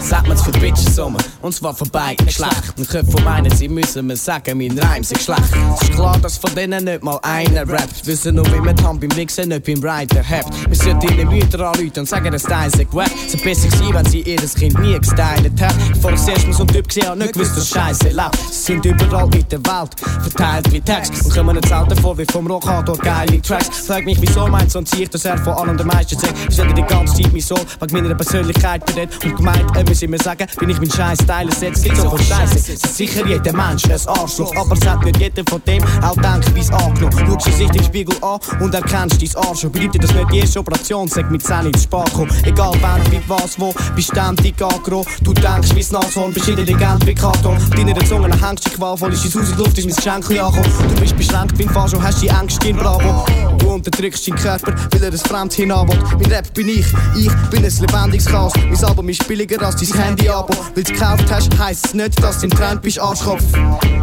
Sagt 0.00 0.28
man's 0.28 0.42
für 0.42 0.52
Bitches 0.52 0.96
Sommer, 0.96 1.18
und 1.42 1.54
zwar 1.54 1.74
von 1.74 1.88
beiden 1.90 2.26
Geschlecht. 2.26 2.74
Und 2.76 2.88
Köpfe 2.88 3.10
von 3.12 3.24
meinen, 3.24 3.50
sie 3.54 3.68
müssen 3.68 4.06
mir 4.06 4.16
sagen, 4.16 4.58
mein 4.58 4.78
Reim 4.78 5.04
sind 5.04 5.20
schlecht. 5.20 5.42
Es 5.74 5.82
ist 5.82 5.92
klar, 5.92 6.18
dass 6.18 6.36
von 6.38 6.54
denen 6.54 6.84
nicht 6.84 7.02
mal 7.02 7.18
einer 7.22 7.68
rappt. 7.68 8.06
Wissen 8.06 8.36
nur, 8.36 8.46
wie 8.52 8.60
man 8.60 8.74
die 8.76 8.84
Hand 8.84 9.00
beim 9.00 9.10
Mixen, 9.16 9.48
nicht 9.48 9.64
beim 9.64 9.82
Writer 9.82 10.22
habt. 10.28 10.52
Wir 10.68 10.76
sollten 10.76 11.08
ihnen 11.08 11.28
Mütter 11.28 11.60
anrufen 11.68 12.00
und 12.00 12.08
sagen, 12.08 12.32
dass 12.32 12.42
sei 12.42 12.68
wack. 12.92 13.10
Es 13.26 13.34
hätte 13.34 13.44
besser 13.44 13.68
gewesen, 13.68 13.94
wenn 13.94 14.06
sie 14.06 14.20
ihr 14.22 14.36
Kind 14.36 14.78
nie 14.80 14.98
gestylt 14.98 15.44
hätten. 15.60 15.92
Bevor 15.92 16.12
ich 16.12 16.28
erst 16.28 16.46
mal 16.46 16.52
so 16.52 16.60
einen 16.60 16.68
Typ 16.68 16.88
gesehen 16.88 17.08
habe, 17.08 17.18
nicht 17.18 17.32
gewusst, 17.32 17.56
dass 17.56 17.68
Scheiße 17.68 18.08
lebt. 18.08 18.38
Sie 18.50 18.72
sind 18.72 18.84
überall 18.84 19.32
in 19.34 19.48
der 19.48 19.60
Welt, 19.60 19.90
verteilt 20.22 20.72
wie 20.72 20.80
Text. 20.80 21.24
Und 21.24 21.34
kommen 21.34 21.56
nicht 21.56 21.68
selten 21.68 21.96
vor 22.00 22.18
wie 22.18 22.24
vom 22.32 22.46
Rockator 22.46 22.96
geile 22.98 23.40
Tracks. 23.40 23.86
Frag 23.86 24.04
mich, 24.04 24.20
wieso 24.20 24.46
meint 24.46 24.70
so 24.70 24.78
ein 24.78 24.86
Ziel, 24.86 25.08
dass 25.08 25.24
er 25.24 25.38
von 25.38 25.54
allen 25.54 25.76
der 25.76 25.86
meisten 25.86 26.18
sagt. 26.18 26.34
Ich 26.48 26.56
die 26.56 26.82
ganze 26.82 27.22
Zeit 27.22 27.32
mein 27.32 27.40
Soul, 27.40 27.60
wegen 27.80 27.92
meiner 27.92 28.14
Persönlichkeit 28.14 28.84
berät. 28.86 29.10
Und 29.24 29.36
gemeint, 29.36 29.67
er 29.74 29.84
muss 29.88 30.02
immer 30.02 30.18
sagen, 30.18 30.46
bin 30.58 30.70
ich 30.70 30.78
mein 30.78 30.90
scheiß 30.90 31.18
Style 31.22 31.52
setzt. 31.52 31.84
Gibt 31.84 31.96
so 31.96 32.10
viel 32.10 32.26
Scheiße. 32.26 32.72
Es 32.72 32.96
sicher 32.96 33.26
jeder 33.26 33.52
Mensch 33.52 33.84
ein 33.84 34.00
Arschloch, 34.06 34.54
aber 34.56 34.74
es 34.74 34.86
hat 34.86 35.04
nicht 35.04 35.18
jeder 35.18 35.42
von 35.48 35.62
dem 35.66 35.82
auch 36.02 36.14
denkt, 36.16 36.54
wie's 36.54 36.70
angenommen. 36.70 37.38
Schau 37.40 37.50
sich 37.50 37.70
den 37.70 37.84
Spiegel 37.84 38.16
an 38.22 38.38
und 38.60 38.74
erkennst 38.74 39.20
dein 39.20 39.44
Arschloch. 39.44 39.70
Bleibt 39.70 39.94
dir 39.94 40.00
das 40.00 40.14
nicht 40.14 40.32
die 40.32 40.38
erste 40.38 40.60
Operation, 40.60 41.08
sag 41.08 41.30
mit 41.30 41.44
10 41.44 41.66
ins 41.66 41.84
Spar. 41.84 42.04
Egal 42.44 42.72
wann, 42.80 43.00
wie, 43.10 43.20
was, 43.28 43.58
wo, 43.58 43.74
bist 43.94 44.10
ständig 44.10 44.60
angerochen. 44.62 45.10
Du 45.22 45.32
denkst, 45.32 45.70
wie's 45.74 45.90
Nashorn, 45.90 46.32
bist 46.32 46.48
intelligent 46.48 47.06
wie 47.06 47.14
Karton. 47.14 47.56
Deiner 47.76 48.04
Zunge 48.04 48.28
hängst 48.28 48.66
du 48.66 48.70
qualvoll, 48.70 49.12
ist 49.12 49.24
ins 49.24 49.34
Haus 49.34 49.48
in 49.48 49.56
die 49.56 49.62
Luft, 49.62 49.78
ist 49.78 49.86
mein 49.86 49.96
Geschenk 49.96 50.40
angekommen. 50.40 50.94
Du 50.94 51.00
bist 51.00 51.16
beschränkt 51.16 51.58
beim 51.58 51.68
Fasch 51.68 51.94
und 51.94 52.02
hast 52.02 52.22
die 52.22 52.28
Ängste 52.28 52.68
in 52.68 52.76
Bravo. 52.76 53.24
Du 53.58 53.70
unterdrückst 53.70 54.28
deinen 54.28 54.38
Körper, 54.38 54.74
weil 54.92 55.02
er 55.02 55.10
das 55.10 55.22
Fremd 55.22 55.56
will. 55.58 55.66
Mein 55.66 56.30
Rap 56.30 56.52
bin 56.54 56.68
ich, 56.68 56.86
ich 57.16 57.30
bin 57.50 57.64
ein 57.64 57.72
lebendiges 57.80 58.26
Chaos. 58.26 58.52
Mein 58.56 58.84
Album 58.84 59.08
ist 59.08 59.26
billiger 59.26 59.64
als 59.64 59.76
dein 59.76 60.00
Handy-Abo. 60.00 60.54
Weil 60.74 60.84
du 60.84 60.92
gekauft 60.92 61.24
hast, 61.30 61.58
heisst 61.58 61.86
es 61.86 61.94
nicht, 61.94 62.22
dass 62.22 62.38
du 62.38 62.46
im 62.46 62.50
Trend 62.50 62.82
bist, 62.82 62.98
Arschkopf. 62.98 63.42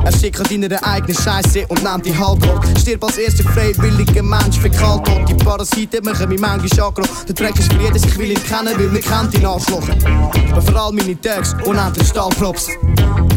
Er 0.04 0.12
schickt 0.12 0.40
an 0.40 0.62
deiner 0.62 0.84
eigenen 0.86 1.16
Scheiße 1.16 1.66
und 1.68 1.84
nimmt 1.84 2.06
die 2.06 2.18
Halbbrot. 2.18 2.66
Stirb 2.80 3.04
als 3.04 3.18
erster 3.18 3.44
freiwilliger 3.44 4.24
Mensch 4.24 4.60
für 4.60 4.70
Kaltort. 4.70 5.28
Die 5.30 5.34
Parasiten 5.34 6.04
machen 6.04 6.30
mich 6.30 6.40
manchmal 6.40 6.88
aggro. 6.88 7.04
Der 7.28 7.36
Dreck 7.36 7.58
ist 7.58 7.72
für 7.72 7.82
jeden, 7.82 7.96
ich 7.96 8.18
will 8.18 8.32
ihn 8.32 8.44
kennen, 8.44 8.74
weil 8.78 8.88
man 8.88 9.02
kennt 9.02 9.34
ihn 9.34 9.46
Arschloch. 9.46 9.88
Aber 10.52 10.62
vor 10.62 10.76
allem 10.76 10.96
meine 10.96 11.20
Tags, 11.20 11.56
unendlich 11.66 12.08
Stahlprops. 12.08 12.70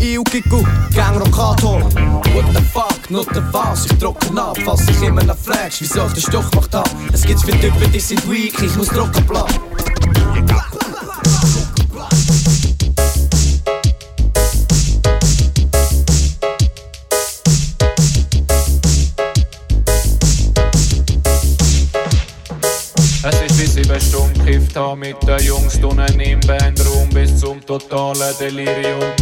Ich 0.01 0.19
und 0.19 0.31
Kiku, 0.31 0.63
Gang 0.95 1.17
Rockator. 1.19 1.83
What 2.35 2.45
the 2.55 2.63
fuck, 2.73 3.11
not 3.11 3.27
the 3.35 3.43
was, 3.53 3.87
ich 3.87 3.99
drucke 3.99 4.27
ab, 4.41 4.57
falls 4.65 4.87
ich 4.89 5.03
immer 5.03 5.25
noch 5.25 5.37
fragst, 5.37 5.81
wieso 5.81 6.08
ich 6.09 6.25
den 6.25 6.31
Stoch 6.31 6.53
macht 6.55 6.75
ab. 6.75 6.89
Es 7.13 7.23
gibt 7.23 7.41
für 7.41 7.53
Typen, 7.53 7.93
die 7.93 8.01
sind 8.01 8.29
weak, 8.31 8.61
ich 8.63 8.77
muss 8.77 8.89
drucken 8.89 9.25
bla. 9.27 9.47
Gekifft 24.49 24.77
haben 24.77 25.01
mit 25.01 25.17
den 25.27 25.39
Jungs 25.41 25.79
drinnen 25.81 26.21
im 26.21 26.41
Bandraum 26.41 27.09
bis 27.11 27.39
zum 27.39 27.65
totalen 27.65 28.35
Delirium. 28.39 29.13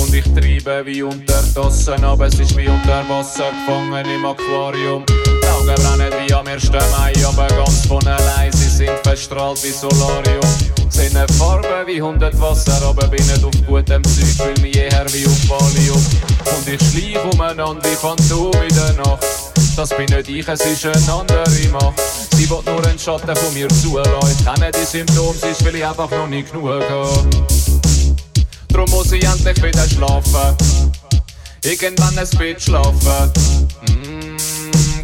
Und 0.00 0.14
ich 0.14 0.24
treibe 0.24 0.86
wie 0.86 1.02
unter 1.02 1.42
Tassen, 1.54 2.04
aber 2.04 2.26
es 2.26 2.38
ist 2.38 2.56
wie 2.56 2.68
unter 2.68 3.04
Wasser 3.08 3.50
gefangen 3.50 4.06
im 4.06 4.24
Aquarium. 4.24 5.04
Die 5.06 5.48
Augen 5.48 5.74
brennen 5.74 6.12
wie 6.26 6.32
am 6.32 6.46
1. 6.46 6.70
Mai, 6.70 7.12
aber 7.26 7.48
ganz 7.48 7.86
von 7.86 8.06
allein, 8.06 8.52
sie 8.52 8.68
sind 8.68 8.98
verstrahlt 9.02 9.62
wie 9.64 9.70
Solarium. 9.70 10.40
Sehen 10.88 11.16
eine 11.16 11.26
Farbe 11.34 11.84
wie 11.86 11.96
100 11.96 12.40
Wasser, 12.40 12.80
aber 12.86 13.08
bin 13.08 13.24
nicht 13.26 13.44
auf 13.44 13.54
gutem 13.66 14.04
Zeug, 14.04 14.26
fühl 14.36 14.62
mich 14.62 14.76
eher 14.76 15.06
wie 15.12 15.26
auf 15.26 15.48
Valium. 15.48 16.04
Und 16.44 16.68
ich 16.68 16.80
schleich 16.90 17.32
umeinander 17.32 17.82
wie 17.82 17.96
Phantom 17.96 18.52
in 18.62 18.74
der 18.74 18.92
Nacht. 19.04 19.45
Das 19.76 19.90
bin 19.90 20.06
nicht 20.06 20.30
ich, 20.30 20.48
es 20.48 20.60
ist 20.64 20.86
eine 20.86 21.12
andere 21.12 21.68
Macht. 21.70 22.00
Sie 22.34 22.48
will 22.48 22.62
nur 22.64 22.86
einen 22.86 22.98
Schatten 22.98 23.36
von 23.36 23.52
mir 23.52 23.68
zulassen. 23.68 24.10
Ich 24.30 24.42
kenne 24.42 24.70
die 24.72 24.86
Symptome, 24.86 25.36
sie 25.38 25.48
ist, 25.48 25.62
weil 25.66 25.76
ich 25.76 25.84
einfach 25.84 26.10
noch 26.10 26.26
nicht 26.26 26.50
genug 26.50 26.82
habe. 26.88 27.28
Drum 28.68 28.88
muss 28.88 29.12
ich 29.12 29.22
endlich 29.22 29.62
wieder 29.62 29.86
schlafen. 29.86 30.56
Irgendwann 31.62 32.18
ein 32.18 32.28
Bett 32.38 32.62
schlafen. 32.62 33.32
Mm, 33.82 34.36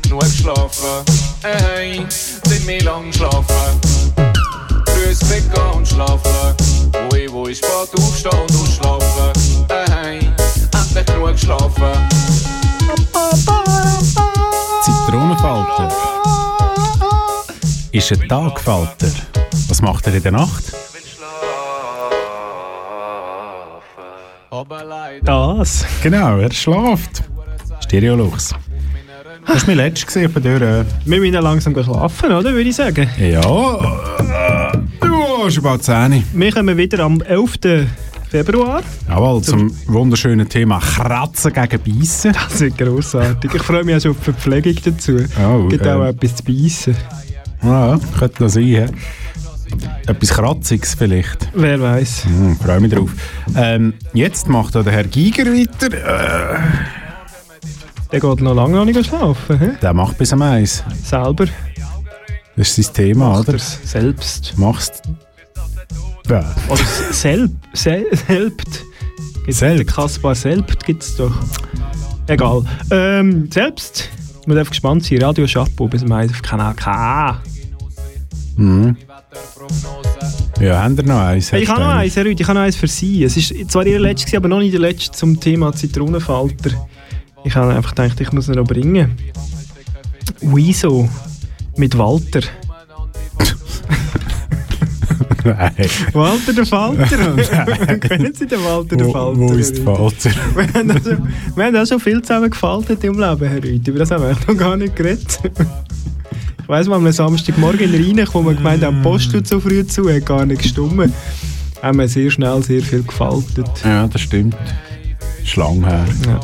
genug 0.01 0.21
geschlafen. 0.21 1.05
Hey, 1.43 2.07
ziemlich 2.49 2.83
lang 2.83 3.11
geschlafen. 3.11 3.79
Früh 4.87 5.11
ins 5.11 5.21
Bett 5.21 5.45
und 5.75 5.87
schlafen. 5.87 6.57
Ui, 7.13 7.31
wo 7.31 7.47
ich 7.47 7.59
spät 7.59 7.91
aufstehen 7.99 8.52
Zitronenfalter. 15.63 15.97
Ist 17.93 18.13
ein 18.13 18.29
Tagfalter. 18.29 19.09
Was 19.69 19.81
macht 19.81 20.07
er 20.07 20.15
in 20.15 20.23
der 20.23 20.33
Nacht? 20.33 20.73
Das. 25.23 25.85
Genau, 26.03 26.39
er 26.39 26.53
schläft. 26.53 27.23
Stereolux. 27.81 28.55
Das 29.47 29.63
war 29.63 29.67
mein 29.69 29.77
letztes 29.77 30.07
gesehen 30.07 30.33
von 30.33 30.43
der. 30.43 30.85
Wir 31.05 31.21
müssen 31.21 31.35
langsam 31.35 31.75
schlafen, 31.75 32.33
oder? 32.33 32.53
Würde 32.53 32.69
ich 32.69 32.77
sagen. 32.77 33.09
Ja. 33.19 33.41
Ja, 35.03 35.51
schon 35.51 35.63
bald 35.63 35.83
10. 35.83 36.25
Wir 36.33 36.53
kommen 36.53 36.77
wieder 36.77 37.05
am 37.05 37.21
11. 37.21 37.59
Februar. 38.33 38.83
Jawohl, 39.11 39.43
zum 39.43 39.71
wunderschönen 39.89 40.49
Thema 40.49 40.81
Kratzen 40.81 41.53
gegen 41.53 41.99
Beißen. 42.01 42.33
Das 42.33 42.63
ist 42.63 42.79
grossartig. 42.79 43.53
Ich 43.55 43.63
freue 43.63 43.85
mich 43.85 43.95
auch 43.97 44.01
schon 44.01 44.11
auf 44.13 44.17
die 44.21 44.25
Verpflegung 44.25 44.75
dazu. 44.83 45.19
Oh, 45.39 45.69
Gibt 45.69 45.87
auch 45.87 46.03
etwas 46.07 46.37
zu 46.37 46.45
beißen. 46.45 46.97
Ja, 47.63 48.01
könnte 48.19 48.43
noch 48.43 48.49
sein. 48.49 48.65
hä? 48.65 48.87
Etwas 50.07 50.31
Kratziges 50.31 50.95
vielleicht. 50.95 51.47
Wer 51.53 51.79
weiß. 51.79 52.25
Hm, 52.25 52.57
freue 52.59 52.81
mich 52.81 52.93
drauf. 52.95 53.11
Ähm, 53.55 53.93
jetzt 54.15 54.49
macht 54.49 54.75
der 54.77 54.85
Herr 54.91 55.05
Giger 55.05 55.45
weiter. 55.45 55.93
Äh, 55.93 56.59
Der 58.13 58.21
geht 58.21 58.41
noch 58.41 58.55
lange 58.55 58.77
noch 58.77 58.87
nicht 58.87 59.05
schlafen. 59.07 59.59
He? 59.59 59.69
der 59.83 59.93
macht 59.93 60.17
bis 60.17 60.33
am 60.33 60.41
Eis. 60.41 60.83
Selber. 61.05 61.45
Das 62.57 62.79
ist 62.79 62.95
sein 62.95 62.95
Thema, 62.95 63.39
oder? 63.41 63.59
Selbst. 63.59 64.55
Machst. 64.57 65.03
Oder 66.69 66.85
selb, 67.11 67.51
sel, 67.73 68.07
selbt. 68.27 68.85
Gibt's 69.45 69.59
Selbt? 69.59 69.93
Kaspar 69.93 70.35
Selbt 70.35 70.85
gibt 70.85 71.03
es 71.03 71.17
doch. 71.17 71.35
Egal. 72.29 72.65
Ähm, 72.91 73.51
selbst, 73.51 74.09
man 74.47 74.57
darf 74.57 74.71
gespannt 74.71 75.05
sein, 75.05 75.21
Radio 75.23 75.47
Chapeau 75.47 75.89
bis 75.89 76.03
um 76.03 76.13
1 76.13 76.33
auf 76.33 76.43
Kanal 76.43 76.75
K. 76.75 77.41
Mhm. 78.57 78.97
Ja, 80.61 80.83
haben 80.83 80.97
wir 80.97 81.05
noch 81.05 81.19
eins? 81.21 81.53
Ich 81.53 81.69
habe 81.69 81.81
noch 81.81 81.89
eins? 81.89 82.15
Herr 82.15 82.25
Rüdi, 82.25 82.43
ich 82.43 82.49
habe 82.49 82.59
noch 82.59 82.65
eins 82.65 82.77
für 82.77 82.87
Sie. 82.87 83.25
Es 83.25 83.37
ist 83.37 83.71
zwar 83.71 83.85
Ihr 83.85 83.99
letztes, 83.99 84.35
aber 84.35 84.49
noch 84.49 84.61
nicht 84.61 84.73
der 84.73 84.81
letzte 84.81 85.11
zum 85.11 85.41
Thema 85.41 85.73
Zitronenfalter. 85.73 86.71
Ich 87.45 87.57
habe 87.57 87.75
einfach 87.75 87.95
gedacht, 87.95 88.21
ich 88.21 88.33
muss 88.33 88.49
ihn 88.49 88.55
noch 88.55 88.65
bringen. 88.65 89.17
Wieso 90.41 91.09
mit 91.77 91.99
Walter. 91.99 92.43
Nein. 95.59 95.73
Walter 96.13 96.53
der 96.53 96.67
Falter. 96.67 97.07
Kennen 97.99 98.35
Sie 98.35 98.47
den 98.47 98.65
Walter 98.65 98.97
der 98.97 99.07
Wo, 99.07 99.13
Falter? 99.13 99.39
wo 99.41 99.53
ist 99.55 99.77
der 99.77 99.85
Falter? 99.85 100.31
Wir 100.55 100.75
haben, 100.75 100.91
auch 100.91 101.03
schon, 101.03 101.29
wir 101.57 101.65
haben 101.65 101.77
auch 101.77 101.87
schon 101.87 102.01
viel 102.01 102.23
zusammen 102.23 102.51
gefaltet 102.51 103.03
im 103.05 103.19
Leben, 103.19 103.49
Herr 103.49 103.63
Rüdi. 103.63 103.91
Über 103.91 103.99
das 104.01 104.11
haben 104.11 104.23
wir 104.25 104.37
noch 104.47 104.57
gar 104.57 104.77
nicht 104.77 104.95
geredet. 104.95 105.39
Ich 106.63 106.69
weiss 106.69 106.87
mal, 106.87 106.97
am 106.97 107.11
Samstagmorgen 107.11 107.91
rein, 107.91 108.27
wo 108.33 108.43
wir 108.43 108.55
gemeint 108.55 108.85
haben, 108.85 109.03
Post 109.03 109.33
tut 109.33 109.47
so 109.47 109.61
früh 109.61 109.85
zu, 109.87 110.09
hat 110.09 110.27
gar 110.27 110.47
nicht 110.47 110.63
gestummen. 110.63 111.13
Haben 111.83 111.99
wir 111.99 112.09
sehr 112.09 112.31
schnell 112.31 112.63
sehr 112.63 112.83
viel 112.83 113.03
gefaltet. 113.03 113.69
Ja, 113.85 114.07
das 114.07 114.21
stimmt. 114.21 114.57
Schlang 115.45 115.85
her. 115.85 116.05
Ja. 116.27 116.41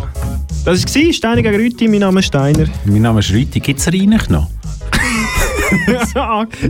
Das 0.64 0.84
war 0.84 1.12
Steiner 1.12 1.42
gegen 1.42 1.55
Rüti, 1.55 1.88
mein 1.88 2.01
Name 2.01 2.20
ist 2.20 2.26
Steiner. 2.26 2.66
Mein 2.84 3.03
Name 3.03 3.20
ist 3.20 3.30
Rüti. 3.32 3.61
Gibt 3.61 3.78
es 3.78 3.86
eigentlich 3.86 4.28
noch? 4.28 4.49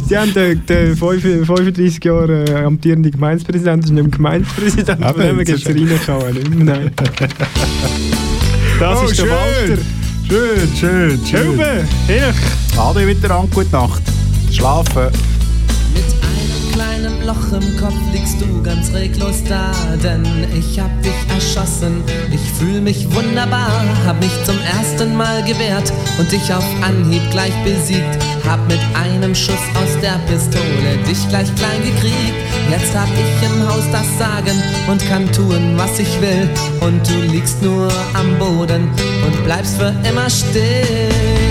Sie 0.06 0.16
haben 0.16 0.32
den, 0.34 0.64
den 0.66 0.96
35 0.96 2.02
Jahre 2.04 2.44
äh, 2.44 2.64
amtierenden 2.64 3.12
Gemeindepräsidenten, 3.12 3.84
ist 3.84 3.90
nicht 3.92 4.02
mehr 4.02 4.10
Gemeindepräsident, 4.10 5.02
Aber 5.02 5.24
jetzt 5.24 5.46
gibt 5.46 5.58
es 5.58 5.66
ist- 5.66 5.68
rein 5.68 6.00
kann 6.04 6.20
er 6.22 6.32
nicht 6.32 6.54
mehr. 6.54 6.64
Nein. 6.64 6.90
Das 8.80 8.98
Oh, 9.00 9.04
ist 9.06 9.18
der 9.18 9.24
schön. 9.24 9.30
Walter. 9.30 9.82
Schön, 10.28 10.68
schön, 10.78 11.20
schön. 11.26 11.46
Hilfe, 11.58 11.84
Hilfe. 12.06 12.80
Ade 12.80 13.06
miteinander, 13.06 13.48
gute 13.54 13.70
Nacht. 13.72 14.02
Schlafen. 14.52 15.08
Mit 15.94 16.04
einem 16.80 17.02
kleinen 17.02 17.26
Loch 17.26 17.52
im 17.52 17.76
Kopf 17.76 17.94
liegst 18.12 18.40
du 18.40 18.62
ganz 18.62 18.92
reglos 18.92 19.42
da, 19.48 19.72
denn 20.02 20.24
ich 20.56 20.78
hab 20.78 20.90
dich 21.02 21.12
erschossen. 21.28 22.02
Ich 22.32 22.40
fühl 22.52 22.80
mich 22.80 23.12
wunderbar, 23.14 23.82
hab 24.06 24.20
mich 24.20 24.32
zum 24.44 24.56
ersten 24.60 25.16
Mal 25.16 25.42
gewehrt 25.42 25.92
und 26.18 26.30
dich 26.30 26.52
auf 26.52 26.64
Anhieb 26.82 27.22
gleich 27.30 27.54
besiegt. 27.64 28.18
Hab 28.48 28.66
mit 28.68 28.80
einem 28.94 29.34
Schuss 29.34 29.54
aus 29.74 30.00
der 30.02 30.18
Pistole 30.26 30.96
dich 31.08 31.28
gleich 31.28 31.52
klein 31.54 31.82
gekriegt. 31.82 32.34
Jetzt 32.70 32.94
hab 32.94 33.08
ich 33.08 33.46
im 33.46 33.68
Haus 33.68 33.84
das 33.92 34.06
Sagen 34.18 34.62
und 34.90 35.04
kann 35.08 35.30
tun, 35.32 35.74
was 35.76 35.98
ich 35.98 36.20
will. 36.20 36.48
Und 36.80 37.06
du 37.08 37.20
liegst 37.32 37.62
nur 37.62 37.88
am 38.14 38.38
Boden 38.38 38.88
und 39.26 39.44
bleibst 39.44 39.76
für 39.76 39.94
immer 40.08 40.30
still. 40.30 41.47